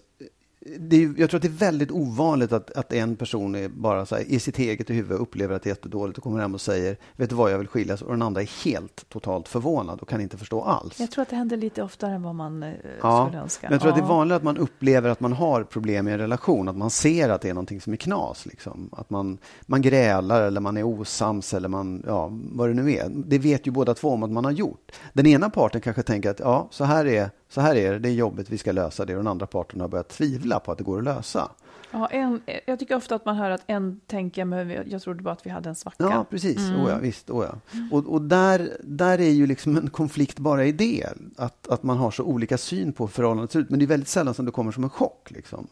är, 0.65 1.19
jag 1.19 1.29
tror 1.29 1.37
att 1.37 1.41
det 1.41 1.47
är 1.47 1.49
väldigt 1.71 1.91
ovanligt 1.91 2.51
att, 2.51 2.71
att 2.71 2.93
en 2.93 3.15
person 3.15 3.55
är 3.55 3.69
bara 3.69 4.03
här, 4.11 4.19
i 4.31 4.39
sitt 4.39 4.59
eget 4.59 4.89
huvud 4.89 5.11
upplever 5.19 5.55
att 5.55 5.63
det 5.63 5.67
är 5.67 5.71
jättedåligt 5.71 6.17
och 6.17 6.23
kommer 6.23 6.39
hem 6.39 6.53
och 6.53 6.61
säger 6.61 6.97
vet 7.15 7.29
du 7.29 7.35
vad, 7.35 7.51
jag 7.51 7.57
vill 7.57 7.67
skiljas 7.67 8.01
och 8.01 8.11
den 8.11 8.21
andra 8.21 8.41
är 8.41 8.65
helt 8.65 9.09
totalt 9.09 9.47
förvånad 9.47 9.99
och 10.01 10.09
kan 10.09 10.21
inte 10.21 10.37
förstå 10.37 10.61
alls. 10.61 10.99
Jag 10.99 11.11
tror 11.11 11.21
att 11.21 11.29
det 11.29 11.35
händer 11.35 11.57
lite 11.57 11.83
oftare 11.83 12.13
än 12.13 12.23
vad 12.23 12.35
man 12.35 12.63
eh, 12.63 12.73
Ja, 13.01 13.25
skulle 13.27 13.41
önska. 13.41 13.67
men 13.67 13.71
jag 13.73 13.81
tror 13.81 13.89
att 13.91 13.95
det 13.97 14.01
är 14.01 14.03
Ja. 14.03 14.15
vanligt 14.15 14.35
att 14.35 14.43
man 14.43 14.57
upplever 14.57 15.09
att 15.09 15.19
man 15.19 15.33
har 15.33 15.63
problem 15.63 16.07
i 16.07 16.11
en 16.11 16.17
relation, 16.17 16.67
att 16.69 16.77
man 16.77 16.89
ser 16.89 17.29
att 17.29 17.41
det 17.41 17.49
är 17.49 17.53
någonting 17.53 17.81
som 17.81 17.93
är 17.93 17.97
knas. 17.97 18.45
Liksom. 18.45 18.89
Att 18.91 19.09
man, 19.09 19.37
man 19.65 19.81
grälar 19.81 20.41
eller 20.41 20.61
man 20.61 20.77
är 20.77 20.83
osams 20.83 21.53
eller 21.53 21.69
man, 21.69 22.03
ja, 22.07 22.29
vad 22.31 22.69
det 22.69 22.73
nu 22.73 22.91
är. 22.93 23.09
Det 23.09 23.37
vet 23.39 23.67
ju 23.67 23.71
båda 23.71 23.93
två 23.93 24.09
om 24.09 24.23
att 24.23 24.31
man 24.31 24.45
har 24.45 24.51
gjort. 24.51 24.91
Den 25.13 25.25
ena 25.25 25.49
parten 25.49 25.81
kanske 25.81 26.03
tänker 26.03 26.29
att 26.29 26.39
ja, 26.39 26.67
så 26.71 26.83
här 26.83 27.05
är, 27.05 27.29
så 27.49 27.61
här 27.61 27.75
är 27.75 27.91
det, 27.91 27.99
det 27.99 28.09
är 28.09 28.13
jobbigt, 28.13 28.49
vi 28.49 28.57
ska 28.57 28.71
lösa 28.71 29.05
det. 29.05 29.13
Och 29.13 29.19
den 29.19 29.27
andra 29.27 29.45
parten 29.47 29.81
har 29.81 29.87
börjat 29.87 30.09
tvivla 30.09 30.59
på 30.59 30.71
att 30.71 30.77
det 30.77 30.83
går 30.83 30.97
att 30.97 31.03
lösa. 31.03 31.51
Ja, 31.91 32.07
en, 32.07 32.41
jag 32.65 32.79
tycker 32.79 32.95
ofta 32.95 33.15
att 33.15 33.25
man 33.25 33.35
hör 33.35 33.51
att 33.51 33.63
en 33.67 33.99
tänker, 34.07 34.45
men 34.45 34.69
jag 34.89 35.01
trodde 35.01 35.23
bara 35.23 35.31
att 35.31 35.45
vi 35.45 35.49
hade 35.49 35.69
en 35.69 35.75
svacka. 35.75 35.95
Ja, 36.03 36.25
precis. 36.29 36.57
Oh 36.57 36.89
ja, 36.89 36.97
visst. 36.97 37.29
Oh 37.29 37.45
ja. 37.45 37.79
Och, 37.91 38.13
och 38.13 38.21
där, 38.21 38.77
där 38.83 39.19
är 39.19 39.29
ju 39.29 39.47
liksom 39.47 39.77
en 39.77 39.89
konflikt 39.89 40.39
bara 40.39 40.65
i 40.65 40.71
det. 40.71 41.05
Att, 41.37 41.67
att 41.67 41.83
man 41.83 41.97
har 41.97 42.11
så 42.11 42.23
olika 42.23 42.57
syn 42.57 42.93
på 42.93 43.03
hur 43.03 43.11
förhållandet 43.11 43.51
ser 43.51 43.59
ut. 43.59 43.69
Men 43.69 43.79
det 43.79 43.85
är 43.85 43.87
väldigt 43.87 44.09
sällan 44.09 44.33
som 44.33 44.45
det 44.45 44.51
kommer 44.51 44.71
som 44.71 44.83
en 44.83 44.89
chock. 44.89 45.31
Liksom. 45.31 45.67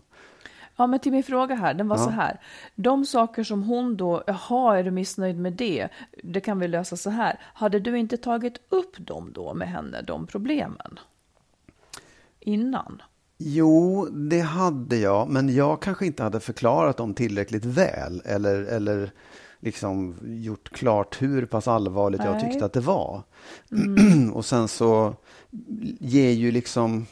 Ja, 0.76 0.88
men 0.88 1.00
till 1.00 1.12
min 1.12 1.24
fråga 1.24 1.56
här, 1.56 1.74
den 1.74 1.88
var 1.88 1.98
Ja. 1.98 2.04
så 2.04 2.10
här. 2.10 2.40
De 2.76 3.06
saker 3.06 3.44
som 3.44 3.64
hon 3.64 3.98
då, 3.98 4.24
jaha, 4.28 4.78
är 4.78 4.84
du 4.84 4.92
missnöjd 4.92 5.38
med 5.40 5.54
det? 5.54 5.88
Det 6.24 6.42
kan 6.42 6.60
vi 6.60 6.68
lösa 6.68 6.98
så 6.98 7.10
här. 7.10 7.40
Hade 7.54 7.80
du 7.80 7.98
inte 7.98 8.18
tagit 8.18 8.58
upp 8.70 8.96
dem 9.08 9.32
då 9.34 9.54
med 9.54 9.68
henne, 9.68 10.02
de 10.02 10.28
problemen? 10.28 11.00
Innan? 12.48 13.02
Jo, 13.38 14.06
det 14.06 14.40
hade 14.40 14.98
jag, 14.98 15.30
men 15.30 15.56
jag 15.56 15.82
kanske 15.82 16.06
inte 16.06 16.24
hade 16.24 16.40
förklarat 16.40 16.98
dem 16.98 17.14
tillräckligt 17.14 17.66
väl 17.66 18.22
eller, 18.26 18.62
eller 18.62 19.12
liksom 19.60 20.16
gjort 20.24 20.70
klart 20.70 21.22
hur 21.22 21.46
pass 21.46 21.68
allvarligt 21.68 22.22
jag 22.24 22.34
Nej. 22.34 22.50
tyckte 22.50 22.66
att 22.66 22.74
det 22.74 22.80
var. 22.80 23.24
Och 24.34 24.46
sen 24.46 24.68
så 24.68 25.16
ger 26.00 26.32
ju 26.32 26.52
liksom... 26.52 27.06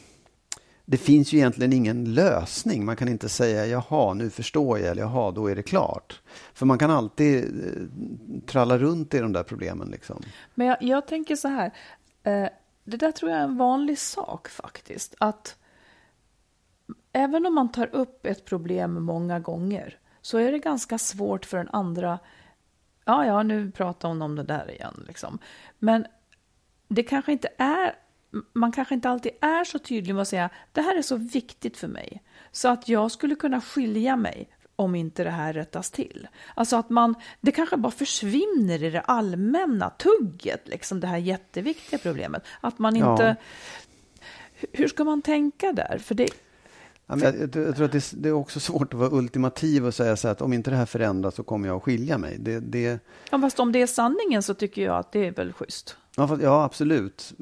Det 0.84 0.96
finns 0.96 1.32
ju 1.32 1.38
egentligen 1.38 1.72
ingen 1.72 2.14
lösning. 2.14 2.84
Man 2.84 2.96
kan 2.96 3.08
inte 3.08 3.28
säga 3.28 3.66
jaha, 3.66 4.14
nu 4.14 4.30
förstår 4.30 4.78
jag 4.78 4.88
eller 4.88 5.02
jaha, 5.02 5.30
då 5.30 5.46
är 5.46 5.56
det 5.56 5.62
klart. 5.62 6.20
För 6.54 6.66
man 6.66 6.78
kan 6.78 6.90
alltid 6.90 7.44
eh, 7.44 8.40
tralla 8.46 8.78
runt 8.78 9.14
i 9.14 9.18
de 9.18 9.32
där 9.32 9.42
problemen. 9.42 9.88
Liksom. 9.88 10.22
Men 10.54 10.66
jag, 10.66 10.82
jag 10.82 11.06
tänker 11.06 11.36
så 11.36 11.48
här, 11.48 11.72
eh, 12.22 12.48
det 12.86 12.96
där 12.96 13.12
tror 13.12 13.30
jag 13.30 13.40
är 13.40 13.44
en 13.44 13.56
vanlig 13.56 13.98
sak 13.98 14.48
faktiskt. 14.48 15.14
Att 15.18 15.58
även 17.12 17.46
om 17.46 17.54
man 17.54 17.72
tar 17.72 17.94
upp 17.94 18.26
ett 18.26 18.44
problem 18.44 19.02
många 19.02 19.40
gånger 19.40 19.98
så 20.20 20.38
är 20.38 20.52
det 20.52 20.58
ganska 20.58 20.98
svårt 20.98 21.46
för 21.46 21.56
den 21.56 21.68
andra, 21.68 22.18
ja, 23.04 23.26
ja, 23.26 23.42
nu 23.42 23.70
pratar 23.70 24.08
hon 24.08 24.22
om 24.22 24.36
det 24.36 24.42
där 24.42 24.70
igen, 24.70 25.04
liksom. 25.06 25.38
Men 25.78 26.06
det 26.88 27.02
kanske 27.02 27.32
inte 27.32 27.48
är, 27.58 27.94
man 28.52 28.72
kanske 28.72 28.94
inte 28.94 29.10
alltid 29.10 29.32
är 29.40 29.64
så 29.64 29.78
tydlig 29.78 30.14
med 30.14 30.22
att 30.22 30.28
säga, 30.28 30.50
det 30.72 30.80
här 30.80 30.96
är 30.96 31.02
så 31.02 31.16
viktigt 31.16 31.76
för 31.76 31.88
mig, 31.88 32.22
så 32.50 32.68
att 32.68 32.88
jag 32.88 33.10
skulle 33.12 33.34
kunna 33.34 33.60
skilja 33.60 34.16
mig 34.16 34.48
om 34.76 34.94
inte 34.94 35.24
det 35.24 35.30
här 35.30 35.52
rättas 35.52 35.90
till. 35.90 36.28
Alltså 36.54 36.76
att 36.76 36.90
man, 36.90 37.14
det 37.40 37.52
kanske 37.52 37.76
bara 37.76 37.92
försvinner 37.92 38.82
i 38.82 38.90
det 38.90 39.00
allmänna 39.00 39.90
tugget, 39.90 40.68
liksom 40.68 41.00
det 41.00 41.06
här 41.06 41.18
jätteviktiga 41.18 41.98
problemet. 41.98 42.42
Att 42.60 42.78
man 42.78 42.96
Ja. 42.96 43.12
inte... 43.12 43.36
Hur- 44.54 44.68
Hur 44.72 44.88
ska 44.88 45.04
man 45.04 45.22
tänka 45.22 45.72
där? 45.72 45.98
För 45.98 46.14
det, 46.14 46.28
Ja, 47.08 47.16
jag, 47.18 47.40
jag, 47.40 47.52
tror 47.52 47.82
att 47.84 47.92
det, 47.92 48.12
är- 48.12 48.16
det 48.16 48.28
är 48.28 48.32
också 48.32 48.60
svårt 48.60 48.94
att 48.94 49.00
vara 49.00 49.10
ultimativ 49.12 49.86
och 49.86 49.94
säga 49.94 50.16
så 50.16 50.28
att 50.28 50.40
om 50.42 50.52
inte 50.52 50.70
det 50.70 50.76
här 50.76 50.86
förändras 50.86 51.34
så 51.34 51.42
kommer 51.42 51.68
jag 51.68 51.76
att 51.76 51.82
skilja 51.82 52.18
mig. 52.18 52.36
Det, 52.38 52.60
det, 52.60 53.00
ja, 53.30 53.40
fast 53.40 53.60
om 53.60 53.72
det 53.72 53.82
är 53.82 53.86
sanningen 53.86 54.42
så 54.42 54.54
tycker 54.54 54.82
jag 54.82 54.96
att 54.96 55.12
det 55.12 55.26
är 55.26 55.32
väl 55.32 55.52
schysst. 55.52 55.96
ja, 56.16 56.28
fast, 56.28 56.42
ja, 56.42 56.64
absolut. 56.64 57.32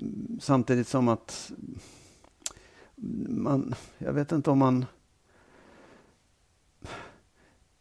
Samtidigt 0.41 0.89
som 0.89 1.09
att 1.09 1.53
man, 3.28 3.74
jag 3.99 4.12
vet 4.12 4.32
inte 4.32 4.51
om 4.51 4.59
man 4.59 4.87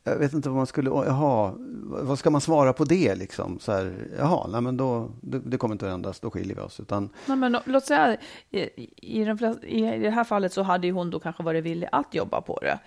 jag 0.03 0.15
vet 0.15 0.33
inte 0.33 0.49
vad 0.49 0.57
man 0.57 0.67
skulle, 0.67 0.89
jaha, 0.89 1.53
vad 1.85 2.19
ska 2.19 2.29
man 2.29 2.41
svara 2.41 2.73
på 2.73 2.83
det 2.83 3.15
liksom? 3.15 3.59
Så 3.59 3.71
här, 3.71 4.07
jaha, 4.17 4.47
nej 4.47 4.61
men 4.61 4.77
då, 4.77 5.11
det, 5.21 5.39
det 5.39 5.57
kommer 5.57 5.75
inte 5.75 5.87
att 5.87 5.93
ändras, 5.93 6.19
då 6.19 6.31
skiljer 6.31 6.55
vi 6.55 6.61
oss. 6.61 6.79
Utan, 6.79 7.09
Nej, 7.25 7.37
men 7.37 7.57
låt 7.65 7.85
säga, 7.85 8.17
i, 8.49 8.89
i, 9.21 9.23
den 9.23 9.37
flesta, 9.37 9.65
i 9.65 9.99
det 9.99 10.09
här 10.09 10.23
fallet 10.23 10.53
så 10.53 10.63
hade 10.63 10.87
ju 10.87 10.93
hon 10.93 11.09
då 11.09 11.19
kanske 11.19 11.43
varit 11.43 11.63
villig 11.63 11.89
att 11.91 12.13
jobba 12.13 12.41
på 12.41 12.59
det. 12.61 12.79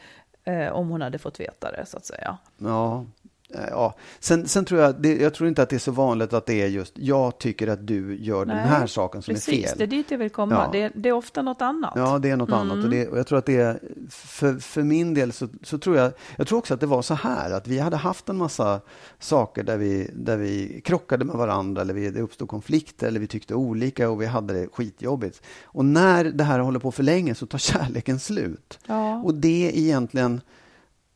Eh, 0.53 0.73
om 0.73 0.89
hon 0.89 1.03
hade 1.03 1.19
fått 1.19 1.41
veta 1.41 1.73
det, 1.73 1.87
så 1.87 1.97
att 1.97 2.07
säga. 2.07 2.39
Ja, 2.59 3.05
ja. 3.49 3.95
Sen, 4.21 4.49
sen 4.49 4.65
tror 4.65 4.81
jag, 4.81 5.03
det, 5.03 5.17
jag 5.17 5.35
tror 5.35 5.49
inte 5.49 5.63
att 5.63 5.69
det 5.69 5.77
är 5.77 5.81
så 5.81 5.93
vanligt 5.93 6.33
att 6.33 6.47
det 6.47 6.63
är 6.63 6.67
just, 6.67 6.93
jag 6.99 7.39
tycker 7.39 7.69
att 7.69 7.87
du 7.87 8.17
gör 8.17 8.45
den 8.45 8.57
Nej, 8.57 8.67
här 8.67 8.87
saken 8.87 9.23
som 9.23 9.35
Precis, 9.35 9.65
är 9.65 9.69
fel. 9.69 9.79
det 9.79 9.85
är 9.85 9.87
dit 9.87 10.11
jag 10.11 10.19
vill 10.19 10.31
komma. 10.31 10.55
Ja. 10.55 10.69
Det, 10.73 10.93
det 10.95 11.09
är 11.09 11.13
ofta 11.13 11.43
något 11.43 11.63
annat. 11.63 11.93
Ja, 11.97 12.19
det 12.19 12.31
är 12.31 12.37
något 12.37 12.53
annat. 12.53 12.85
Och, 12.85 12.91
det, 12.91 13.09
och 13.09 13.19
jag 13.19 13.27
tror 13.27 13.39
att 13.39 13.47
det 13.47 13.57
är, 13.57 13.81
för, 14.11 14.59
för 14.59 14.83
min 14.83 15.15
del 15.15 15.33
så, 15.33 15.49
så 15.63 15.79
tror 15.79 15.97
jag, 15.97 16.13
jag 16.37 16.47
tror 16.47 16.59
också 16.59 16.75
att 16.75 16.81
det 16.81 16.87
var 16.87 17.03
så 17.03 17.15
här 17.15 17.51
att 17.51 17.69
vi 17.69 17.79
hade 17.79 17.97
haft 17.97 18.29
en 18.29 18.37
massa 18.37 18.81
saker 19.19 19.63
där 19.63 19.77
vi, 19.77 20.11
där 20.15 20.37
vi 20.37 20.81
krockade 20.85 21.25
med 21.25 21.37
varandra 21.37 21.83
eller 21.83 21.95
vi, 21.95 22.11
det 22.11 22.21
uppstod 22.21 22.49
konflikter 22.49 23.07
eller 23.07 23.21
vi 23.21 23.27
tyckte 23.27 23.55
olika 23.55 24.11
och 24.11 24.23
vi 24.23 24.27
hade 24.27 24.55
det 24.55 24.69
skitjobbigt. 24.73 25.43
Och 25.65 25.85
när 25.85 26.25
det 26.25 26.45
här 26.45 26.59
håller 26.59 26.79
på 26.79 26.93
för 26.93 27.03
länge 27.03 27.35
så 27.35 27.47
tar 27.47 27.59
kärleken 27.77 28.19
slut. 28.21 28.79
Ja. 28.87 29.23
Och 29.23 29.35
det 29.35 29.69
är 29.69 29.79
egentligen, 29.79 30.41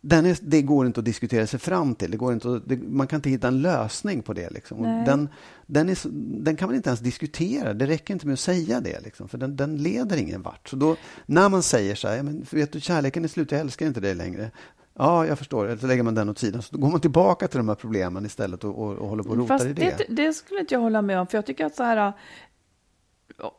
den 0.00 0.26
är, 0.26 0.38
det 0.42 0.62
går 0.62 0.86
inte 0.86 1.00
att 1.00 1.04
diskutera 1.04 1.46
sig 1.46 1.60
fram 1.60 1.94
till. 1.94 2.10
Det 2.10 2.16
går 2.16 2.32
inte 2.32 2.52
att, 2.52 2.68
det, 2.68 2.76
man 2.76 3.06
kan 3.06 3.16
inte 3.18 3.30
hitta 3.30 3.48
en 3.48 3.62
lösning 3.62 4.22
på 4.22 4.32
det. 4.32 4.50
Liksom. 4.50 4.82
Den, 4.82 5.28
den, 5.66 5.88
är, 5.88 5.98
den 6.42 6.56
kan 6.56 6.68
man 6.68 6.76
inte 6.76 6.88
ens 6.88 7.00
diskutera. 7.00 7.74
Det 7.74 7.86
räcker 7.86 8.14
inte 8.14 8.26
med 8.26 8.32
att 8.32 8.40
säga 8.40 8.80
det. 8.80 9.00
Liksom, 9.00 9.28
för 9.28 9.38
den, 9.38 9.56
den 9.56 9.76
leder 9.76 10.16
ingen 10.16 10.42
vart. 10.42 10.68
Så 10.68 10.76
då, 10.76 10.96
när 11.26 11.48
man 11.48 11.62
säger 11.62 11.94
så 11.94 12.08
här, 12.08 12.16
"Ja, 12.16 12.22
men, 12.22 12.46
vet 12.50 12.72
du, 12.72 12.80
kärleken 12.80 13.24
är 13.24 13.28
slut, 13.28 13.52
jag 13.52 13.60
älskar 13.60 13.86
inte 13.86 14.00
dig 14.00 14.14
längre. 14.14 14.50
Ja, 14.98 15.26
jag 15.26 15.38
förstår. 15.38 15.66
Eller 15.66 15.76
så 15.76 15.86
lägger 15.86 16.02
man 16.02 16.14
den 16.14 16.28
åt 16.28 16.38
sidan. 16.38 16.62
Så 16.62 16.76
då 16.76 16.80
går 16.80 16.90
man 16.90 17.00
tillbaka 17.00 17.48
till 17.48 17.58
de 17.58 17.68
här 17.68 17.74
problemen 17.74 18.26
istället 18.26 18.64
och, 18.64 18.78
och, 18.78 18.94
och 18.94 19.08
håller 19.08 19.22
på 19.22 19.30
och 19.30 19.36
rotar 19.36 19.58
Fast 19.58 19.66
i 19.66 19.72
det. 19.72 19.94
det, 20.08 20.14
det 20.14 20.32
skulle 20.32 20.60
inte 20.60 20.74
jag 20.74 20.80
hålla 20.80 21.02
med 21.02 21.20
om, 21.20 21.26
för 21.26 21.38
jag 21.38 21.46
tycker 21.46 21.66
att 21.66 21.74
så 21.74 21.82
här, 21.82 22.12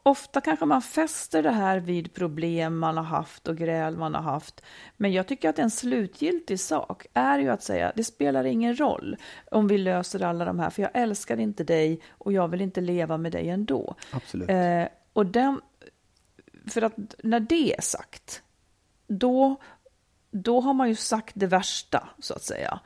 ofta 0.03 0.41
kanske 0.41 0.65
man 0.65 0.81
fäster 0.81 1.43
det 1.43 1.51
här 1.51 1.79
vid 1.79 2.13
problem 2.13 2.77
man 2.79 2.97
har 2.97 3.03
haft 3.03 3.47
och 3.47 3.57
gräl 3.57 3.97
man 3.97 4.15
har 4.15 4.21
haft. 4.21 4.63
Men 4.97 5.13
jag 5.13 5.27
tycker 5.27 5.49
att 5.49 5.59
en 5.59 5.71
slutgiltig 5.71 6.59
sak 6.59 7.05
är 7.13 7.39
ju 7.39 7.49
att 7.49 7.63
säga 7.63 7.91
det 7.95 8.03
spelar 8.03 8.43
ingen 8.43 8.79
roll 8.79 9.17
om 9.51 9.67
vi 9.67 9.77
löser 9.77 10.23
alla 10.23 10.45
de 10.45 10.59
här, 10.59 10.69
för 10.69 10.81
jag 10.81 10.91
älskar 10.93 11.39
inte 11.39 11.63
dig 11.63 12.01
och 12.09 12.33
jag 12.33 12.47
vill 12.47 12.61
inte 12.61 12.81
leva 12.81 13.17
med 13.17 13.31
dig 13.31 13.49
ändå. 13.49 13.95
Absolut. 14.11 14.49
Eh, 14.49 14.83
och 15.13 15.25
den, 15.25 15.61
för 16.67 16.81
att 16.81 16.95
när 17.23 17.39
det 17.39 17.75
är 17.77 17.81
sagt, 17.81 18.43
då, 19.07 19.55
då 20.31 20.61
har 20.61 20.73
man 20.73 20.89
ju 20.89 20.95
sagt 20.95 21.33
det 21.35 21.47
värsta, 21.47 22.09
så 22.19 22.33
att 22.33 22.43
säga 22.43 22.79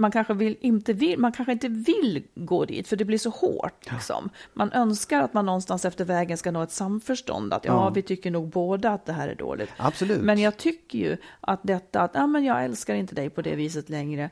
man 0.00 0.10
kanske, 0.10 0.34
vill, 0.34 0.56
inte 0.60 0.92
vill, 0.92 1.18
man 1.18 1.32
kanske 1.32 1.52
inte 1.52 1.68
vill 1.68 2.22
gå 2.34 2.64
dit, 2.64 2.88
för 2.88 2.96
det 2.96 3.04
blir 3.04 3.18
så 3.18 3.30
hårt. 3.30 3.92
Liksom. 3.92 4.30
Man 4.54 4.72
önskar 4.72 5.20
att 5.20 5.34
man 5.34 5.46
någonstans 5.46 5.84
efter 5.84 6.04
vägen 6.04 6.38
ska 6.38 6.50
nå 6.50 6.62
ett 6.62 6.70
samförstånd, 6.70 7.54
att 7.54 7.64
ja, 7.64 7.72
Ja. 7.72 7.90
vi 7.90 8.02
tycker 8.02 8.30
nog 8.30 8.48
båda 8.48 8.90
att 8.90 9.06
det 9.06 9.12
här 9.12 9.28
är 9.28 9.34
dåligt. 9.34 9.70
Absolut. 9.76 10.20
Men 10.20 10.38
jag 10.38 10.56
tycker 10.56 10.98
ju 10.98 11.16
att 11.40 11.60
detta 11.62 12.00
att 12.00 12.10
ja, 12.14 12.26
men 12.26 12.44
jag 12.44 12.64
älskar 12.64 12.94
inte 12.94 13.14
dig 13.14 13.30
på 13.30 13.42
det 13.42 13.54
viset 13.54 13.88
längre, 13.88 14.30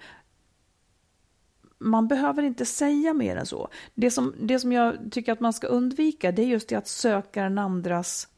man 1.79 2.09
behöver 2.09 2.43
inte 2.43 2.67
säga 2.67 3.15
mer 3.15 3.37
än 3.37 3.47
så. 3.47 3.69
Det 3.95 4.11
som, 4.11 4.35
det 4.41 4.59
som 4.59 4.73
jag 4.73 4.97
tycker 5.11 5.33
att 5.33 5.41
man 5.41 5.53
ska 5.53 5.67
undvika, 5.67 6.33
det 6.33 6.43
är 6.43 6.47
just 6.47 6.69
det 6.69 6.77
att 6.77 6.89
söka 6.89 7.43
den 7.43 7.59
andras 7.59 8.29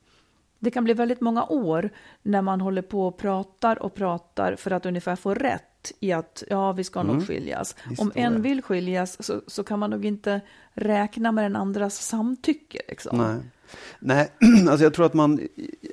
det 0.61 0.70
kan 0.70 0.85
bli 0.85 0.95
väldigt 0.95 1.20
många 1.20 1.45
år 1.45 1.91
när 2.22 2.43
man 2.43 2.61
håller 2.61 2.83
på 2.83 3.07
och 3.07 3.18
pratar 3.18 3.83
och 3.83 3.95
pratar 3.95 4.57
för 4.57 4.70
att 4.70 4.87
ungefär 4.87 5.16
få 5.16 5.35
rätt 5.35 5.70
i 6.01 6.12
att 6.12 6.43
ja, 6.49 6.72
vi 6.72 6.85
ska 6.85 7.03
nog 7.03 7.26
skiljas. 7.26 7.76
Mm. 7.78 7.91
Visst 7.91 8.03
Om 8.03 8.11
det. 8.14 8.20
en 8.20 8.43
vill 8.43 8.62
skiljas 8.62 9.22
så, 9.22 9.41
så 9.47 9.64
kan 9.64 9.78
man 9.78 9.91
nog 9.91 10.05
inte 10.05 10.41
räkna 10.74 11.33
med 11.33 11.45
den 11.45 11.57
andras 11.57 12.07
samtycke. 12.07 12.81
Liksom. 12.89 13.18
Nej. 13.18 13.37
Nej, 14.01 14.31
alltså 14.70 14.85
jag 14.85 14.95
tror 14.95 15.07
att 15.07 15.14
man, 15.14 15.41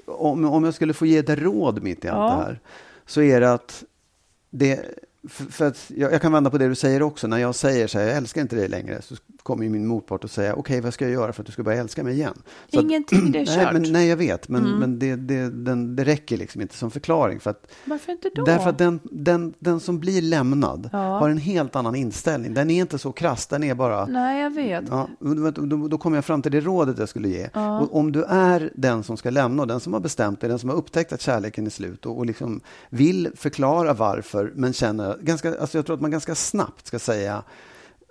om, 0.06 0.46
om 0.46 0.64
jag 0.64 0.74
skulle 0.74 0.94
få 0.94 1.06
ge 1.06 1.18
ett 1.18 1.30
råd 1.30 1.84
mitt 1.84 2.06
i 2.06 2.08
allt 2.08 2.32
Ja. 2.34 2.38
det 2.38 2.44
här, 2.46 2.60
så 3.06 3.22
är 3.22 3.42
det 3.42 3.54
att 3.54 3.84
det, 4.50 4.86
för, 5.30 5.44
för 5.46 5.66
att 5.68 5.92
jag, 5.96 6.14
jag 6.14 6.22
kan 6.22 6.32
vända 6.32 6.50
på 6.50 6.58
det 6.58 6.68
du 6.68 6.76
säger 6.76 7.02
också. 7.02 7.28
När 7.28 7.38
jag 7.38 7.56
säger 7.56 7.88
så 7.88 8.00
här, 8.00 8.06
jag 8.08 8.18
älskar 8.18 8.42
inte 8.42 8.56
dig 8.56 8.68
längre, 8.68 9.02
så 9.02 9.16
kommer 9.44 9.70
min 9.70 9.88
motpart 9.88 10.24
att 10.24 10.32
säga, 10.32 10.56
okej, 10.56 10.82
vad 10.82 10.94
ska 10.94 11.06
jag 11.06 11.12
göra 11.14 11.34
för 11.34 11.42
att 11.42 11.46
du 11.46 11.52
ska 11.52 11.64
börja 11.64 11.80
älska 11.80 12.04
mig 12.04 12.14
igen? 12.14 12.34
Så 12.74 12.80
att- 12.80 12.86
Ingenting, 12.86 13.32
det 13.32 13.40
är 13.40 13.46
nej, 13.58 13.58
kört. 13.66 13.74
men, 13.74 13.92
nej, 13.92 14.08
jag 14.08 14.18
vet, 14.18 14.50
men, 14.50 14.66
Mm. 14.66 14.80
men 14.80 15.00
det, 15.00 15.16
det, 15.16 15.50
den, 15.50 15.96
det 15.96 16.04
räcker 16.04 16.38
liksom 16.38 16.62
inte 16.62 16.76
som 16.76 16.92
förklaring. 16.92 17.40
För 17.40 17.50
att, 17.50 17.68
Varför 17.86 18.12
inte 18.12 18.30
då? 18.36 18.44
Därför 18.46 18.70
att 18.70 18.78
den, 18.78 19.00
den, 19.04 19.54
den 19.60 19.80
som 19.80 20.00
blir 20.00 20.22
lämnad 20.22 20.90
Ja. 20.92 20.98
har 21.20 21.30
en 21.30 21.38
helt 21.38 21.76
annan 21.76 21.96
inställning. 21.96 22.54
Den 22.54 22.70
är 22.70 22.82
inte 22.82 22.98
så 22.98 23.12
krass, 23.12 23.48
den 23.48 23.64
är 23.64 23.76
bara... 23.76 24.06
Nej, 24.06 24.42
jag 24.42 24.50
vet. 24.56 24.84
Ja, 24.90 25.08
då, 25.20 25.52
då, 25.52 25.88
då 25.88 25.98
kommer 25.98 26.18
jag 26.18 26.26
fram 26.26 26.42
till 26.42 26.52
det 26.52 26.60
rådet 26.62 27.00
jag 27.00 27.10
skulle 27.10 27.30
ge. 27.30 27.50
Ja. 27.54 27.80
Och 27.80 27.96
om 27.98 28.12
du 28.12 28.24
är 28.24 28.72
den 28.76 29.04
som 29.04 29.18
ska 29.18 29.30
lämna 29.30 29.62
och 29.62 29.68
den 29.68 29.80
som 29.80 29.94
har 29.94 30.00
bestämt 30.00 30.42
dig, 30.42 30.50
den 30.50 30.60
som 30.60 30.70
har 30.70 30.76
upptäckt 30.78 31.14
att 31.14 31.22
kärleken 31.22 31.66
är 31.66 31.70
slut 31.70 32.06
och, 32.06 32.18
och 32.18 32.26
liksom 32.26 32.62
vill 32.90 33.30
förklara 33.36 33.94
varför, 33.94 34.52
men 34.56 34.74
känner 34.74 35.17
ganska, 35.22 35.60
alltså 35.60 35.78
jag 35.78 35.86
tror 35.86 35.96
att 35.96 36.02
man 36.02 36.12
ganska 36.12 36.36
snabbt 36.36 36.88
ska 36.88 37.00
säga 37.00 37.44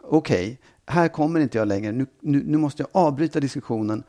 okej, 0.02 0.60
här 0.86 1.08
kommer 1.08 1.40
inte 1.40 1.58
jag 1.58 1.68
längre, 1.68 1.92
nu, 1.92 2.06
nu, 2.20 2.42
nu 2.46 2.58
måste 2.58 2.82
jag 2.82 2.88
avbryta 2.92 3.40
diskussionen 3.40 4.02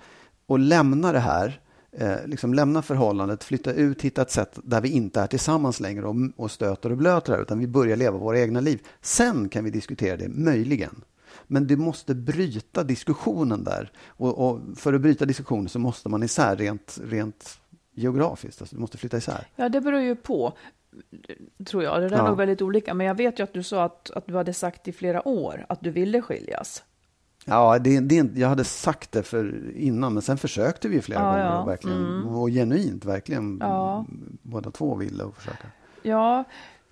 och 0.45 0.59
lämna 0.59 1.11
det 1.11 1.19
här. 1.19 1.61
Eh, 1.91 2.25
liksom 2.25 2.53
lämna 2.53 2.81
förhållandet, 2.81 3.43
flytta 3.43 3.73
ut, 3.73 4.01
hitta 4.01 4.21
ett 4.21 4.31
sätt 4.31 4.59
där 4.63 4.81
vi 4.81 4.89
inte 4.89 5.21
är 5.21 5.27
tillsammans 5.27 5.79
längre 5.79 6.05
och, 6.05 6.15
och 6.35 6.51
stöter 6.51 6.91
och 6.91 6.97
blöter 6.97 7.33
här, 7.33 7.41
utan 7.41 7.59
vi 7.59 7.67
börjar 7.67 7.97
leva 7.97 8.17
våra 8.17 8.39
egna 8.39 8.59
liv. 8.59 8.79
Sen 9.01 9.49
kan 9.49 9.63
vi 9.63 9.69
diskutera 9.69 10.17
det, 10.17 10.29
möjligen. 10.29 11.03
Men 11.47 11.67
du 11.67 11.75
måste 11.75 12.15
bryta 12.15 12.83
diskussionen 12.83 13.63
där. 13.63 13.91
Och, 14.07 14.49
och 14.49 14.61
för 14.75 14.93
att 14.93 15.01
bryta 15.01 15.25
diskussionen 15.25 15.69
så 15.69 15.79
måste 15.79 16.09
man 16.09 16.23
isär 16.23 16.55
rent, 16.55 16.99
rent 17.03 17.59
geografiskt. 17.93 18.61
Alltså 18.61 18.75
du 18.75 18.81
måste 18.81 18.97
flytta 18.97 19.17
isär. 19.17 19.47
Ja, 19.55 19.69
det 19.69 19.81
beror 19.81 20.01
ju 20.01 20.15
på, 20.15 20.57
tror 21.65 21.83
jag. 21.83 22.01
Det 22.01 22.07
där 22.09 22.15
är 22.17 22.21
Ja. 22.21 22.27
nog 22.27 22.37
väldigt 22.37 22.61
olika. 22.61 22.93
Men 22.93 23.07
jag 23.07 23.15
vet 23.15 23.39
ju 23.39 23.43
att 23.43 23.53
du 23.53 23.63
sa 23.63 23.83
att, 23.83 24.11
att 24.11 24.27
du 24.27 24.35
hade 24.35 24.53
sagt 24.53 24.87
i 24.87 24.91
flera 24.91 25.27
år 25.27 25.65
att 25.69 25.81
du 25.81 25.89
ville 25.91 26.21
skiljas. 26.21 26.83
Ja, 27.45 27.79
det, 27.79 27.99
det, 27.99 28.17
är 28.17 28.29
jag 28.35 28.47
hade 28.49 28.63
sagt 28.63 29.11
det 29.11 29.23
för 29.23 29.71
innan, 29.75 30.13
men 30.13 30.21
sen 30.21 30.37
försökte 30.37 30.87
vi 30.87 31.01
flera 31.01 31.19
Ja, 31.19 31.25
gånger 31.31 31.43
ja. 31.45 31.61
och 31.61 31.67
verkligen, 31.67 31.97
Mm. 32.05 32.27
och 32.27 32.49
genuint 32.49 33.05
verkligen 33.05 33.57
Ja. 33.61 34.05
båda 34.41 34.71
två 34.71 34.95
ville 34.95 35.23
och 35.23 35.35
försöka. 35.35 35.67
Ja, 36.01 36.43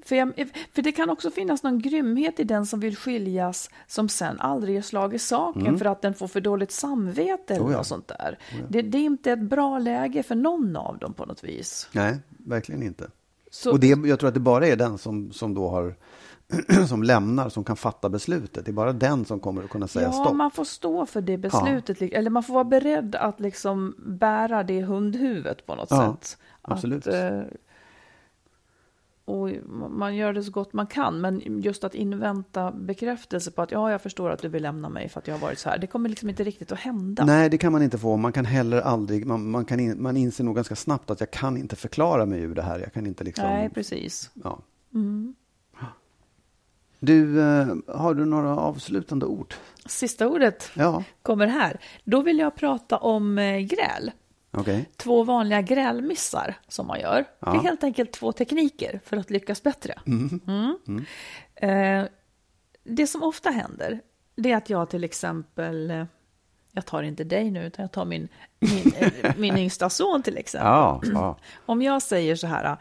för, 0.06 0.16
jag, 0.16 0.34
för 0.74 0.82
det 0.82 0.92
kan 0.92 1.10
också 1.10 1.32
finnas 1.32 1.64
någon 1.64 1.80
grymhet 1.82 2.40
i 2.40 2.44
den 2.44 2.66
som 2.66 2.80
vill 2.80 2.98
skiljas 2.98 3.70
som 3.88 4.10
sen 4.10 4.40
aldrig 4.40 4.76
gör 4.76 4.82
slag 4.82 5.14
i 5.14 5.20
saken 5.20 5.78
för 5.78 5.86
att 5.86 6.02
den 6.02 6.14
får 6.14 6.28
för 6.28 6.42
dåligt 6.42 6.72
samvete 6.72 7.54
eller 7.54 7.56
Mm. 7.56 7.68
Oh 7.68 7.72
ja. 7.72 7.78
något 7.78 7.88
sånt 7.88 8.08
där. 8.08 8.40
Det, 8.70 8.82
det 8.82 8.98
är 8.98 9.02
inte 9.06 9.32
ett 9.32 9.42
bra 9.42 9.80
läge 9.80 10.24
för 10.24 10.36
någon 10.36 10.76
av 10.76 10.98
dem 10.98 11.14
på 11.14 11.26
något 11.26 11.44
vis. 11.44 11.90
Nej, 11.92 12.18
verkligen 12.28 12.84
inte. 12.84 13.08
Så, 13.56 13.72
Och 13.72 13.80
det, 13.80 13.88
jag 13.88 14.20
tror 14.20 14.28
att 14.28 14.34
det 14.34 14.40
bara 14.40 14.68
är 14.68 14.76
den 14.76 14.98
som, 14.98 15.32
som 15.32 15.54
då 15.54 15.70
har 15.70 15.96
som 16.88 17.04
lämnar, 17.04 17.50
som 17.50 17.64
kan 17.64 17.76
fatta 17.76 18.10
beslutet. 18.10 18.66
Det 18.66 18.72
är 18.72 18.74
bara 18.74 18.94
den 18.94 19.26
som 19.26 19.40
kommer 19.40 19.64
att 19.64 19.70
kunna 19.70 19.88
säga 19.88 20.06
ja, 20.08 20.12
stopp. 20.12 20.36
man 20.36 20.52
får 20.52 20.64
stå 20.64 21.06
för 21.06 21.22
det 21.22 21.38
beslutet. 21.38 22.02
li- 22.02 22.14
Eller 22.14 22.30
man 22.30 22.44
får 22.44 22.54
vara 22.54 22.64
beredd 22.64 23.16
att 23.16 23.40
liksom 23.40 23.96
bära 23.98 24.64
det 24.64 24.82
hundhuvudet 24.84 25.66
på 25.66 25.76
något 25.76 25.88
Ja, 25.92 26.18
sätt. 26.22 26.38
absolut. 26.62 27.08
Att, 27.08 27.14
eh, 27.14 27.40
och 29.26 29.50
man 29.90 30.16
gör 30.16 30.34
det 30.34 30.44
så 30.44 30.52
gott 30.52 30.74
man 30.74 30.88
kan, 30.88 31.22
men 31.22 31.62
just 31.62 31.84
att 31.84 31.96
invänta 31.96 32.72
bekräftelse 32.72 33.52
på 33.52 33.62
att 33.62 33.72
ja, 33.72 33.92
jag 33.92 34.02
förstår 34.02 34.30
att 34.30 34.42
du 34.42 34.48
vill 34.48 34.64
lämna 34.64 34.90
mig 34.90 35.10
för 35.10 35.20
att 35.20 35.28
jag 35.28 35.36
har 35.36 35.42
varit 35.42 35.60
så 35.60 35.70
här. 35.70 35.78
Det 35.78 35.88
kommer 35.88 36.10
liksom 36.10 36.30
inte 36.30 36.44
riktigt 36.44 36.72
att 36.72 36.80
hända. 36.80 37.26
Nej, 37.26 37.50
det 37.50 37.58
kan 37.58 37.72
man 37.72 37.84
inte 37.84 37.98
få. 37.98 38.18
Man 38.18 38.34
kan 38.34 38.46
heller 38.46 38.82
aldrig, 38.82 39.26
man, 39.26 39.50
man, 39.50 39.66
kan 39.66 39.80
in, 39.80 40.02
man 40.04 40.18
inser 40.18 40.44
nog 40.44 40.56
ganska 40.56 40.76
snabbt 40.76 41.10
att 41.10 41.20
jag 41.20 41.32
kan 41.32 41.58
inte 41.58 41.76
förklara 41.76 42.26
mig 42.26 42.42
ur 42.42 42.56
det 42.56 42.62
här. 42.62 42.80
Jag 42.80 42.94
kan 42.94 43.08
inte 43.08 43.24
liksom... 43.24 43.46
Nej, 43.46 43.70
precis. 43.70 44.32
Ja. 44.44 44.60
Mm. 44.94 45.36
Du, 47.00 47.42
eh, 47.42 47.68
har 47.88 48.14
du 48.14 48.26
några 48.26 48.58
avslutande 48.58 49.26
ord? 49.26 49.54
Sista 49.86 50.28
ordet 50.28 50.72
Ja, 50.74 51.04
kommer 51.22 51.48
här. 51.48 51.80
Då 52.04 52.22
vill 52.22 52.40
jag 52.40 52.56
prata 52.56 52.98
om 52.98 53.38
eh, 53.38 53.60
gräl. 53.60 54.12
Okej. 54.58 54.90
Två 54.98 55.24
vanliga 55.24 55.62
grälmissar 55.62 56.56
som 56.68 56.88
man 56.88 57.00
gör. 57.00 57.26
Ja. 57.40 57.52
Det 57.52 57.58
är 57.58 57.62
helt 57.62 57.84
enkelt 57.84 58.12
två 58.12 58.32
tekniker 58.32 59.00
för 59.06 59.18
att 59.18 59.30
lyckas 59.30 59.64
bättre. 59.64 60.00
Mm. 60.06 61.06
Eh, 61.56 62.06
det 62.84 63.08
som 63.08 63.24
ofta 63.24 63.50
händer, 63.50 64.02
det 64.36 64.52
är 64.52 64.58
att 64.58 64.70
jag 64.70 64.90
till 64.90 65.04
exempel, 65.04 65.92
eh, 65.92 66.06
jag 66.72 66.86
tar 66.86 67.04
inte 67.04 67.24
dig 67.24 67.52
nu, 67.52 67.66
utan 67.66 67.84
jag 67.84 67.92
tar 67.92 68.06
min, 68.06 68.28
min, 68.60 68.94
eh, 68.98 69.34
min 69.38 69.58
yngsta 69.58 69.90
son 69.90 70.24
till 70.24 70.38
exempel. 70.38 70.68
Ja, 70.68 71.02
ja. 71.14 71.38
Om 71.66 71.82
jag 71.82 72.02
säger 72.02 72.36
så 72.36 72.48
här, 72.48 72.78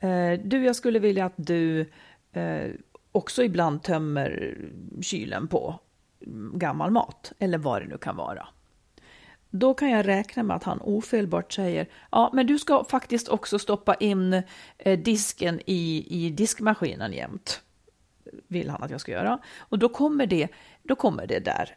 eh, 0.00 0.40
du, 0.44 0.64
jag 0.64 0.76
skulle 0.76 0.98
vilja 0.98 1.24
att 1.24 1.34
du 1.36 1.80
eh, 2.32 2.70
också 3.12 3.42
ibland 3.42 3.82
tömmer 3.82 4.58
kylen 5.02 5.48
på 5.48 5.80
gammal 6.54 6.90
mat, 6.90 7.32
eller 7.38 7.58
vad 7.58 7.82
det 7.82 7.88
nu 7.88 7.98
kan 7.98 8.16
vara. 8.16 8.48
Då 9.50 9.74
kan 9.74 9.90
jag 9.90 10.06
räkna 10.06 10.42
med 10.42 10.56
att 10.56 10.64
han 10.64 10.80
ofelbart 10.80 11.52
säger, 11.52 11.86
ja, 12.10 12.30
men 12.32 12.46
du 12.46 12.58
ska 12.58 12.84
faktiskt 12.84 13.28
också 13.28 13.58
stoppa 13.58 13.94
in 13.94 14.42
eh, 14.78 14.98
disken 14.98 15.60
i, 15.66 16.06
i 16.08 16.30
diskmaskinen 16.30 17.12
jämt. 17.12 17.60
Vill 18.48 18.70
han 18.70 18.82
att 18.82 18.90
jag 18.90 19.00
ska 19.00 19.12
göra. 19.12 19.38
Och 19.58 19.78
då 19.78 19.88
kommer 19.88 20.26
det, 20.26 20.48
då 20.82 20.96
kommer 20.96 21.26
det 21.26 21.38
där. 21.38 21.76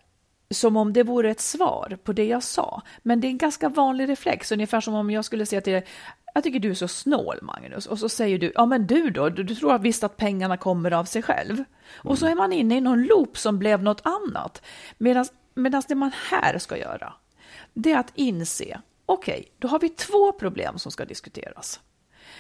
Som 0.49 0.78
om 0.78 0.93
det 0.93 1.03
vore 1.03 1.32
ett 1.32 1.39
svar 1.39 1.97
på 2.03 2.13
det 2.13 2.26
jag 2.26 2.43
sa. 2.43 2.82
Men 3.01 3.21
det 3.21 3.28
är 3.28 3.30
en 3.30 3.38
ganska 3.38 3.69
vanlig 3.69 4.09
reflex, 4.09 4.51
ungefär 4.51 4.82
som 4.82 4.93
om 4.93 5.11
jag 5.11 5.26
skulle 5.26 5.45
säga 5.45 5.61
till 5.61 5.74
dig, 5.74 5.86
jag 6.34 6.43
tycker 6.43 6.59
du 6.59 6.69
är 6.69 6.74
så 6.74 6.88
snål 6.88 7.39
Magnus. 7.41 7.86
Och 7.86 7.99
så 7.99 8.09
säger 8.09 8.39
du, 8.39 8.51
ja 8.55 8.65
men 8.65 8.88
du 8.88 9.09
då, 9.09 9.30
du, 9.30 9.43
du 9.43 9.55
tror 9.55 9.80
visst 9.80 10.03
att 10.03 10.17
pengarna 10.17 10.57
kommer 10.57 10.91
av 10.91 11.05
sig 11.05 11.21
själv. 11.21 11.63
Och 11.95 12.19
så 12.19 12.28
är 12.28 12.36
man 12.36 12.53
inne 12.53 12.78
i 12.78 12.82
någon 12.82 13.03
loop 13.03 13.38
som 13.38 13.59
blev 13.59 13.84
något 13.84 14.01
annat. 14.03 14.61
Medan 14.97 15.26
det 15.88 15.95
man 15.95 16.11
här 16.30 16.57
ska 16.57 16.78
göra, 16.78 17.13
det 17.74 17.91
är 17.91 17.97
att 17.97 18.11
inse, 18.15 18.82
okej, 19.05 19.51
då 19.59 19.67
har 19.67 19.80
vi 19.80 19.89
två 19.89 20.32
problem 20.32 20.80
som 20.80 20.91
ska 20.91 21.05
diskuteras. 21.05 21.80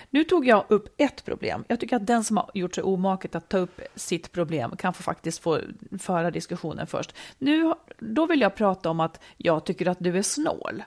Nu 0.09 0.23
tog 0.23 0.47
jag 0.47 0.65
upp 0.69 0.95
ett 0.97 1.25
problem. 1.25 1.65
Jag 1.67 1.79
tycker 1.79 1.95
att 1.95 2.07
den 2.07 2.23
som 2.23 2.37
har 2.37 2.51
gjort 2.53 2.75
sig 2.75 2.83
omaket 2.83 3.35
att 3.35 3.49
ta 3.49 3.57
upp 3.57 3.81
sitt 3.95 4.31
problem 4.31 4.75
kan 4.77 4.93
få 4.93 5.03
faktiskt 5.03 5.39
få 5.39 5.59
föra 5.99 6.31
diskussionen 6.31 6.87
först. 6.87 7.15
Nu, 7.37 7.73
då 7.99 8.25
vill 8.25 8.41
jag 8.41 8.55
prata 8.55 8.89
om 8.89 8.99
att 8.99 9.19
jag 9.37 9.65
tycker 9.65 9.87
att 9.87 9.97
du 9.99 10.17
är 10.17 10.21
snål. 10.21 10.83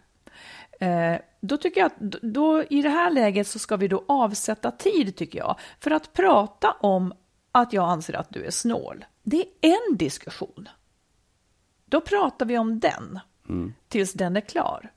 Eh, 0.80 1.16
då 1.40 1.56
tycker 1.56 1.80
jag 1.80 1.86
att 1.86 2.22
då, 2.22 2.64
i 2.64 2.82
det 2.82 2.88
här 2.88 3.10
läget 3.10 3.46
så 3.46 3.58
ska 3.58 3.76
vi 3.76 3.88
då 3.88 4.04
avsätta 4.08 4.70
tid, 4.70 5.16
tycker 5.16 5.38
jag, 5.38 5.58
för 5.80 5.90
att 5.90 6.12
prata 6.12 6.72
om 6.72 7.14
att 7.52 7.72
jag 7.72 7.88
anser 7.88 8.16
att 8.16 8.30
du 8.30 8.44
är 8.44 8.50
snål. 8.50 9.04
Det 9.22 9.40
är 9.40 9.46
en 9.60 9.96
diskussion. 9.96 10.68
Då 11.84 12.00
pratar 12.00 12.46
vi 12.46 12.58
om 12.58 12.80
den 12.80 13.20
tills 13.88 14.12
den 14.12 14.36
är 14.36 14.40
klar. 14.40 14.92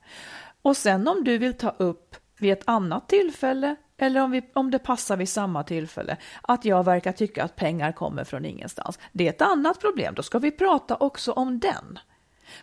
Och 0.62 0.78
sen 0.78 1.08
om 1.08 1.24
du 1.24 1.38
vill 1.38 1.54
ta 1.54 1.70
upp 1.70 2.16
vid 2.40 2.54
ett 2.54 2.64
annat 2.66 3.10
tillfälle 3.10 3.76
eller 3.98 4.22
om, 4.22 4.32
vi, 4.32 4.42
om 4.54 4.72
det 4.72 4.80
passar 4.80 5.18
vid 5.18 5.30
samma 5.30 5.64
tillfälle 5.64 6.18
att 6.42 6.66
jag 6.66 6.86
verkar 6.86 7.12
tycka 7.12 7.44
att 7.44 7.56
pengar 7.56 7.92
kommer 7.92 8.24
från 8.24 8.46
ingenstans. 8.46 9.00
Det 9.12 9.26
är 9.26 9.30
ett 9.30 9.42
annat 9.42 9.80
problem, 9.80 10.14
då 10.16 10.24
ska 10.24 10.40
vi 10.40 10.52
prata 10.52 10.96
också 10.96 11.32
om 11.32 11.60
den. 11.60 12.00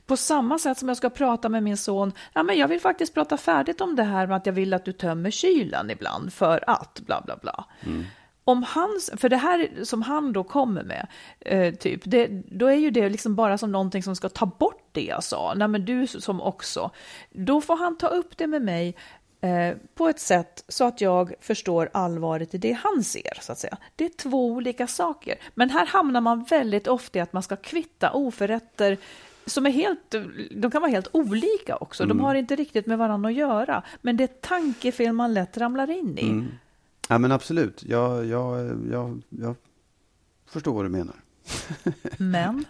På 0.06 0.16
samma 0.16 0.58
sätt 0.58 0.78
som 0.78 0.88
jag 0.88 0.96
ska 0.96 1.10
prata 1.10 1.48
med 1.48 1.62
min 1.62 1.76
son, 1.76 2.12
ja 2.32 2.42
men 2.42 2.58
jag 2.58 2.68
vill 2.68 2.80
faktiskt 2.80 3.14
prata 3.14 3.36
färdigt 3.36 3.80
om 3.80 3.96
det 3.96 4.02
här 4.02 4.26
med 4.26 4.36
att 4.36 4.46
jag 4.46 4.52
vill 4.52 4.74
att 4.74 4.84
du 4.84 4.92
tömmer 4.92 5.30
kylen 5.30 5.90
ibland 5.90 6.32
för 6.32 6.70
att 6.70 7.00
bla 7.06 7.22
bla 7.24 7.36
bla. 7.36 7.64
Mm. 7.86 8.04
Om 8.48 8.62
hans, 8.62 9.10
för 9.16 9.28
det 9.28 9.36
här 9.36 9.84
som 9.84 10.02
han 10.02 10.32
då 10.32 10.44
kommer 10.44 10.82
med, 10.82 11.06
eh, 11.40 11.74
typ, 11.74 12.00
det, 12.04 12.26
då 12.46 12.66
är 12.66 12.74
ju 12.74 12.90
det 12.90 13.08
liksom 13.08 13.34
bara 13.34 13.58
som 13.58 13.72
någonting 13.72 14.02
som 14.02 14.16
ska 14.16 14.28
ta 14.28 14.46
bort 14.46 14.88
det 14.92 15.04
jag 15.04 15.24
sa. 15.24 15.54
Nej 15.56 15.68
men 15.68 15.84
du 15.84 16.06
som 16.06 16.40
också. 16.40 16.90
Då 17.30 17.60
får 17.60 17.76
han 17.76 17.98
ta 17.98 18.06
upp 18.06 18.36
det 18.36 18.46
med 18.46 18.62
mig 18.62 18.94
eh, 19.40 19.76
på 19.94 20.08
ett 20.08 20.20
sätt 20.20 20.64
så 20.68 20.84
att 20.84 21.00
jag 21.00 21.34
förstår 21.40 21.90
allvaret 21.92 22.54
i 22.54 22.58
det 22.58 22.72
han 22.72 23.04
ser, 23.04 23.38
så 23.40 23.52
att 23.52 23.58
säga. 23.58 23.76
Det 23.96 24.04
är 24.04 24.08
två 24.08 24.46
olika 24.46 24.86
saker. 24.86 25.34
Men 25.54 25.70
här 25.70 25.86
hamnar 25.86 26.20
man 26.20 26.44
väldigt 26.44 26.88
ofta 26.88 27.18
i 27.18 27.22
att 27.22 27.32
man 27.32 27.42
ska 27.42 27.56
kvitta 27.56 28.12
oförrätter 28.12 28.98
som 29.46 29.66
är 29.66 29.70
helt, 29.70 30.14
de 30.50 30.70
kan 30.70 30.82
vara 30.82 30.90
helt 30.90 31.08
olika 31.12 31.76
också. 31.76 32.06
De 32.06 32.20
har 32.20 32.34
inte 32.34 32.56
riktigt 32.56 32.86
med 32.86 32.98
varandra 32.98 33.28
att 33.28 33.36
göra. 33.36 33.82
Men 34.00 34.16
det 34.16 34.24
är 34.24 34.48
tankefel 34.48 35.12
man 35.12 35.34
lätt 35.34 35.58
ramlar 35.58 35.90
in 35.90 36.18
i. 36.18 36.28
Mm. 36.28 36.48
Ja, 37.08 37.18
men 37.18 37.32
absolut. 37.32 37.84
Jag, 37.84 38.26
jag, 38.26 38.78
jag, 38.90 39.22
jag 39.28 39.54
förstår 40.46 40.74
vad 40.74 40.84
du 40.84 40.88
menar. 40.88 41.16
Men, 42.16 42.64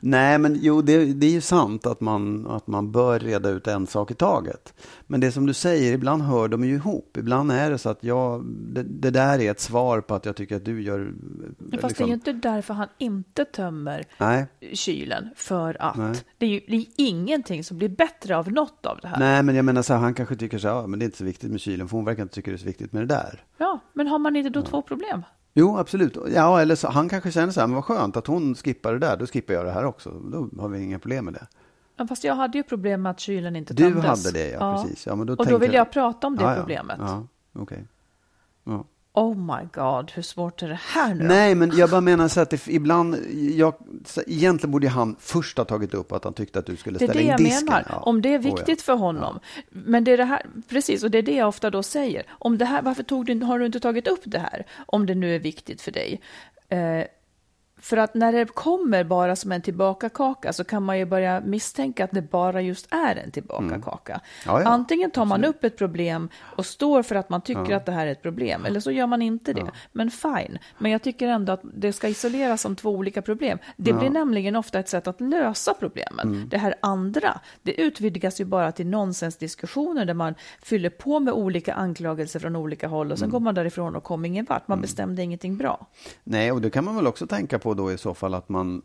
Nej, 0.00 0.38
men 0.38 0.58
jo, 0.60 0.82
det, 0.82 1.12
det 1.12 1.26
är 1.26 1.30
ju 1.30 1.40
sant 1.40 1.86
att 1.86 2.00
man, 2.00 2.46
att 2.46 2.66
man 2.66 2.92
bör 2.92 3.18
reda 3.18 3.48
ut 3.48 3.66
en 3.66 3.86
sak 3.86 4.10
i 4.10 4.14
taget. 4.14 4.74
Men 5.06 5.20
det 5.20 5.32
som 5.32 5.46
du 5.46 5.54
säger, 5.54 5.92
ibland 5.92 6.22
hör 6.22 6.48
de 6.48 6.64
ju 6.64 6.74
ihop. 6.74 7.16
Ibland 7.16 7.52
är 7.52 7.70
det 7.70 7.78
så 7.78 7.88
att 7.88 8.04
jag, 8.04 8.44
det, 8.44 8.82
det 8.82 9.10
där 9.10 9.38
är 9.38 9.50
ett 9.50 9.60
svar 9.60 10.00
på 10.00 10.14
att 10.14 10.26
jag 10.26 10.36
tycker 10.36 10.56
att 10.56 10.64
du 10.64 10.82
gör... 10.82 11.12
fast 11.80 11.96
det 11.96 12.04
är 12.04 12.08
ju 12.08 12.14
inte 12.14 12.32
därför 12.32 12.74
han 12.74 12.88
inte 12.98 13.44
tömmer 13.44 14.04
Nej, 14.18 14.46
kylen. 14.72 15.30
För 15.36 15.82
att. 15.82 15.96
Nej. 15.96 16.14
Det 16.38 16.46
är 16.46 16.50
ju 16.50 16.60
det 16.68 16.76
är 16.76 16.84
ingenting 16.96 17.64
som 17.64 17.78
blir 17.78 17.88
bättre 17.88 18.36
av 18.36 18.52
något 18.52 18.86
av 18.86 18.98
det 19.02 19.08
här. 19.08 19.18
nej, 19.18 19.42
men 19.42 19.54
jag 19.54 19.64
menar 19.64 19.82
så 19.82 19.92
här, 19.92 20.00
han 20.00 20.14
kanske 20.14 20.36
tycker 20.36 20.58
så 20.58 20.68
här, 20.68 20.74
ja, 20.74 20.86
men 20.86 20.98
det 20.98 21.02
är 21.02 21.06
inte 21.06 21.18
så 21.18 21.24
viktigt 21.24 21.50
med 21.50 21.60
kylen, 21.60 21.88
för 21.88 21.96
hon 21.96 22.04
verkar 22.04 22.22
inte 22.22 22.34
tycka 22.34 22.50
det 22.50 22.56
är 22.56 22.58
så 22.58 22.66
viktigt 22.66 22.92
med 22.92 23.02
det 23.02 23.14
där. 23.14 23.44
Ja, 23.58 23.80
men 23.92 24.06
har 24.06 24.18
man 24.18 24.36
inte 24.36 24.50
då 24.50 24.62
två 24.62 24.82
problem? 24.82 25.22
Jo, 25.54 25.78
absolut. 25.78 26.16
Ja, 26.34 26.60
eller 26.60 26.74
så, 26.74 26.88
han 26.88 27.08
kanske 27.08 27.32
känner 27.32 27.52
så 27.52 27.60
här, 27.60 27.66
men 27.66 27.74
vad 27.74 27.84
skönt 27.84 28.16
att 28.16 28.26
hon 28.26 28.54
skippar 28.54 28.92
det 28.92 28.98
där, 28.98 29.16
då 29.16 29.26
skippar 29.26 29.54
jag 29.54 29.64
det 29.64 29.70
här 29.72 29.84
också. 29.84 30.10
Då 30.10 30.48
har 30.58 30.68
vi 30.68 30.82
inga 30.82 30.98
problem 30.98 31.24
med 31.24 31.34
det. 31.34 31.46
Ja, 31.96 32.06
fast 32.06 32.24
jag 32.24 32.34
hade 32.34 32.58
ju 32.58 32.64
problem 32.64 33.02
med 33.02 33.10
att 33.10 33.20
kylen 33.20 33.56
inte 33.56 33.74
Du 33.74 33.82
tömdes. 33.82 34.04
hade 34.26 34.38
det, 34.38 34.50
ja, 34.50 34.82
precis. 34.82 35.06
Ja, 35.06 35.14
men 35.16 35.26
då 35.26 35.32
och 35.32 35.46
då 35.46 35.58
vill 35.58 35.72
jag- 35.72 35.80
jag 35.80 35.92
prata 35.92 36.26
om 36.26 36.36
det 36.36 36.42
Ja, 36.42 36.50
ja. 36.50 36.56
problemet. 36.56 36.96
Ja, 37.00 37.26
okej. 37.52 37.84
Ja. 38.64 38.84
Oh 39.20 39.34
my 39.36 39.68
god, 39.72 40.10
hur 40.14 40.22
svårt 40.22 40.62
är 40.62 40.68
det 40.68 40.80
här 40.82 41.14
nu? 41.14 41.24
Nej, 41.24 41.54
men 41.54 41.76
jag 41.76 41.90
bara 41.90 42.00
menar 42.00 42.28
så 42.28 42.40
att 42.40 42.50
det, 42.50 42.68
ibland, 42.68 43.16
jag, 43.56 43.74
så, 44.06 44.22
egentligen 44.26 44.70
borde 44.72 44.88
han 44.88 45.16
först 45.20 45.58
ha 45.58 45.64
tagit 45.64 45.94
upp 45.94 46.12
att 46.12 46.24
han 46.24 46.32
tyckte 46.34 46.58
att 46.58 46.66
du 46.66 46.76
skulle 46.76 46.98
Det 46.98 47.04
är 47.04 47.06
ställa 47.06 47.18
det 47.18 47.24
in 47.24 47.30
jag 47.30 47.38
disken. 47.38 47.64
menar. 47.66 47.84
Ja. 47.88 47.96
Om 47.96 48.22
det 48.22 48.34
är 48.34 48.38
Oh, 48.38 48.46
ja. 48.46 48.54
viktigt 48.54 48.82
för 48.82 48.94
honom. 48.94 49.40
Men 49.70 50.04
det 50.04 50.12
är 50.12 50.16
det 50.16 50.24
här, 50.24 50.46
precis, 50.68 51.02
och 51.04 51.10
det 51.10 51.18
är 51.18 51.22
det 51.22 51.34
jag 51.34 51.48
ofta 51.48 51.70
då 51.70 51.82
säger. 51.82 52.22
Om 52.30 52.58
det 52.58 52.64
här, 52.64 52.82
varför 52.82 53.02
tog 53.02 53.26
du, 53.26 53.40
har 53.44 53.58
du 53.58 53.66
inte 53.66 53.80
tagit 53.80 54.08
upp 54.08 54.22
det 54.24 54.38
här? 54.38 54.66
Om 54.86 55.06
det 55.06 55.14
nu 55.14 55.34
är 55.34 55.38
viktigt 55.38 55.82
för 55.82 55.92
dig. 55.92 56.20
Eh, 56.68 57.04
för 57.80 57.96
att 57.96 58.14
när 58.14 58.32
det 58.32 58.54
kommer 58.54 59.04
bara 59.04 59.36
som 59.36 59.52
en 59.52 59.62
tillbakakaka 59.62 60.52
så 60.52 60.64
kan 60.64 60.82
man 60.82 60.98
ju 60.98 61.04
börja 61.04 61.40
misstänka 61.40 62.04
att 62.04 62.10
det 62.12 62.22
bara 62.22 62.60
just 62.60 62.94
är 62.94 63.16
en 63.16 63.30
tillbakakaka. 63.30 64.12
Mm. 64.12 64.22
Ja, 64.46 64.62
ja. 64.62 64.68
Antingen 64.68 65.10
tar 65.10 65.24
man 65.24 65.44
upp 65.44 65.64
ett 65.64 65.78
problem 65.78 66.28
och 66.56 66.66
står 66.66 67.02
för 67.02 67.14
att 67.14 67.30
man 67.30 67.40
tycker 67.40 67.74
att 67.74 67.86
det 67.86 67.92
här 67.92 68.06
är 68.06 68.12
ett 68.12 68.22
problem, 68.22 68.64
eller 68.64 68.80
så 68.80 68.90
gör 68.90 69.06
man 69.06 69.22
inte 69.22 69.52
det. 69.52 69.70
Men 69.92 70.10
fine. 70.10 70.58
Men 70.78 70.90
jag 70.92 71.02
tycker 71.02 71.28
ändå 71.28 71.52
att 71.52 71.60
det 71.74 71.92
ska 71.92 72.08
isoleras 72.08 72.60
som 72.60 72.76
två 72.76 72.90
olika 72.90 73.22
problem. 73.22 73.58
Det 73.76 73.92
blir 73.92 74.10
nämligen 74.10 74.56
ofta 74.56 74.78
ett 74.78 74.88
sätt 74.88 75.06
att 75.06 75.20
lösa 75.20 75.74
problemen. 75.74 76.28
Mm. 76.28 76.48
Det 76.48 76.58
här 76.58 76.74
andra, 76.82 77.40
det 77.62 77.80
utvidgas 77.80 78.40
ju 78.40 78.44
bara 78.44 78.72
till 78.72 78.86
nonsensdiskussioner 78.86 80.04
där 80.04 80.14
man 80.14 80.34
fyller 80.62 80.90
på 80.90 81.20
med 81.20 81.34
olika 81.34 81.74
anklagelser 81.74 82.40
från 82.40 82.56
olika 82.56 82.88
håll 82.88 83.12
och 83.12 83.18
sen 83.18 83.24
Mm. 83.26 83.32
går 83.32 83.40
man 83.40 83.54
därifrån 83.54 83.96
och 83.96 84.04
kommer 84.04 84.28
ingen 84.28 84.46
vart. 84.48 84.68
Man 84.68 84.80
bestämde 84.80 85.22
ingenting 85.22 85.56
bra. 85.56 85.86
Nej, 86.24 86.52
och 86.52 86.60
det 86.60 86.70
kan 86.70 86.84
man 86.84 86.96
väl 86.96 87.06
också 87.06 87.26
tänka 87.26 87.58
på 87.58 87.69
då 87.74 87.92
i 87.92 87.98
så 87.98 88.14
fall 88.14 88.34
att 88.34 88.48
man, 88.48 88.82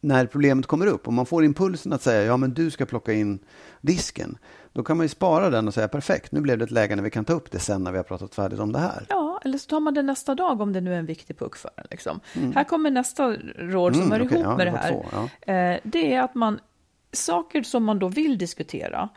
när 0.00 0.26
problemet 0.26 0.66
kommer 0.66 0.86
upp, 0.86 1.08
om 1.08 1.14
man 1.14 1.26
får 1.26 1.44
impulsen 1.44 1.92
att 1.92 2.02
säga 2.02 2.22
ja 2.24 2.36
men 2.36 2.54
du 2.54 2.70
ska 2.70 2.86
plocka 2.86 3.12
in 3.12 3.38
disken, 3.80 4.38
då 4.72 4.82
kan 4.82 4.96
man 4.96 5.04
ju 5.04 5.08
spara 5.08 5.50
den 5.50 5.68
och 5.68 5.74
säga 5.74 5.88
perfekt, 5.88 6.32
nu 6.32 6.40
blev 6.40 6.58
det 6.58 6.64
ett 6.64 6.70
läge 6.70 6.96
när 6.96 7.02
vi 7.02 7.10
kan 7.10 7.24
ta 7.24 7.32
upp 7.32 7.50
det 7.50 7.58
sen 7.58 7.84
när 7.84 7.90
vi 7.92 7.96
har 7.96 8.04
pratat 8.04 8.34
färdigt 8.34 8.60
om 8.60 8.72
det 8.72 8.78
här. 8.78 9.06
Ja, 9.08 9.40
eller 9.44 9.58
så 9.58 9.68
tar 9.68 9.80
man 9.80 9.94
det 9.94 10.02
nästa 10.02 10.34
dag 10.34 10.60
om 10.60 10.72
det 10.72 10.80
nu 10.80 10.94
är 10.94 10.98
en 10.98 11.06
viktig 11.06 11.38
puck 11.38 11.56
för 11.56 11.70
en. 11.76 11.86
Liksom. 11.90 12.20
Här 12.54 12.64
kommer 12.64 12.90
nästa 12.90 13.36
råd 13.58 13.94
som 13.96 14.02
Mm, 14.02 14.12
hör 14.12 14.26
okej, 14.26 14.38
ihop 14.38 14.50
ja, 14.50 14.56
med 14.56 14.66
det 14.66 14.70
här. 14.70 14.90
två, 14.90 15.06
ja. 15.12 15.52
eh, 15.52 15.80
det 15.84 16.14
är 16.14 16.22
att 16.22 16.34
man, 16.34 16.60
saker 17.12 17.62
som 17.62 17.84
man 17.84 17.98
då 17.98 18.08
vill 18.08 18.38
diskutera, 18.38 19.08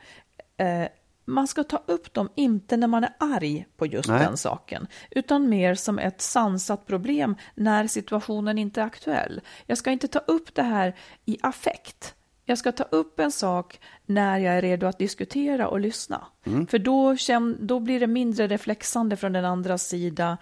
eh, 0.57 0.87
man 1.25 1.47
ska 1.47 1.63
ta 1.63 1.83
upp 1.85 2.13
dem 2.13 2.29
inte 2.35 2.77
när 2.77 2.87
man 2.87 3.03
är 3.03 3.13
arg 3.17 3.67
på 3.77 3.85
just 3.85 4.09
Nej. 4.09 4.19
den 4.19 4.37
saken, 4.37 4.87
utan 5.11 5.49
mer 5.49 5.75
som 5.75 5.99
ett 5.99 6.21
sansat 6.21 6.85
problem 6.85 7.35
när 7.55 7.87
situationen 7.87 8.57
inte 8.57 8.81
är 8.81 8.85
aktuell. 8.85 9.41
Jag 9.65 9.77
ska 9.77 9.91
inte 9.91 10.07
ta 10.07 10.19
upp 10.19 10.55
det 10.55 10.63
här 10.63 10.95
i 11.25 11.37
affekt. 11.41 12.15
Jag 12.45 12.57
ska 12.57 12.71
ta 12.71 12.83
upp 12.83 13.19
en 13.19 13.31
sak 13.31 13.79
när 14.05 14.39
jag 14.39 14.55
är 14.57 14.61
redo 14.61 14.87
att 14.87 14.97
diskutera 14.97 15.67
och 15.67 15.79
lyssna. 15.79 16.27
Mm. 16.45 16.67
För 16.67 16.79
då, 16.79 17.15
då 17.59 17.79
blir 17.79 17.99
det 17.99 18.07
mindre 18.07 18.47
reflexande 18.47 19.15
från 19.15 19.33
den 19.33 19.45
andra 19.45 19.77
sida 19.77 20.37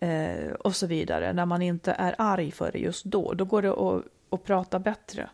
eh, 0.00 0.52
och 0.60 0.76
så 0.76 0.86
vidare. 0.86 1.32
När 1.32 1.46
man 1.46 1.62
inte 1.62 1.92
är 1.92 2.14
arg 2.18 2.50
för 2.50 2.72
det 2.72 2.78
just 2.78 3.04
då. 3.04 3.34
Då 3.34 3.44
går 3.44 3.62
det 3.62 3.70
att, 3.72 4.04
att 4.30 4.44
prata 4.44 4.78
bättre. 4.78 5.28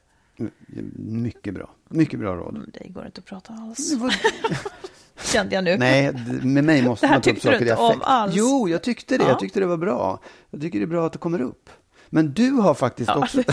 Mycket 0.97 1.55
bra, 1.55 1.71
mycket 1.89 2.19
bra 2.19 2.37
råd. 2.37 2.57
Mm, 2.57 2.71
Det 2.73 2.89
går 2.89 3.07
inte 3.07 3.19
att 3.19 3.25
prata 3.25 3.53
alls. 3.53 3.93
Kände 5.33 5.55
jag 5.55 5.65
nu. 5.65 5.77
Nej, 5.77 6.13
med 6.43 6.65
mig 6.65 6.83
måste 6.89 7.07
Det 7.07 7.11
man 7.11 7.21
ta 7.21 7.31
upp 7.31 7.41
saker 7.43 7.67
i 7.67 7.71
affekt. 7.71 8.01
alls. 8.03 8.35
Jo, 8.37 8.69
jag 8.69 8.83
tyckte 8.83 9.19
det. 9.19 9.25
Ja. 9.25 9.31
Jag 9.31 9.39
tyckte 9.39 9.61
det 9.61 9.67
var 9.67 9.77
bra. 9.77 10.21
Jag 10.51 10.61
tycker 10.61 10.79
det 10.79 10.85
är 10.85 10.87
bra 10.87 11.07
att 11.07 11.13
det 11.13 11.19
kommer 11.19 11.41
upp. 11.41 11.71
Men 12.13 12.33
du 12.33 12.51
har 12.51 12.75
faktiskt 12.75 13.11
också... 13.11 13.43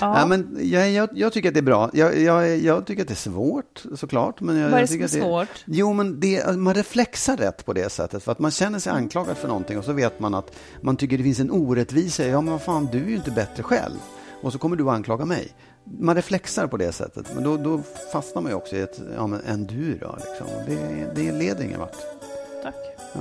ja. 0.00 0.26
men 0.26 0.58
jag, 0.60 0.90
jag, 0.90 1.08
jag 1.14 1.32
tycker 1.32 1.48
att 1.48 1.54
det 1.54 1.60
är 1.60 1.62
bra. 1.62 1.90
Jag, 1.92 2.18
jag, 2.20 2.58
jag 2.58 2.86
tycker 2.86 3.02
att 3.02 3.08
det 3.08 3.14
är 3.14 3.30
svårt, 3.30 3.82
såklart. 3.94 4.40
Men 4.40 4.56
jag, 4.56 4.70
Vad 4.70 4.78
är 4.78 4.80
det 4.82 4.88
som 4.88 5.02
är 5.02 5.06
svårt? 5.08 5.64
Jo, 5.64 5.92
men 5.92 6.20
det, 6.20 6.56
man 6.56 6.74
reflexar 6.74 7.36
rätt 7.36 7.64
på 7.66 7.72
det 7.72 7.92
sättet. 7.92 8.22
För 8.22 8.32
att 8.32 8.38
man 8.38 8.50
känner 8.50 8.78
sig 8.78 8.92
anklagad 8.92 9.36
för 9.36 9.48
någonting 9.48 9.78
och 9.78 9.84
så 9.84 9.92
vet 9.92 10.20
man 10.20 10.34
att 10.34 10.56
man 10.80 10.96
tycker 10.96 11.18
det 11.18 11.24
finns 11.24 11.40
en 11.40 11.50
orättvisa. 11.50 12.26
Ja, 12.26 12.40
men 12.40 12.52
vad 12.52 12.62
fan, 12.62 12.88
du 12.92 12.98
är 12.98 13.08
ju 13.08 13.16
inte 13.16 13.30
bättre 13.30 13.62
själv. 13.62 13.96
Och 14.42 14.52
så 14.52 14.58
kommer 14.58 14.76
du 14.76 14.88
att 14.88 14.94
anklaga 14.94 15.24
mig. 15.24 15.48
Man 15.98 16.16
reflexar 16.16 16.66
på 16.66 16.76
det 16.76 16.92
sättet. 16.92 17.26
Men 17.34 17.44
då, 17.44 17.56
då 17.56 17.80
fastnar 18.12 18.42
man 18.42 18.50
ju 18.52 18.56
också 18.56 18.76
i 18.76 18.80
ett, 18.80 19.00
ja 19.16 19.26
men 19.26 19.40
en 19.46 19.66
du 19.66 19.98
då, 19.98 20.16
liksom. 20.28 20.46
Det, 20.66 21.06
det 21.22 21.32
leder 21.32 21.64
ingen 21.64 21.80
vart. 21.80 21.96
Tack. 22.62 22.74
Ja, 23.12 23.20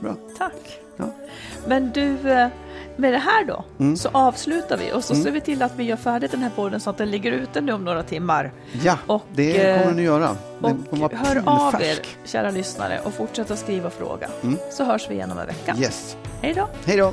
bra. 0.00 0.14
Tack. 0.38 0.80
Ja. 0.96 1.04
Men 1.66 1.90
du, 1.92 2.30
eh, 2.30 2.48
med 2.96 3.12
det 3.12 3.18
här 3.18 3.44
då, 3.44 3.64
Mm. 3.78 3.96
så 3.96 4.08
avslutar 4.12 4.76
vi 4.76 4.92
och 4.92 5.04
så 5.04 5.14
ser 5.14 5.30
vi 5.30 5.40
till 5.40 5.62
att 5.62 5.72
vi 5.76 5.84
gör 5.84 5.96
färdigt 5.96 6.30
den 6.30 6.40
här 6.42 6.50
podden 6.50 6.80
så 6.80 6.90
att 6.90 6.98
den 6.98 7.10
ligger 7.10 7.32
ute 7.32 7.60
nu 7.60 7.72
om 7.72 7.84
några 7.84 8.02
timmar. 8.02 8.52
Ja, 8.84 8.98
Och, 9.06 9.22
det 9.34 9.66
eh, 9.66 9.74
kommer 9.78 9.90
den 9.90 9.98
att 9.98 10.04
göra. 10.04 10.36
Den 10.60 10.78
Och 10.80 10.90
kommer 10.90 11.08
hör 11.14 11.42
av 11.46 11.82
er, 11.82 11.98
kära 12.24 12.50
lyssnare, 12.50 13.00
och 13.04 13.12
fortsätt 13.14 13.50
att 13.50 13.58
skriva 13.58 13.86
och 13.86 13.92
fråga. 13.92 14.28
Mm. 14.42 14.56
Så 14.70 14.84
hörs 14.84 15.10
vi 15.10 15.14
igen 15.14 15.32
om 15.32 15.38
en 15.38 15.46
vecka. 15.46 15.76
Yes. 15.78 16.16
Hej 16.42 16.54
då! 16.54 16.68
Hej 16.84 16.96
då! 16.96 17.12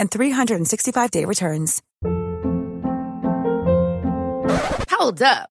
and 0.00 0.10
365-day 0.10 1.26
returns. 1.26 1.82
Hold 4.90 5.22
up. 5.22 5.50